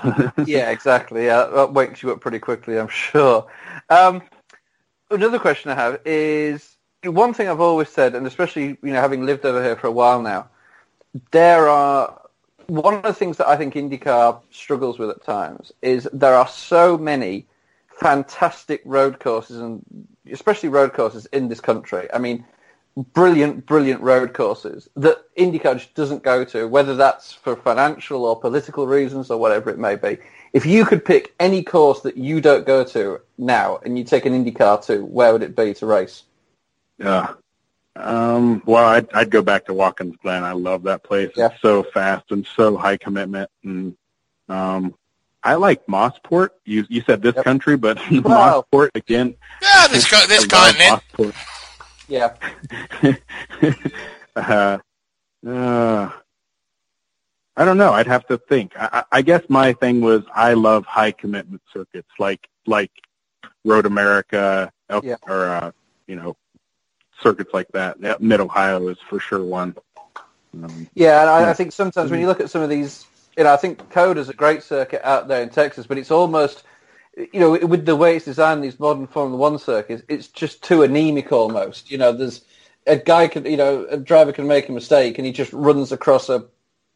yeah, 0.46 0.70
exactly. 0.70 1.26
Yeah, 1.26 1.44
that 1.46 1.72
wakes 1.72 2.02
you 2.02 2.10
up 2.12 2.20
pretty 2.20 2.38
quickly, 2.38 2.78
I'm 2.78 2.88
sure. 2.88 3.46
Um, 3.90 4.22
another 5.10 5.38
question 5.38 5.70
I 5.70 5.74
have 5.74 6.00
is 6.04 6.77
one 7.04 7.34
thing 7.34 7.48
I've 7.48 7.60
always 7.60 7.88
said, 7.88 8.14
and 8.14 8.26
especially 8.26 8.78
you 8.82 8.92
know 8.92 9.00
having 9.00 9.24
lived 9.24 9.44
over 9.44 9.62
here 9.62 9.76
for 9.76 9.86
a 9.86 9.92
while 9.92 10.22
now, 10.22 10.48
there 11.30 11.68
are 11.68 12.20
one 12.66 12.94
of 12.94 13.02
the 13.02 13.14
things 13.14 13.36
that 13.38 13.48
I 13.48 13.56
think 13.56 13.74
IndyCar 13.74 14.40
struggles 14.50 14.98
with 14.98 15.10
at 15.10 15.24
times 15.24 15.72
is 15.80 16.08
there 16.12 16.34
are 16.34 16.48
so 16.48 16.98
many 16.98 17.46
fantastic 17.98 18.82
road 18.84 19.18
courses 19.18 19.58
and 19.58 19.82
especially 20.30 20.68
road 20.68 20.92
courses 20.92 21.26
in 21.26 21.48
this 21.48 21.60
country. 21.60 22.08
I 22.12 22.18
mean, 22.18 22.44
brilliant, 23.14 23.64
brilliant 23.64 24.02
road 24.02 24.34
courses 24.34 24.88
that 24.96 25.34
IndyCar 25.36 25.78
just 25.78 25.94
doesn't 25.94 26.22
go 26.22 26.44
to, 26.44 26.68
whether 26.68 26.94
that's 26.94 27.32
for 27.32 27.56
financial 27.56 28.24
or 28.24 28.38
political 28.38 28.86
reasons 28.86 29.30
or 29.30 29.38
whatever 29.38 29.70
it 29.70 29.78
may 29.78 29.96
be. 29.96 30.18
If 30.52 30.66
you 30.66 30.84
could 30.84 31.04
pick 31.04 31.34
any 31.40 31.62
course 31.62 32.00
that 32.02 32.16
you 32.16 32.40
don't 32.40 32.66
go 32.66 32.84
to 32.84 33.20
now 33.38 33.78
and 33.84 33.98
you 33.98 34.04
take 34.04 34.26
an 34.26 34.32
IndyCar 34.32 34.84
to, 34.86 35.04
where 35.04 35.32
would 35.32 35.42
it 35.42 35.56
be 35.56 35.74
to 35.74 35.86
race? 35.86 36.24
Yeah. 36.98 37.34
Um, 37.96 38.62
well, 38.64 38.84
I'd, 38.84 39.12
I'd 39.12 39.30
go 39.30 39.42
back 39.42 39.64
to 39.66 39.74
Watkins 39.74 40.16
Glen. 40.22 40.44
I 40.44 40.52
love 40.52 40.82
that 40.84 41.02
place. 41.02 41.30
Yeah. 41.36 41.46
It's 41.52 41.60
so 41.60 41.82
fast 41.82 42.30
and 42.30 42.46
so 42.56 42.76
high 42.76 42.96
commitment. 42.96 43.50
And 43.64 43.96
um, 44.48 44.94
I 45.42 45.54
like 45.54 45.84
Mosport. 45.86 46.50
You 46.64 46.84
you 46.88 47.02
said 47.02 47.22
this 47.22 47.34
Yep. 47.36 47.44
country, 47.44 47.76
but 47.76 47.98
Wow. 48.10 48.64
Mosport 48.72 48.90
again. 48.94 49.34
Yeah, 49.62 49.88
this 49.88 50.08
co- 50.08 50.26
this 50.28 50.44
I 50.44 50.72
continent. 50.72 51.02
Mosport. 51.18 51.34
Yeah. 52.08 52.34
uh, 54.36 54.78
uh, 55.46 56.10
I 57.56 57.64
don't 57.64 57.78
know. 57.78 57.92
I'd 57.92 58.06
have 58.06 58.26
to 58.28 58.38
think. 58.38 58.72
I, 58.76 58.88
I 58.92 59.18
I 59.18 59.22
guess 59.22 59.42
my 59.48 59.72
thing 59.72 60.00
was 60.00 60.22
I 60.34 60.54
love 60.54 60.84
high 60.86 61.10
commitment 61.12 61.62
circuits 61.72 62.08
like 62.18 62.48
like 62.66 62.90
Road 63.64 63.86
America 63.86 64.70
El- 64.88 65.04
Yeah. 65.04 65.16
or 65.26 65.46
uh, 65.48 65.70
you 66.06 66.14
know 66.16 66.36
circuits 67.22 67.50
like 67.52 67.68
that. 67.72 68.00
Mid 68.20 68.40
Ohio 68.40 68.88
is 68.88 68.98
for 69.08 69.20
sure 69.20 69.42
one. 69.42 69.74
Um, 70.54 70.88
Yeah, 70.94 71.20
and 71.20 71.30
I, 71.30 71.40
Yeah. 71.42 71.50
I 71.50 71.52
think 71.54 71.72
sometimes 71.72 72.10
when 72.10 72.20
you 72.20 72.26
look 72.26 72.40
at 72.40 72.50
some 72.50 72.62
of 72.62 72.70
these, 72.70 73.06
you 73.36 73.44
know, 73.44 73.52
I 73.52 73.56
think 73.56 73.90
COTA 73.90 74.20
is 74.20 74.28
a 74.28 74.34
great 74.34 74.62
circuit 74.62 75.02
out 75.04 75.28
there 75.28 75.42
in 75.42 75.50
Texas, 75.50 75.86
but 75.86 75.98
it's 75.98 76.10
almost, 76.10 76.64
you 77.16 77.40
know, 77.40 77.50
with 77.66 77.84
the 77.86 77.96
way 77.96 78.16
it's 78.16 78.24
designed, 78.24 78.64
these 78.64 78.80
modern 78.80 79.06
Formula 79.06 79.36
One 79.38 79.58
circuits, 79.58 80.02
it's 80.08 80.28
just 80.28 80.62
too 80.62 80.82
anemic 80.82 81.32
almost. 81.32 81.90
You 81.90 81.98
know, 81.98 82.12
there's 82.12 82.42
a 82.86 82.96
guy 82.96 83.28
can, 83.28 83.44
you 83.44 83.56
know, 83.56 83.86
a 83.90 83.96
driver 83.96 84.32
can 84.32 84.46
make 84.46 84.68
a 84.68 84.72
mistake 84.72 85.18
and 85.18 85.26
he 85.26 85.32
just 85.32 85.52
runs 85.52 85.92
across 85.92 86.28
a 86.28 86.46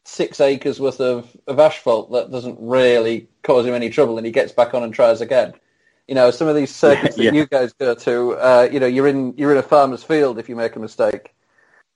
six 0.04 0.40
acres 0.40 0.80
worth 0.80 1.00
of, 1.00 1.36
of 1.46 1.58
asphalt 1.58 2.10
that 2.10 2.30
doesn't 2.30 2.58
really 2.60 3.28
cause 3.42 3.66
him 3.66 3.74
any 3.74 3.88
trouble 3.88 4.16
and 4.16 4.26
he 4.26 4.32
gets 4.32 4.52
back 4.52 4.74
on 4.74 4.82
and 4.82 4.94
tries 4.94 5.20
again. 5.20 5.52
You 6.08 6.14
know, 6.14 6.30
some 6.30 6.48
of 6.48 6.56
these 6.56 6.74
circuits 6.74 7.16
Yeah. 7.16 7.30
that 7.30 7.34
you 7.36 7.46
guys 7.46 7.72
go 7.74 7.94
to, 7.94 8.32
uh, 8.34 8.68
you 8.70 8.80
know, 8.80 8.86
you're 8.86 9.06
in 9.08 9.34
you're 9.38 9.52
in 9.52 9.58
a 9.58 9.62
farmer's 9.62 10.04
field 10.04 10.38
if 10.38 10.48
you 10.48 10.56
make 10.56 10.76
a 10.76 10.80
mistake, 10.80 11.34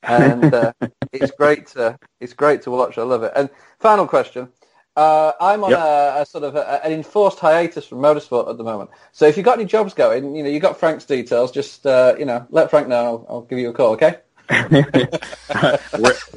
and 0.03 0.53
uh, 0.55 0.73
it's 1.13 1.33
great 1.33 1.67
to 1.69 1.99
it's 2.21 2.33
great 2.33 2.63
to 2.63 2.71
watch. 2.71 2.99
I 2.99 3.03
love 3.03 3.23
it. 3.25 3.33
And 3.37 3.51
final 3.81 4.07
question. 4.07 4.49
Uh, 4.97 5.33
I'm 5.41 5.63
on 5.65 5.73
Yep. 5.73 5.79
a, 5.79 6.23
a 6.23 6.27
sort 6.27 6.45
of 6.45 6.57
a, 6.57 6.85
an 6.85 6.93
enforced 6.93 7.39
hiatus 7.39 7.87
from 7.87 7.99
motorsport 7.99 8.49
at 8.49 8.57
the 8.57 8.65
moment. 8.65 8.91
So 9.13 9.27
if 9.27 9.37
you've 9.37 9.45
got 9.45 9.59
any 9.59 9.67
jobs 9.67 9.93
going, 9.93 10.35
you 10.35 10.43
know, 10.43 10.49
you 10.49 10.61
got 10.61 10.79
Frank's 10.79 11.05
details. 11.05 11.53
Just 11.53 11.87
uh, 11.87 12.15
you 12.19 12.25
know, 12.25 12.47
let 12.51 12.71
Frank 12.71 12.89
know. 12.89 13.05
I'll, 13.05 13.27
I'll 13.29 13.41
give 13.43 13.59
you 13.59 13.71
a 13.71 13.75
call. 13.75 13.93
Okay. 13.93 14.19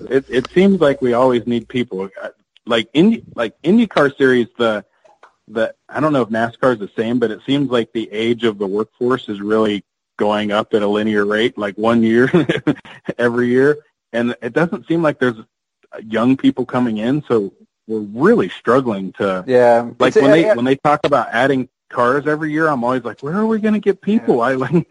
It, 0.09 0.25
it 0.29 0.47
seems 0.53 0.79
like 0.81 1.01
we 1.01 1.13
always 1.13 1.45
need 1.45 1.67
people. 1.67 2.09
Uh, 2.21 2.29
Like 2.65 2.89
Indy, 2.93 3.23
like 3.35 3.61
IndyCar 3.63 4.15
series, 4.17 4.47
the 4.57 4.85
the 5.49 5.73
I 5.87 5.99
don't 5.99 6.13
know 6.13 6.21
if 6.21 6.29
NASCAR 6.29 6.73
is 6.73 6.79
the 6.79 6.89
same, 6.95 7.19
but 7.19 7.31
it 7.31 7.39
seems 7.45 7.69
like 7.69 7.91
the 7.93 8.09
age 8.11 8.43
of 8.43 8.57
the 8.57 8.67
workforce 8.67 9.27
is 9.29 9.41
really 9.41 9.83
going 10.17 10.51
up 10.51 10.73
at 10.73 10.81
a 10.81 10.87
linear 10.87 11.25
rate, 11.25 11.57
like 11.57 11.75
one 11.77 12.03
year 12.03 12.29
every 13.17 13.47
year, 13.49 13.77
and 14.13 14.35
it 14.41 14.53
doesn't 14.53 14.87
seem 14.87 15.01
like 15.01 15.19
there's 15.19 15.37
young 16.05 16.37
people 16.37 16.65
coming 16.65 16.97
in. 16.97 17.23
So 17.27 17.53
we're 17.87 17.99
really 17.99 18.49
struggling 18.49 19.11
to 19.13 19.43
Yeah. 19.47 19.89
like 19.99 20.15
It's- 20.15 20.21
when 20.21 20.31
they 20.31 20.53
when 20.55 20.65
they 20.65 20.75
talk 20.75 21.01
about 21.05 21.29
adding 21.31 21.69
cars 21.89 22.27
every 22.27 22.51
year. 22.51 22.67
I'm 22.67 22.83
always 22.83 23.03
like, 23.03 23.21
where 23.21 23.33
are 23.33 23.47
we 23.47 23.59
going 23.59 23.73
to 23.73 23.79
get 23.79 23.99
people? 24.01 24.41
I 24.41 24.53
like. 24.53 24.85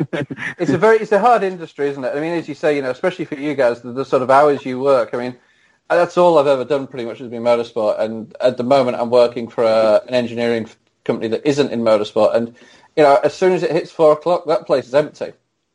it's 0.59 0.73
a 0.73 0.79
very 0.79 0.97
it's 0.99 1.13
a 1.13 1.21
hard 1.21 1.45
industry, 1.45 1.89
isn't 1.91 2.03
it? 2.03 2.13
I 2.15 2.21
mean, 2.21 2.33
as 2.33 2.49
you 2.49 2.55
say, 2.57 2.75
you 2.75 2.83
know, 2.83 2.91
especially 2.91 3.25
for 3.25 3.37
you 3.37 3.55
guys, 3.55 3.83
the, 3.83 3.93
the 3.93 4.05
sort 4.05 4.23
of 4.23 4.31
hours 4.31 4.65
you 4.67 4.81
work. 4.81 5.11
I 5.15 5.19
mean, 5.19 5.37
Uh, 5.89 5.97
that's 5.97 6.19
all 6.19 6.39
I've 6.39 6.49
ever 6.49 6.65
done 6.65 6.87
pretty 6.89 7.05
much 7.07 7.19
has 7.21 7.29
been 7.31 7.43
motorsport. 7.45 8.01
And 8.01 8.37
at 8.41 8.57
the 8.57 8.65
moment, 8.65 8.99
I'm 9.01 9.11
working 9.11 9.49
for 9.49 9.65
a, 9.65 10.03
an 10.07 10.15
engineering 10.15 10.69
company 11.05 11.29
that 11.29 11.47
isn't 11.49 11.73
in 11.73 11.83
motorsport. 11.83 12.35
And 12.35 12.49
you 12.97 13.05
know, 13.05 13.21
as 13.23 13.35
soon 13.35 13.53
as 13.53 13.63
it 13.63 13.71
hits 13.71 13.91
four 13.93 14.13
o'clock, 14.13 14.47
that 14.47 14.67
place 14.67 14.89
is 14.89 14.95
empty. 14.95 15.33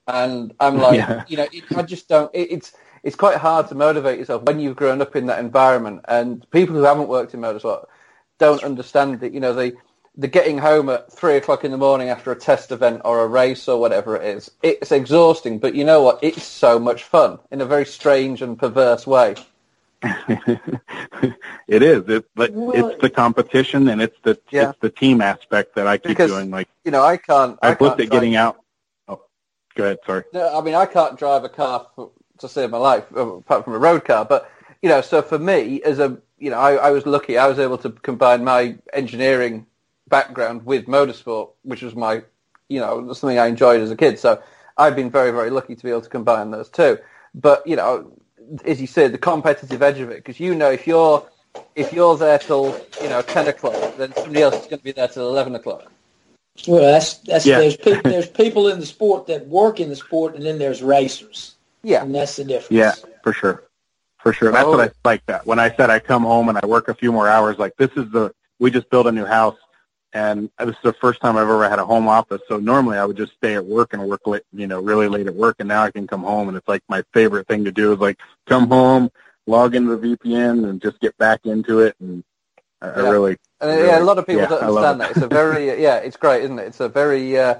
And 0.07 0.53
I'm 0.59 0.78
like, 0.80 1.07
Yeah. 1.07 1.26
you 1.28 1.38
know, 1.38 1.47
it, 1.51 1.66
I 1.76 1.84
just 1.84 2.09
don't. 2.09 2.30
It, 2.34 2.51
it's 2.51 2.74
it's 3.03 3.16
quite 3.16 3.38
hard 3.38 3.70
to 3.70 3.76
motivate 3.76 4.20
yourself 4.20 4.43
when 4.43 4.59
you've 4.59 4.76
grown 4.76 5.01
up 5.01 5.16
in 5.16 5.28
that 5.28 5.39
environment. 5.39 6.01
And 6.09 6.45
people 6.51 6.76
who 6.76 6.84
haven't 6.84 7.07
worked 7.07 7.34
in 7.34 7.39
motorsport 7.41 7.86
don't 8.39 8.64
understand 8.64 9.22
that. 9.22 9.34
You 9.34 9.39
know, 9.39 9.53
they 9.53 9.74
the 10.18 10.28
getting 10.28 10.57
home 10.57 10.89
at 10.89 11.11
three 11.11 11.38
o'clock 11.38 11.64
in 11.64 11.72
the 11.72 11.78
morning 11.78 12.09
after 12.09 12.32
a 12.32 12.36
test 12.36 12.72
event 12.74 13.01
or 13.05 13.22
a 13.24 13.28
race 13.28 13.68
or 13.70 13.80
whatever 13.80 14.16
it 14.18 14.26
is. 14.26 14.51
It's 14.61 14.91
exhausting, 14.91 15.59
but 15.59 15.74
you 15.76 15.86
know 15.86 16.03
what? 16.03 16.20
It's 16.22 16.43
so 16.43 16.80
much 16.80 17.03
fun 17.05 17.39
in 17.51 17.61
a 17.61 17.66
very 17.66 17.86
strange 17.86 18.41
and 18.43 18.59
perverse 18.59 19.07
way. 19.07 19.38
It 20.03 21.81
is. 21.81 22.03
It's 22.07 22.27
but 22.35 22.51
Well- 22.51 22.75
it's 22.91 23.01
the 23.01 23.09
competition 23.09 23.87
and 23.87 24.01
it's 24.01 24.17
the 24.23 24.37
Yeah. 24.51 24.69
it's 24.69 24.79
the 24.79 24.89
team 24.89 25.21
aspect 25.21 25.75
that 25.75 25.87
I 25.87 25.97
keep 25.97 26.09
Because- 26.09 26.31
doing. 26.31 26.51
Like 26.51 26.67
You 26.83 26.91
know, 26.91 27.03
I 27.03 27.17
can't. 27.17 27.57
I 27.61 27.69
I've 27.71 27.81
looked 27.81 28.01
at 28.01 28.09
getting 28.09 28.35
out. 28.35 28.57
Oh, 29.07 29.21
go 29.75 29.83
ahead. 29.85 29.99
Sorry. 30.05 30.23
No, 30.33 30.57
I 30.57 30.61
mean, 30.61 30.75
I 30.75 30.85
can't 30.85 31.17
drive 31.17 31.43
a 31.43 31.49
car 31.49 31.87
for, 31.95 32.11
to 32.39 32.47
save 32.49 32.69
my 32.71 32.77
life, 32.77 33.05
uh, 33.15 33.37
apart 33.37 33.63
from 33.63 33.73
a 33.73 33.79
road 33.79 34.03
car. 34.05 34.25
But 34.25 34.49
you 34.81 34.89
know, 34.89 35.01
so 35.01 35.21
for 35.21 35.39
me, 35.39 35.81
as 35.83 35.99
a 35.99 36.17
you 36.37 36.49
know, 36.49 36.57
I, 36.57 36.73
I 36.75 36.91
was 36.91 37.05
lucky. 37.05 37.37
I 37.37 37.47
was 37.47 37.59
able 37.59 37.77
to 37.79 37.89
combine 37.89 38.43
my 38.43 38.75
engineering 38.93 39.65
background 40.09 40.65
with 40.65 40.85
motorsport, 40.87 41.51
which 41.63 41.81
was 41.81 41.95
my, 41.95 42.21
you 42.67 42.79
know, 42.81 43.13
something 43.13 43.39
I 43.39 43.47
enjoyed 43.47 43.79
as 43.81 43.91
a 43.91 43.95
kid. 43.95 44.19
So 44.19 44.41
I've 44.77 44.95
been 44.95 45.09
very, 45.09 45.31
very 45.31 45.49
lucky 45.49 45.75
to 45.75 45.83
be 45.83 45.89
able 45.89 46.01
to 46.01 46.09
combine 46.09 46.51
those 46.51 46.69
two. 46.69 46.97
But 47.33 47.65
you 47.65 47.75
know, 47.77 48.11
as 48.65 48.79
you 48.81 48.87
said, 48.87 49.11
the 49.11 49.17
competitive 49.17 49.81
edge 49.81 49.99
of 49.99 50.09
it, 50.09 50.17
because 50.17 50.39
you 50.39 50.55
know, 50.55 50.71
if 50.71 50.87
you're 50.87 51.27
if 51.75 51.93
you're 51.93 52.17
there 52.17 52.39
till 52.39 52.79
you 53.01 53.09
know 53.09 53.21
ten 53.21 53.47
o'clock, 53.47 53.97
then 53.97 54.13
somebody 54.15 54.41
else 54.41 54.55
is 54.55 54.65
going 54.65 54.79
to 54.79 54.83
be 54.83 54.91
there 54.91 55.07
till 55.07 55.29
eleven 55.29 55.55
o'clock. 55.55 55.91
Well, 56.67 56.81
that's 56.81 57.15
that's 57.15 57.45
Yeah. 57.45 57.59
there's 57.59 57.77
pe- 57.77 58.01
there's 58.03 58.27
people 58.29 58.67
in 58.69 58.79
the 58.79 58.85
sport 58.85 59.27
that 59.27 59.47
work 59.47 59.79
in 59.79 59.89
the 59.89 59.95
sport, 59.95 60.35
and 60.35 60.45
then 60.45 60.57
there's 60.59 60.81
racers, 60.81 61.55
Yeah, 61.83 62.03
and 62.03 62.13
that's 62.13 62.35
the 62.35 62.43
difference. 62.43 62.71
Yeah, 62.71 62.93
for 63.23 63.33
sure, 63.33 63.63
for 64.19 64.33
sure. 64.33 64.51
That's 64.51 64.65
Oh. 64.65 64.71
what 64.77 64.79
I 64.81 64.91
like. 65.03 65.25
That 65.25 65.45
when 65.45 65.59
I 65.59 65.75
said 65.75 65.89
I 65.89 65.99
come 65.99 66.23
home 66.23 66.49
and 66.49 66.57
I 66.61 66.65
work 66.65 66.87
a 66.89 66.93
few 66.93 67.11
more 67.11 67.27
hours, 67.27 67.57
like 67.57 67.75
this 67.77 67.91
is 67.95 68.09
the 68.11 68.33
we 68.59 68.71
just 68.71 68.89
built 68.89 69.07
a 69.07 69.11
new 69.11 69.25
house, 69.25 69.57
and 70.14 70.49
this 70.59 70.70
is 70.70 70.76
the 70.84 70.93
first 70.93 71.22
time 71.22 71.38
I've 71.38 71.43
ever 71.43 71.68
had 71.70 71.80
a 71.80 71.86
home 71.86 72.07
office. 72.07 72.41
So 72.47 72.57
normally 72.57 72.97
I 72.97 73.05
would 73.05 73.18
just 73.18 73.34
stay 73.34 73.55
at 73.55 73.66
work 73.66 73.93
and 73.93 74.07
work 74.07 74.26
late, 74.28 74.43
you 74.53 74.68
know, 74.68 74.82
really 74.82 75.07
late 75.07 75.28
at 75.28 75.36
work, 75.36 75.57
and 75.59 75.68
now 75.68 75.84
I 75.84 75.91
can 75.91 76.07
come 76.07 76.24
home 76.24 76.47
and 76.49 76.57
it's 76.57 76.68
like 76.68 76.84
my 76.89 77.03
favorite 77.14 77.47
thing 77.47 77.64
to 77.66 77.72
do 77.72 77.93
is 77.93 77.99
like 77.99 78.20
come 78.47 78.68
home, 78.68 79.11
log 79.47 79.76
into 79.76 79.95
the 79.95 80.16
VPN, 80.18 80.70
and 80.70 80.82
just 80.82 80.99
get 80.99 81.18
back 81.18 81.41
into 81.45 81.80
it. 81.80 81.95
And 81.99 82.24
I, 82.82 82.88
I 82.88 83.11
really, 83.11 83.38
And 83.61 83.72
Really? 83.80 83.89
yeah, 83.89 83.99
a 83.99 84.03
lot 84.03 84.18
of 84.20 84.28
people 84.28 84.41
Yeah, 84.41 84.47
don't 84.47 84.61
I 84.61 84.68
love 84.68 84.97
understand 84.97 85.01
it. 85.01 85.03
that. 85.03 85.11
It's 85.11 85.22
a 85.22 85.28
very 85.28 85.66
yeah, 85.82 85.97
it's 85.97 86.18
great, 86.18 86.43
isn't 86.43 86.59
it? 86.59 86.68
It's 86.68 86.80
a 86.80 86.89
very 86.89 87.38
uh, 87.38 87.55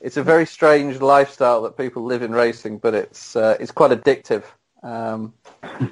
it's 0.00 0.16
a 0.16 0.22
very 0.22 0.46
strange 0.46 1.00
lifestyle 1.00 1.62
that 1.62 1.76
people 1.76 2.04
live 2.04 2.22
in 2.22 2.32
racing, 2.32 2.78
but 2.78 2.94
it's 2.94 3.36
uh, 3.36 3.56
it's 3.60 3.72
quite 3.72 3.90
addictive. 3.90 4.44
Um, 4.82 5.34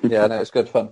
yeah, 0.08 0.26
no, 0.26 0.40
it's 0.40 0.50
good 0.50 0.68
fun. 0.68 0.90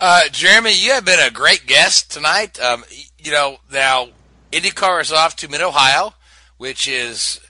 Uh, 0.00 0.22
Jeremy, 0.30 0.72
you 0.74 0.92
have 0.92 1.04
been 1.06 1.20
a 1.20 1.30
great 1.30 1.66
guest 1.66 2.10
tonight. 2.12 2.60
Um, 2.60 2.84
y- 2.90 3.04
you 3.18 3.32
know, 3.32 3.58
now 3.72 4.08
IndyCar 4.52 5.00
is 5.00 5.12
off 5.12 5.36
to 5.36 5.48
Mid 5.48 5.60
Ohio, 5.62 6.14
which 6.56 6.88
is 6.88 7.40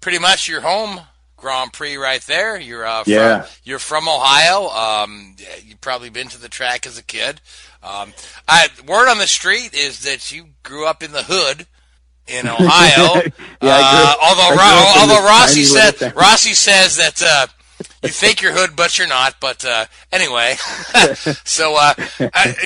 pretty 0.00 0.18
much 0.18 0.48
your 0.48 0.60
home 0.60 1.00
Grand 1.36 1.72
Prix 1.72 1.96
right 1.96 2.22
there. 2.22 2.58
You're 2.58 2.86
uh, 2.86 3.04
from, 3.04 3.12
Yeah. 3.12 3.46
you're 3.64 3.78
from 3.78 4.08
Ohio. 4.08 4.68
Um, 4.68 5.36
you've 5.64 5.80
probably 5.80 6.08
been 6.10 6.28
to 6.28 6.40
the 6.40 6.48
track 6.48 6.86
as 6.86 6.96
a 6.98 7.02
kid. 7.02 7.40
Um, 7.82 8.12
I, 8.48 8.68
word 8.86 9.08
on 9.08 9.18
the 9.18 9.26
street 9.26 9.74
is 9.74 10.00
that 10.04 10.32
you 10.32 10.46
grew 10.62 10.86
up 10.86 11.02
in 11.02 11.12
the 11.12 11.22
hood 11.22 11.66
in 12.26 12.48
Ohio. 12.48 13.22
Yeah, 13.62 13.78
uh, 13.82 14.14
although 14.22 14.56
Ro- 14.56 14.92
although 14.98 15.24
Rossi 15.26 15.64
said. 15.64 16.14
Rossi 16.16 16.54
says 16.54 16.96
that 16.96 17.22
uh, 17.22 17.46
you 18.02 18.08
think 18.08 18.42
you're 18.42 18.52
hood, 18.52 18.76
but 18.76 18.98
you're 18.98 19.08
not. 19.08 19.36
But 19.40 19.64
uh, 19.64 19.86
anyway, 20.12 20.54
so 21.44 21.76
uh, 21.78 21.94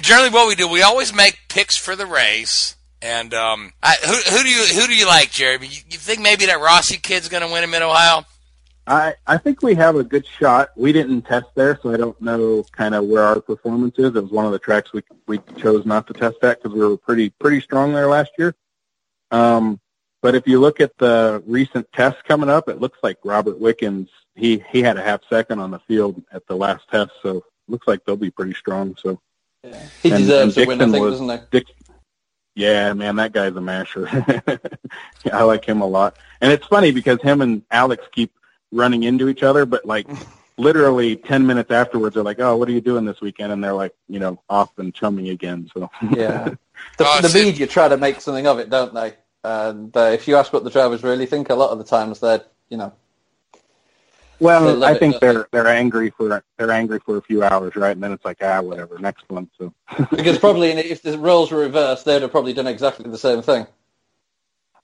generally, 0.00 0.30
what 0.30 0.48
we 0.48 0.54
do, 0.54 0.68
we 0.68 0.82
always 0.82 1.14
make 1.14 1.38
picks 1.48 1.76
for 1.76 1.96
the 1.96 2.06
race. 2.06 2.76
And 3.02 3.32
um, 3.32 3.72
I, 3.82 3.96
who, 4.04 4.36
who 4.36 4.42
do 4.42 4.48
you 4.50 4.62
who 4.80 4.86
do 4.86 4.94
you 4.94 5.06
like, 5.06 5.30
Jeremy? 5.30 5.68
You, 5.68 5.82
you 5.90 5.98
think 5.98 6.20
maybe 6.20 6.46
that 6.46 6.60
Rossi 6.60 6.98
kid's 6.98 7.28
going 7.28 7.46
to 7.46 7.52
win 7.52 7.64
him 7.64 7.74
in 7.74 7.82
Ohio? 7.82 8.24
I 8.86 9.14
I 9.26 9.38
think 9.38 9.62
we 9.62 9.74
have 9.76 9.96
a 9.96 10.04
good 10.04 10.26
shot. 10.26 10.70
We 10.76 10.92
didn't 10.92 11.22
test 11.22 11.46
there, 11.54 11.78
so 11.82 11.92
I 11.92 11.96
don't 11.96 12.20
know 12.20 12.64
kind 12.72 12.94
of 12.94 13.04
where 13.04 13.22
our 13.22 13.40
performance 13.40 13.98
is. 13.98 14.14
It 14.16 14.22
was 14.22 14.32
one 14.32 14.46
of 14.46 14.52
the 14.52 14.58
tracks 14.58 14.92
we 14.92 15.02
we 15.26 15.38
chose 15.56 15.86
not 15.86 16.06
to 16.08 16.12
test 16.12 16.38
at 16.42 16.62
because 16.62 16.74
we 16.76 16.84
were 16.84 16.96
pretty 16.96 17.30
pretty 17.30 17.60
strong 17.60 17.92
there 17.92 18.08
last 18.08 18.30
year. 18.36 18.54
Um, 19.30 19.80
but 20.22 20.34
if 20.34 20.46
you 20.46 20.60
look 20.60 20.80
at 20.80 20.96
the 20.98 21.42
recent 21.46 21.90
tests 21.92 22.20
coming 22.26 22.48
up, 22.50 22.68
it 22.68 22.80
looks 22.80 22.98
like 23.02 23.18
Robert 23.24 23.58
Wickens 23.58 24.08
he 24.36 24.62
he 24.70 24.80
had 24.82 24.96
a 24.96 25.02
half 25.02 25.20
second 25.28 25.58
on 25.60 25.70
the 25.70 25.78
field 25.80 26.22
at 26.32 26.46
the 26.46 26.56
last 26.56 26.88
test, 26.90 27.10
so 27.22 27.38
it 27.38 27.44
looks 27.68 27.86
like 27.86 28.04
they'll 28.04 28.16
be 28.16 28.30
pretty 28.30 28.54
strong. 28.54 28.96
So 28.96 29.20
He 30.02 30.10
And- 30.10 30.18
deserves 30.24 30.56
and 30.56 30.64
a 30.64 30.68
win, 30.68 30.80
I 30.80 30.84
think, 30.90 31.04
was- 31.04 31.12
doesn't 31.20 31.28
he? 31.28 31.38
Dick, 31.50 31.66
yeah, 32.54 32.92
man, 32.94 33.16
that 33.16 33.32
guy's 33.32 33.54
a 33.56 33.60
masher. 33.60 34.08
I 35.32 35.42
like 35.42 35.64
him 35.64 35.80
a 35.82 35.86
lot. 35.86 36.16
And 36.40 36.50
it's 36.52 36.66
funny 36.66 36.90
because 36.92 37.20
him 37.22 37.42
and 37.42 37.62
Alex 37.70 38.04
keep 38.12 38.32
running 38.72 39.02
into 39.02 39.28
each 39.28 39.42
other, 39.42 39.66
but 39.66 39.84
like 39.84 40.06
literally 40.58 41.16
10 41.16 41.46
minutes 41.46 41.70
afterwards, 41.70 42.14
they're 42.14 42.24
like, 42.24 42.40
oh, 42.40 42.56
what 42.56 42.68
are 42.68 42.72
you 42.72 42.80
doing 42.80 43.04
this 43.04 43.20
weekend? 43.20 43.52
And 43.52 43.62
they're 43.62 43.72
like, 43.74 43.94
you 44.08 44.18
know, 44.18 44.40
off 44.48 44.78
and 44.78 44.94
chumming 44.94 45.28
again. 45.28 45.70
So 45.74 45.90
Yeah. 46.16 46.54
The, 46.96 47.04
Oh, 47.06 47.20
the 47.20 47.28
media 47.34 47.66
try 47.66 47.88
to 47.88 47.98
make 47.98 48.22
something 48.22 48.46
of 48.46 48.58
it, 48.58 48.70
don't 48.70 48.94
they? 48.94 49.12
And 49.42 49.96
uh, 49.96 50.10
if 50.12 50.28
you 50.28 50.36
ask 50.36 50.52
what 50.52 50.64
the 50.64 50.70
drivers 50.70 51.02
really 51.02 51.26
think, 51.26 51.50
a 51.50 51.54
lot 51.54 51.70
of 51.70 51.78
the 51.78 51.84
times 51.84 52.20
they're, 52.20 52.44
you 52.68 52.76
know, 52.76 52.92
well, 54.40 54.84
I 54.84 54.96
think 54.96 55.14
don't 55.14 55.20
they? 55.20 55.32
they're, 55.32 55.48
they're 55.52 55.68
angry 55.68 56.10
for, 56.10 56.42
they're 56.56 56.70
angry 56.70 56.98
for 57.00 57.18
a 57.18 57.22
few 57.22 57.42
hours, 57.42 57.76
right? 57.76 57.90
And 57.90 58.02
then 58.02 58.12
it's 58.12 58.24
like, 58.24 58.38
ah, 58.40 58.60
whatever, 58.62 58.98
next 58.98 59.28
one. 59.28 59.50
So 59.58 59.72
because 60.10 60.38
probably 60.38 60.70
if 60.70 61.02
the 61.02 61.18
roles 61.18 61.50
were 61.50 61.58
reversed, 61.58 62.06
they'd 62.06 62.22
have 62.22 62.30
probably 62.30 62.54
done 62.54 62.66
exactly 62.66 63.08
the 63.10 63.18
same 63.18 63.42
thing. 63.42 63.66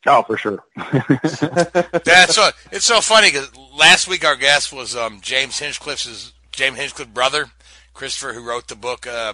oh, 0.07 0.23
for 0.23 0.37
sure. 0.37 0.63
That's 0.77 2.35
so. 2.35 2.51
It's 2.71 2.85
so 2.85 3.01
funny 3.01 3.29
because 3.29 3.51
last 3.75 4.09
week 4.09 4.25
our 4.27 4.37
guest 4.37 4.73
was 4.73 4.95
um, 4.95 5.21
James 5.23 5.59
Hinchcliffe's 5.59 6.35
James 6.53 6.77
Hinchcliffe 6.77 7.13
brother, 7.13 7.47
Christopher, 7.95 8.35
who 8.35 8.47
wrote 8.47 8.69
the 8.69 8.77
book 8.77 9.07
uh, 9.07 9.33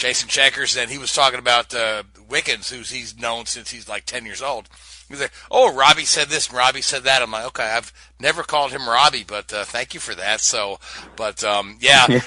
Chasing 0.00 0.30
Checkers, 0.30 0.78
and 0.78 0.90
he 0.90 0.96
was 0.96 1.12
talking 1.12 1.38
about 1.38 1.74
uh, 1.74 2.04
Wickens, 2.26 2.70
who's 2.70 2.88
he's 2.90 3.18
known 3.18 3.44
since 3.44 3.70
he's 3.70 3.86
like 3.86 4.06
ten 4.06 4.24
years 4.24 4.40
old. 4.40 4.66
He's 5.10 5.20
like, 5.20 5.30
"Oh, 5.50 5.74
Robbie 5.74 6.06
said 6.06 6.28
this, 6.28 6.48
and 6.48 6.56
Robbie 6.56 6.80
said 6.80 7.02
that." 7.04 7.20
I'm 7.20 7.30
like, 7.30 7.44
"Okay, 7.48 7.64
I've 7.64 7.92
never 8.18 8.42
called 8.42 8.72
him 8.72 8.88
Robbie, 8.88 9.26
but 9.26 9.52
uh, 9.52 9.64
thank 9.64 9.92
you 9.92 10.00
for 10.00 10.14
that." 10.14 10.40
So, 10.40 10.78
but 11.16 11.44
um, 11.44 11.76
yeah, 11.80 12.06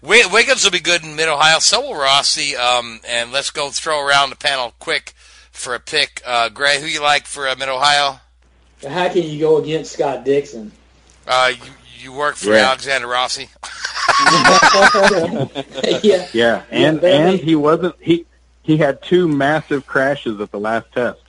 Wi- 0.00 0.32
Wickens 0.32 0.64
will 0.64 0.70
be 0.70 0.80
good 0.80 1.04
in 1.04 1.14
Mid 1.14 1.28
Ohio. 1.28 1.58
So 1.58 1.82
will 1.82 1.94
Rossi. 1.94 2.56
Um, 2.56 3.00
and 3.06 3.32
let's 3.32 3.50
go 3.50 3.68
throw 3.68 4.02
around 4.02 4.30
the 4.30 4.36
panel 4.36 4.72
quick 4.78 5.12
for 5.52 5.74
a 5.74 5.80
pick. 5.80 6.22
Uh, 6.24 6.48
Gray, 6.48 6.80
who 6.80 6.86
you 6.86 7.02
like 7.02 7.26
for 7.26 7.46
uh, 7.46 7.54
Mid 7.58 7.68
Ohio? 7.68 8.20
How 8.82 9.10
can 9.10 9.24
you 9.24 9.38
go 9.38 9.58
against 9.58 9.92
Scott 9.92 10.24
Dixon? 10.24 10.72
Uh, 11.26 11.52
you, 11.98 12.12
you 12.12 12.16
work 12.16 12.36
for 12.36 12.50
Yeah. 12.54 12.68
Alexander 12.68 13.06
Rossi. 13.06 13.48
yeah, 16.02 16.28
yeah. 16.32 16.62
And, 16.70 17.00
but 17.00 17.10
I 17.12 17.14
and 17.14 17.38
he 17.38 17.54
wasn't, 17.54 17.94
he, 18.00 18.26
he 18.62 18.76
had 18.76 19.02
two 19.02 19.28
massive 19.28 19.86
crashes 19.86 20.40
at 20.40 20.50
the 20.50 20.60
last 20.60 20.92
test. 20.92 21.20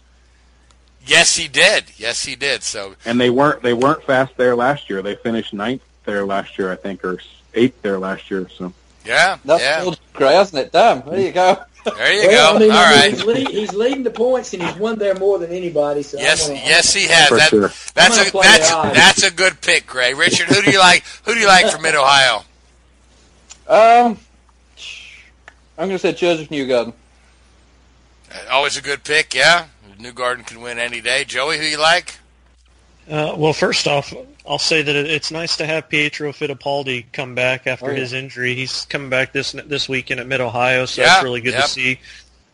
Yes, 1.05 1.35
he 1.35 1.47
did. 1.47 1.85
Yes, 1.97 2.23
he 2.23 2.35
did. 2.35 2.61
So 2.63 2.95
and 3.05 3.19
they 3.19 3.29
weren't 3.29 3.63
they 3.63 3.73
weren't 3.73 4.03
fast 4.03 4.37
there 4.37 4.55
last 4.55 4.89
year. 4.89 5.01
They 5.01 5.15
finished 5.15 5.53
ninth 5.53 5.81
there 6.05 6.25
last 6.25 6.59
year, 6.59 6.71
I 6.71 6.75
think, 6.75 7.03
or 7.03 7.17
eighth 7.55 7.81
there 7.81 7.97
last 7.97 8.29
year. 8.29 8.47
So 8.49 8.73
yeah, 9.05 9.37
That's 9.43 9.63
yeah. 9.63 9.79
still 9.79 9.95
great, 10.13 10.33
hasn't 10.33 10.67
it? 10.67 10.71
Damn, 10.71 11.01
there 11.09 11.19
you 11.19 11.31
go. 11.31 11.63
There 11.97 12.13
you 12.13 12.27
Well, 12.29 12.51
go. 12.53 12.57
I 12.57 12.59
mean, 12.59 12.71
All 12.71 12.77
I 12.77 12.89
mean, 12.91 12.99
right. 12.99 13.11
he's, 13.11 13.23
lead, 13.25 13.47
he's 13.49 13.73
leading 13.73 14.03
the 14.03 14.11
points, 14.11 14.53
and 14.53 14.63
he's 14.63 14.75
won 14.75 14.97
there 14.99 15.15
more 15.15 15.37
than 15.39 15.51
anybody. 15.51 16.03
So 16.03 16.17
Yes, 16.17 16.47
gonna- 16.47 16.59
yes, 16.59 16.93
he 16.93 17.07
has. 17.07 17.29
That, 17.29 17.49
sure. 17.49 17.71
That's 17.93 18.17
a 18.17 18.31
that's 18.31 18.69
that's 18.69 19.23
a 19.23 19.31
good 19.31 19.61
pick, 19.61 19.85
Gray. 19.87 20.13
Richard, 20.13 20.47
who 20.47 20.61
do 20.61 20.71
you 20.71 20.79
like? 20.79 21.03
Who 21.25 21.33
do 21.33 21.39
you 21.39 21.47
like 21.47 21.67
from 21.71 21.81
Mid 21.81 21.95
Ohio? 21.95 22.43
Um, 23.69 24.17
I'm 25.77 25.87
going 25.87 25.91
to 25.91 25.99
say 25.99 26.11
Josef 26.13 26.49
Newgarden. 26.49 26.91
Always 28.51 28.77
a 28.77 28.81
good 28.81 29.03
pick, 29.03 29.35
yeah. 29.35 29.67
Newgarden 29.99 30.45
can 30.47 30.61
win 30.61 30.79
any 30.79 31.01
day. 31.01 31.23
Joey, 31.23 31.59
who 31.59 31.63
you 31.65 31.77
like? 31.79 32.18
Uh, 33.09 33.33
well, 33.37 33.53
first 33.53 33.87
off, 33.87 34.13
I'll 34.47 34.59
say 34.59 34.81
that 34.81 34.95
it's 34.95 35.31
nice 35.31 35.57
to 35.57 35.65
have 35.65 35.89
Pietro 35.89 36.31
Fittipaldi 36.31 37.05
come 37.11 37.33
back 37.35 37.65
after 37.67 37.87
Oh, 37.87 37.89
yeah. 37.91 37.97
his 37.99 38.13
injury. 38.13 38.53
He's 38.55 38.85
coming 38.85 39.09
back 39.09 39.33
this 39.33 39.51
this 39.51 39.89
weekend 39.89 40.19
at 40.19 40.27
Mid 40.27 40.41
Ohio, 40.41 40.85
so 40.85 41.01
Yeah, 41.01 41.07
that's 41.09 41.23
really 41.23 41.41
good 41.41 41.53
yep. 41.53 41.63
to 41.63 41.69
see. 41.69 41.99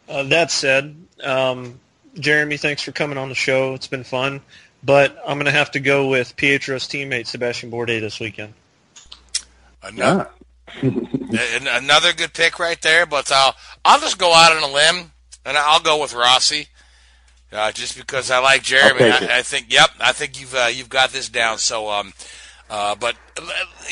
Uh, 0.07 0.23
that 0.23 0.51
said, 0.51 0.95
um, 1.23 1.79
Jeremy, 2.19 2.57
thanks 2.57 2.81
for 2.81 2.91
coming 2.91 3.17
on 3.17 3.29
the 3.29 3.35
show. 3.35 3.73
It's 3.73 3.87
been 3.87 4.03
fun, 4.03 4.41
but 4.83 5.17
I'm 5.27 5.37
going 5.37 5.45
to 5.45 5.51
have 5.51 5.71
to 5.71 5.79
go 5.79 6.07
with 6.07 6.35
Pietro's 6.37 6.87
teammate 6.87 7.27
Sebastian 7.27 7.71
Bourdais 7.71 7.99
this 7.99 8.19
weekend. 8.19 8.53
Another, 9.83 10.29
yeah. 10.81 11.77
another 11.77 12.13
good 12.13 12.33
pick 12.33 12.59
right 12.59 12.81
there. 12.81 13.05
But 13.05 13.31
I'll 13.31 13.55
I'll 13.83 13.99
just 13.99 14.17
go 14.17 14.33
out 14.33 14.55
on 14.55 14.63
a 14.63 14.73
limb 14.73 15.11
and 15.45 15.57
I'll 15.57 15.79
go 15.81 16.01
with 16.01 16.13
Rossi, 16.13 16.67
uh, 17.55 17.71
just 17.71 17.97
because 17.97 18.29
I 18.29 18.39
like 18.39 18.61
Jeremy. 18.63 19.05
I'll 19.05 19.19
take 19.19 19.21
it. 19.23 19.31
I, 19.31 19.39
I 19.39 19.41
think, 19.41 19.65
yep, 19.73 19.89
I 19.99 20.11
think 20.11 20.39
you've 20.39 20.53
uh, 20.55 20.69
you've 20.71 20.89
got 20.89 21.09
this 21.11 21.29
down. 21.29 21.57
So, 21.57 21.89
um, 21.89 22.13
uh, 22.69 22.95
but 22.95 23.15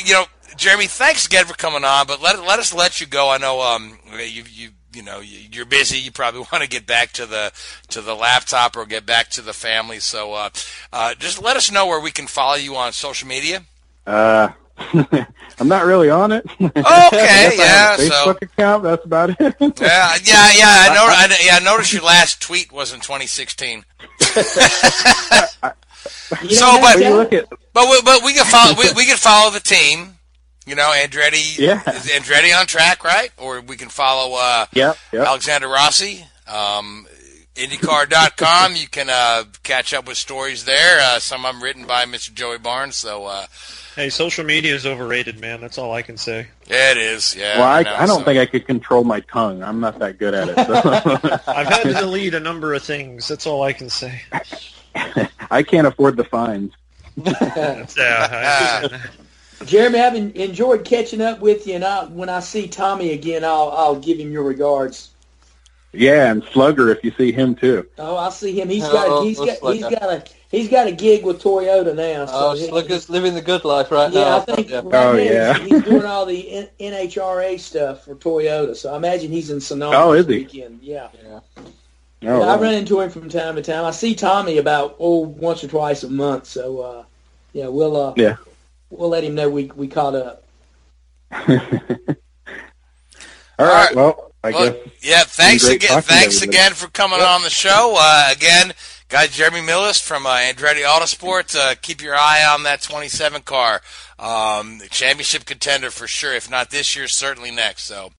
you 0.04 0.14
know, 0.14 0.26
Jeremy, 0.58 0.88
thanks 0.88 1.26
again 1.26 1.46
for 1.46 1.54
coming 1.56 1.84
on. 1.84 2.06
But 2.08 2.22
let 2.22 2.40
let 2.44 2.60
us 2.60 2.74
let 2.74 3.00
you 3.02 3.08
go. 3.08 3.30
I 3.32 3.38
know 3.38 3.62
um, 3.62 3.98
you 4.12 4.44
you 4.52 4.70
you 4.94 5.02
know 5.02 5.20
you- 5.20 5.48
you're 5.52 5.66
busy. 5.66 5.98
You 5.98 6.12
probably 6.12 6.42
want 6.52 6.64
to 6.64 6.70
get 6.70 6.86
back 6.86 7.12
to 7.14 7.26
the 7.26 7.52
to 7.90 8.02
the 8.02 8.16
laptop 8.16 8.76
or 8.78 8.86
get 8.86 9.06
back 9.06 9.30
to 9.30 9.42
the 9.42 9.54
family. 9.54 10.00
So, 10.00 10.34
uh, 10.34 10.50
uh, 10.92 11.16
just 11.16 11.42
let 11.42 11.58
us 11.58 11.72
know 11.72 11.88
where 11.88 12.00
we 12.00 12.12
can 12.12 12.28
follow 12.28 12.56
you 12.56 12.76
on 12.76 12.92
social 12.94 13.28
media. 13.28 13.64
Uh, 14.06 14.50
I'm 15.60 15.68
not 15.68 15.86
really 15.86 16.10
on 16.10 16.32
it. 16.32 16.46
Okay, 16.60 16.74
I 16.84 17.54
yeah. 17.58 17.94
a 17.96 17.98
So 17.98 18.04
Facebook 18.12 18.42
account. 18.42 18.84
That's 18.84 19.06
about 19.06 19.30
it. 19.32 19.38
Yeah, 19.40 19.58
yeah, 20.24 20.52
yeah. 20.54 20.88
I 20.90 20.94
know. 20.96 21.06
I, 21.08 21.38
yeah, 21.46 21.56
I 21.58 21.60
noticed 21.64 21.94
your 21.94 22.04
last 22.04 22.42
tweet 22.42 22.72
was 22.72 22.92
in 22.94 23.00
2016. 23.00 23.86
You 26.42 26.56
So, 26.56 26.80
but- 26.82 27.02
at 27.02 27.46
But 27.74 27.90
we, 27.90 28.02
but 28.04 28.24
we 28.24 28.34
can 28.34 28.46
follow. 28.46 28.74
We, 28.78 28.92
we 28.96 29.06
can 29.06 29.18
follow 29.18 29.52
the 29.52 29.60
team. 29.60 30.16
You 30.66 30.76
know, 30.76 30.92
Andretti. 30.96 31.58
Yeah. 31.60 31.82
Is 31.90 32.08
Andretti 32.08 32.58
on 32.58 32.66
track, 32.66 33.04
right? 33.04 33.30
Or 33.38 33.60
we 33.62 33.76
can 33.76 33.90
follow 33.90 34.38
uh, 34.40 34.66
yep, 34.74 34.98
yep. 35.12 35.28
Alexander 35.28 35.68
Rossi. 35.68 36.26
Um, 36.48 37.06
IndyCar.com. 37.56 38.76
You 38.76 38.88
can 38.88 39.10
uh, 39.10 39.44
catch 39.64 39.94
up 39.94 40.08
with 40.08 40.18
stories 40.18 40.64
there. 40.66 41.00
Uh, 41.02 41.20
some 41.20 41.46
of 41.46 41.54
them 41.54 41.62
written 41.64 41.86
by 41.86 42.06
Mr. 42.06 42.34
Joey 42.34 42.58
Barnes. 42.60 42.96
So 42.96 43.26
uh, 43.26 43.46
Hey, 43.96 44.10
social 44.10 44.44
media 44.44 44.74
is 44.74 44.86
overrated, 44.88 45.40
man. 45.40 45.62
That's 45.62 45.78
all 45.78 45.94
I 45.94 46.02
can 46.02 46.18
say. 46.18 46.48
yeah, 46.68 46.92
it 46.92 46.98
is. 46.98 47.36
Yeah. 47.36 47.60
well, 47.60 47.68
I, 47.68 47.84
know, 47.84 47.96
I 47.96 48.06
don't 48.08 48.20
so- 48.20 48.26
think 48.26 48.40
I 48.40 48.46
could 48.48 48.66
control 48.66 49.04
my 49.04 49.20
tongue. 49.20 49.62
I'm 49.62 49.80
not 49.80 50.00
that 50.00 50.18
good 50.18 50.34
at 50.34 50.50
it. 50.50 50.56
So. 50.56 51.40
I've 51.52 51.68
had 51.68 51.84
to 51.84 51.94
delete 52.00 52.34
a 52.34 52.40
number 52.40 52.74
of 52.74 52.82
things. 52.82 53.28
That's 53.28 53.46
all 53.46 53.62
I 53.62 53.74
can 53.74 53.90
say. 53.90 54.22
I 55.52 55.64
can't 55.64 55.88
afford 55.88 56.18
the 56.18 56.24
fines. 56.24 56.74
Yeah, 57.96 58.98
Jeremy, 59.66 60.00
I've 60.00 60.16
enjoyed 60.16 60.84
catching 60.84 61.22
up 61.22 61.40
with 61.40 61.68
you, 61.68 61.76
and 61.76 61.86
I, 61.86 62.06
when 62.06 62.28
I 62.28 62.40
see 62.40 62.68
Tommy 62.68 63.12
again, 63.12 63.46
I'll 63.46 63.70
I'll 63.70 63.96
give 63.96 64.18
him 64.18 64.32
your 64.32 64.44
regards. 64.44 65.12
Yeah, 65.94 66.32
and 66.32 66.44
Slugger 66.52 66.90
if 66.90 67.04
you 67.04 67.12
see 67.12 67.32
him 67.32 67.56
too. 67.56 67.88
Oh, 68.00 68.16
I'll 68.16 68.32
see 68.32 68.60
him. 68.60 68.68
He's 68.68 68.84
got 68.84 69.08
oh, 69.08 69.24
He's 69.24 69.38
got 69.38 69.74
he's 69.74 69.84
got 69.84 70.02
a 70.04 70.24
he's 70.54 70.70
got 70.70 70.88
a 70.88 70.92
gig 70.94 71.26
with 71.26 71.42
Toyota 71.44 71.94
now. 71.94 72.26
So 72.28 72.32
Oh, 72.34 72.54
he- 72.54 72.68
Slugger's 72.68 73.10
living 73.10 73.34
the 73.34 73.42
good 73.42 73.66
life 73.66 73.92
right 73.92 74.10
yeah, 74.14 74.22
now. 74.24 74.38
I 74.38 74.40
think 74.42 74.70
Yeah. 74.70 74.78
right 74.78 74.86
Oh, 74.86 75.14
now 75.14 75.20
yeah. 75.20 75.54
he's, 75.58 75.70
he's 75.72 75.84
doing 75.84 76.06
all 76.06 76.26
the 76.26 76.50
N- 76.50 76.70
NHRA 76.80 77.60
stuff 77.60 78.06
for 78.06 78.16
Toyota. 78.16 78.76
So 78.78 78.94
I 78.94 78.98
imagine 78.98 79.32
he's 79.32 79.50
in 79.50 79.60
Sonoma 79.60 79.98
Oh, 79.98 80.14
is 80.14 80.26
this 80.26 80.34
he? 80.36 80.44
weekend. 80.44 80.80
Yeah. 80.82 81.10
Yeah. 81.22 81.40
Oh, 82.26 82.40
Yeah, 82.40 82.40
I 82.40 82.58
run 82.58 82.74
into 82.76 83.02
him 83.02 83.10
from 83.10 83.28
time 83.30 83.56
to 83.58 83.62
time. 83.62 83.84
I 83.84 83.92
see 83.92 84.16
Tommy 84.16 84.58
about 84.60 84.96
oh 85.00 85.20
once 85.20 85.62
or 85.64 85.68
twice 85.68 86.04
a 86.04 86.10
month. 86.10 86.46
So 86.46 86.80
uh, 86.80 87.04
yeah, 87.52 87.68
we'll 87.68 87.98
uh, 87.98 88.14
Yeah. 88.16 88.38
we'll 88.90 89.10
let 89.10 89.24
him 89.26 89.36
know 89.36 89.50
we 89.50 89.66
we 89.76 89.88
caught 89.88 90.16
up. 90.16 90.44
All 91.50 91.58
All 93.60 93.66
right. 93.68 93.88
right. 93.88 93.96
Well, 93.96 94.32
I 94.44 94.52
Well, 94.52 94.72
guess. 94.72 94.80
yeah, 95.02 95.24
thanks 95.26 95.68
again. 95.68 96.02
Thanks 96.02 96.42
again 96.42 96.74
for 96.74 96.88
coming 96.90 97.20
on 97.22 97.44
the 97.44 97.50
show. 97.50 97.96
Uh, 97.98 98.30
again, 98.32 98.74
guys, 99.14 99.30
Jeremy 99.30 99.60
Milless 99.60 100.02
from 100.02 100.26
uh, 100.26 100.38
Andretti 100.38 100.84
Autosport. 100.84 101.56
Uh, 101.56 101.76
keep 101.80 102.02
your 102.02 102.16
eye 102.16 102.44
on 102.52 102.64
that 102.64 102.82
27 102.82 103.44
car. 103.44 103.84
Um, 104.18 104.82
championship 104.90 105.46
contender 105.46 105.92
for 105.92 106.08
sure. 106.08 106.34
If 106.34 106.50
not 106.50 106.72
this 106.72 106.96
year, 106.96 107.08
certainly 107.08 107.52
next. 107.52 107.84
So. 107.84 108.10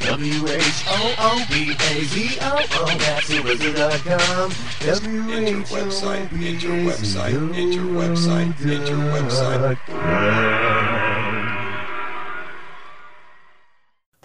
W-H-O-O-B-A-Z-O-O, 0.00 0.46
that's 2.86 3.28
Subaru.com. 3.28 4.50
Enter 4.80 5.10
website, 5.68 6.32
enter 6.32 6.68
website, 6.88 7.54
enter 7.54 7.82
website, 7.82 8.58
enter 8.66 8.96
website. 9.12 9.78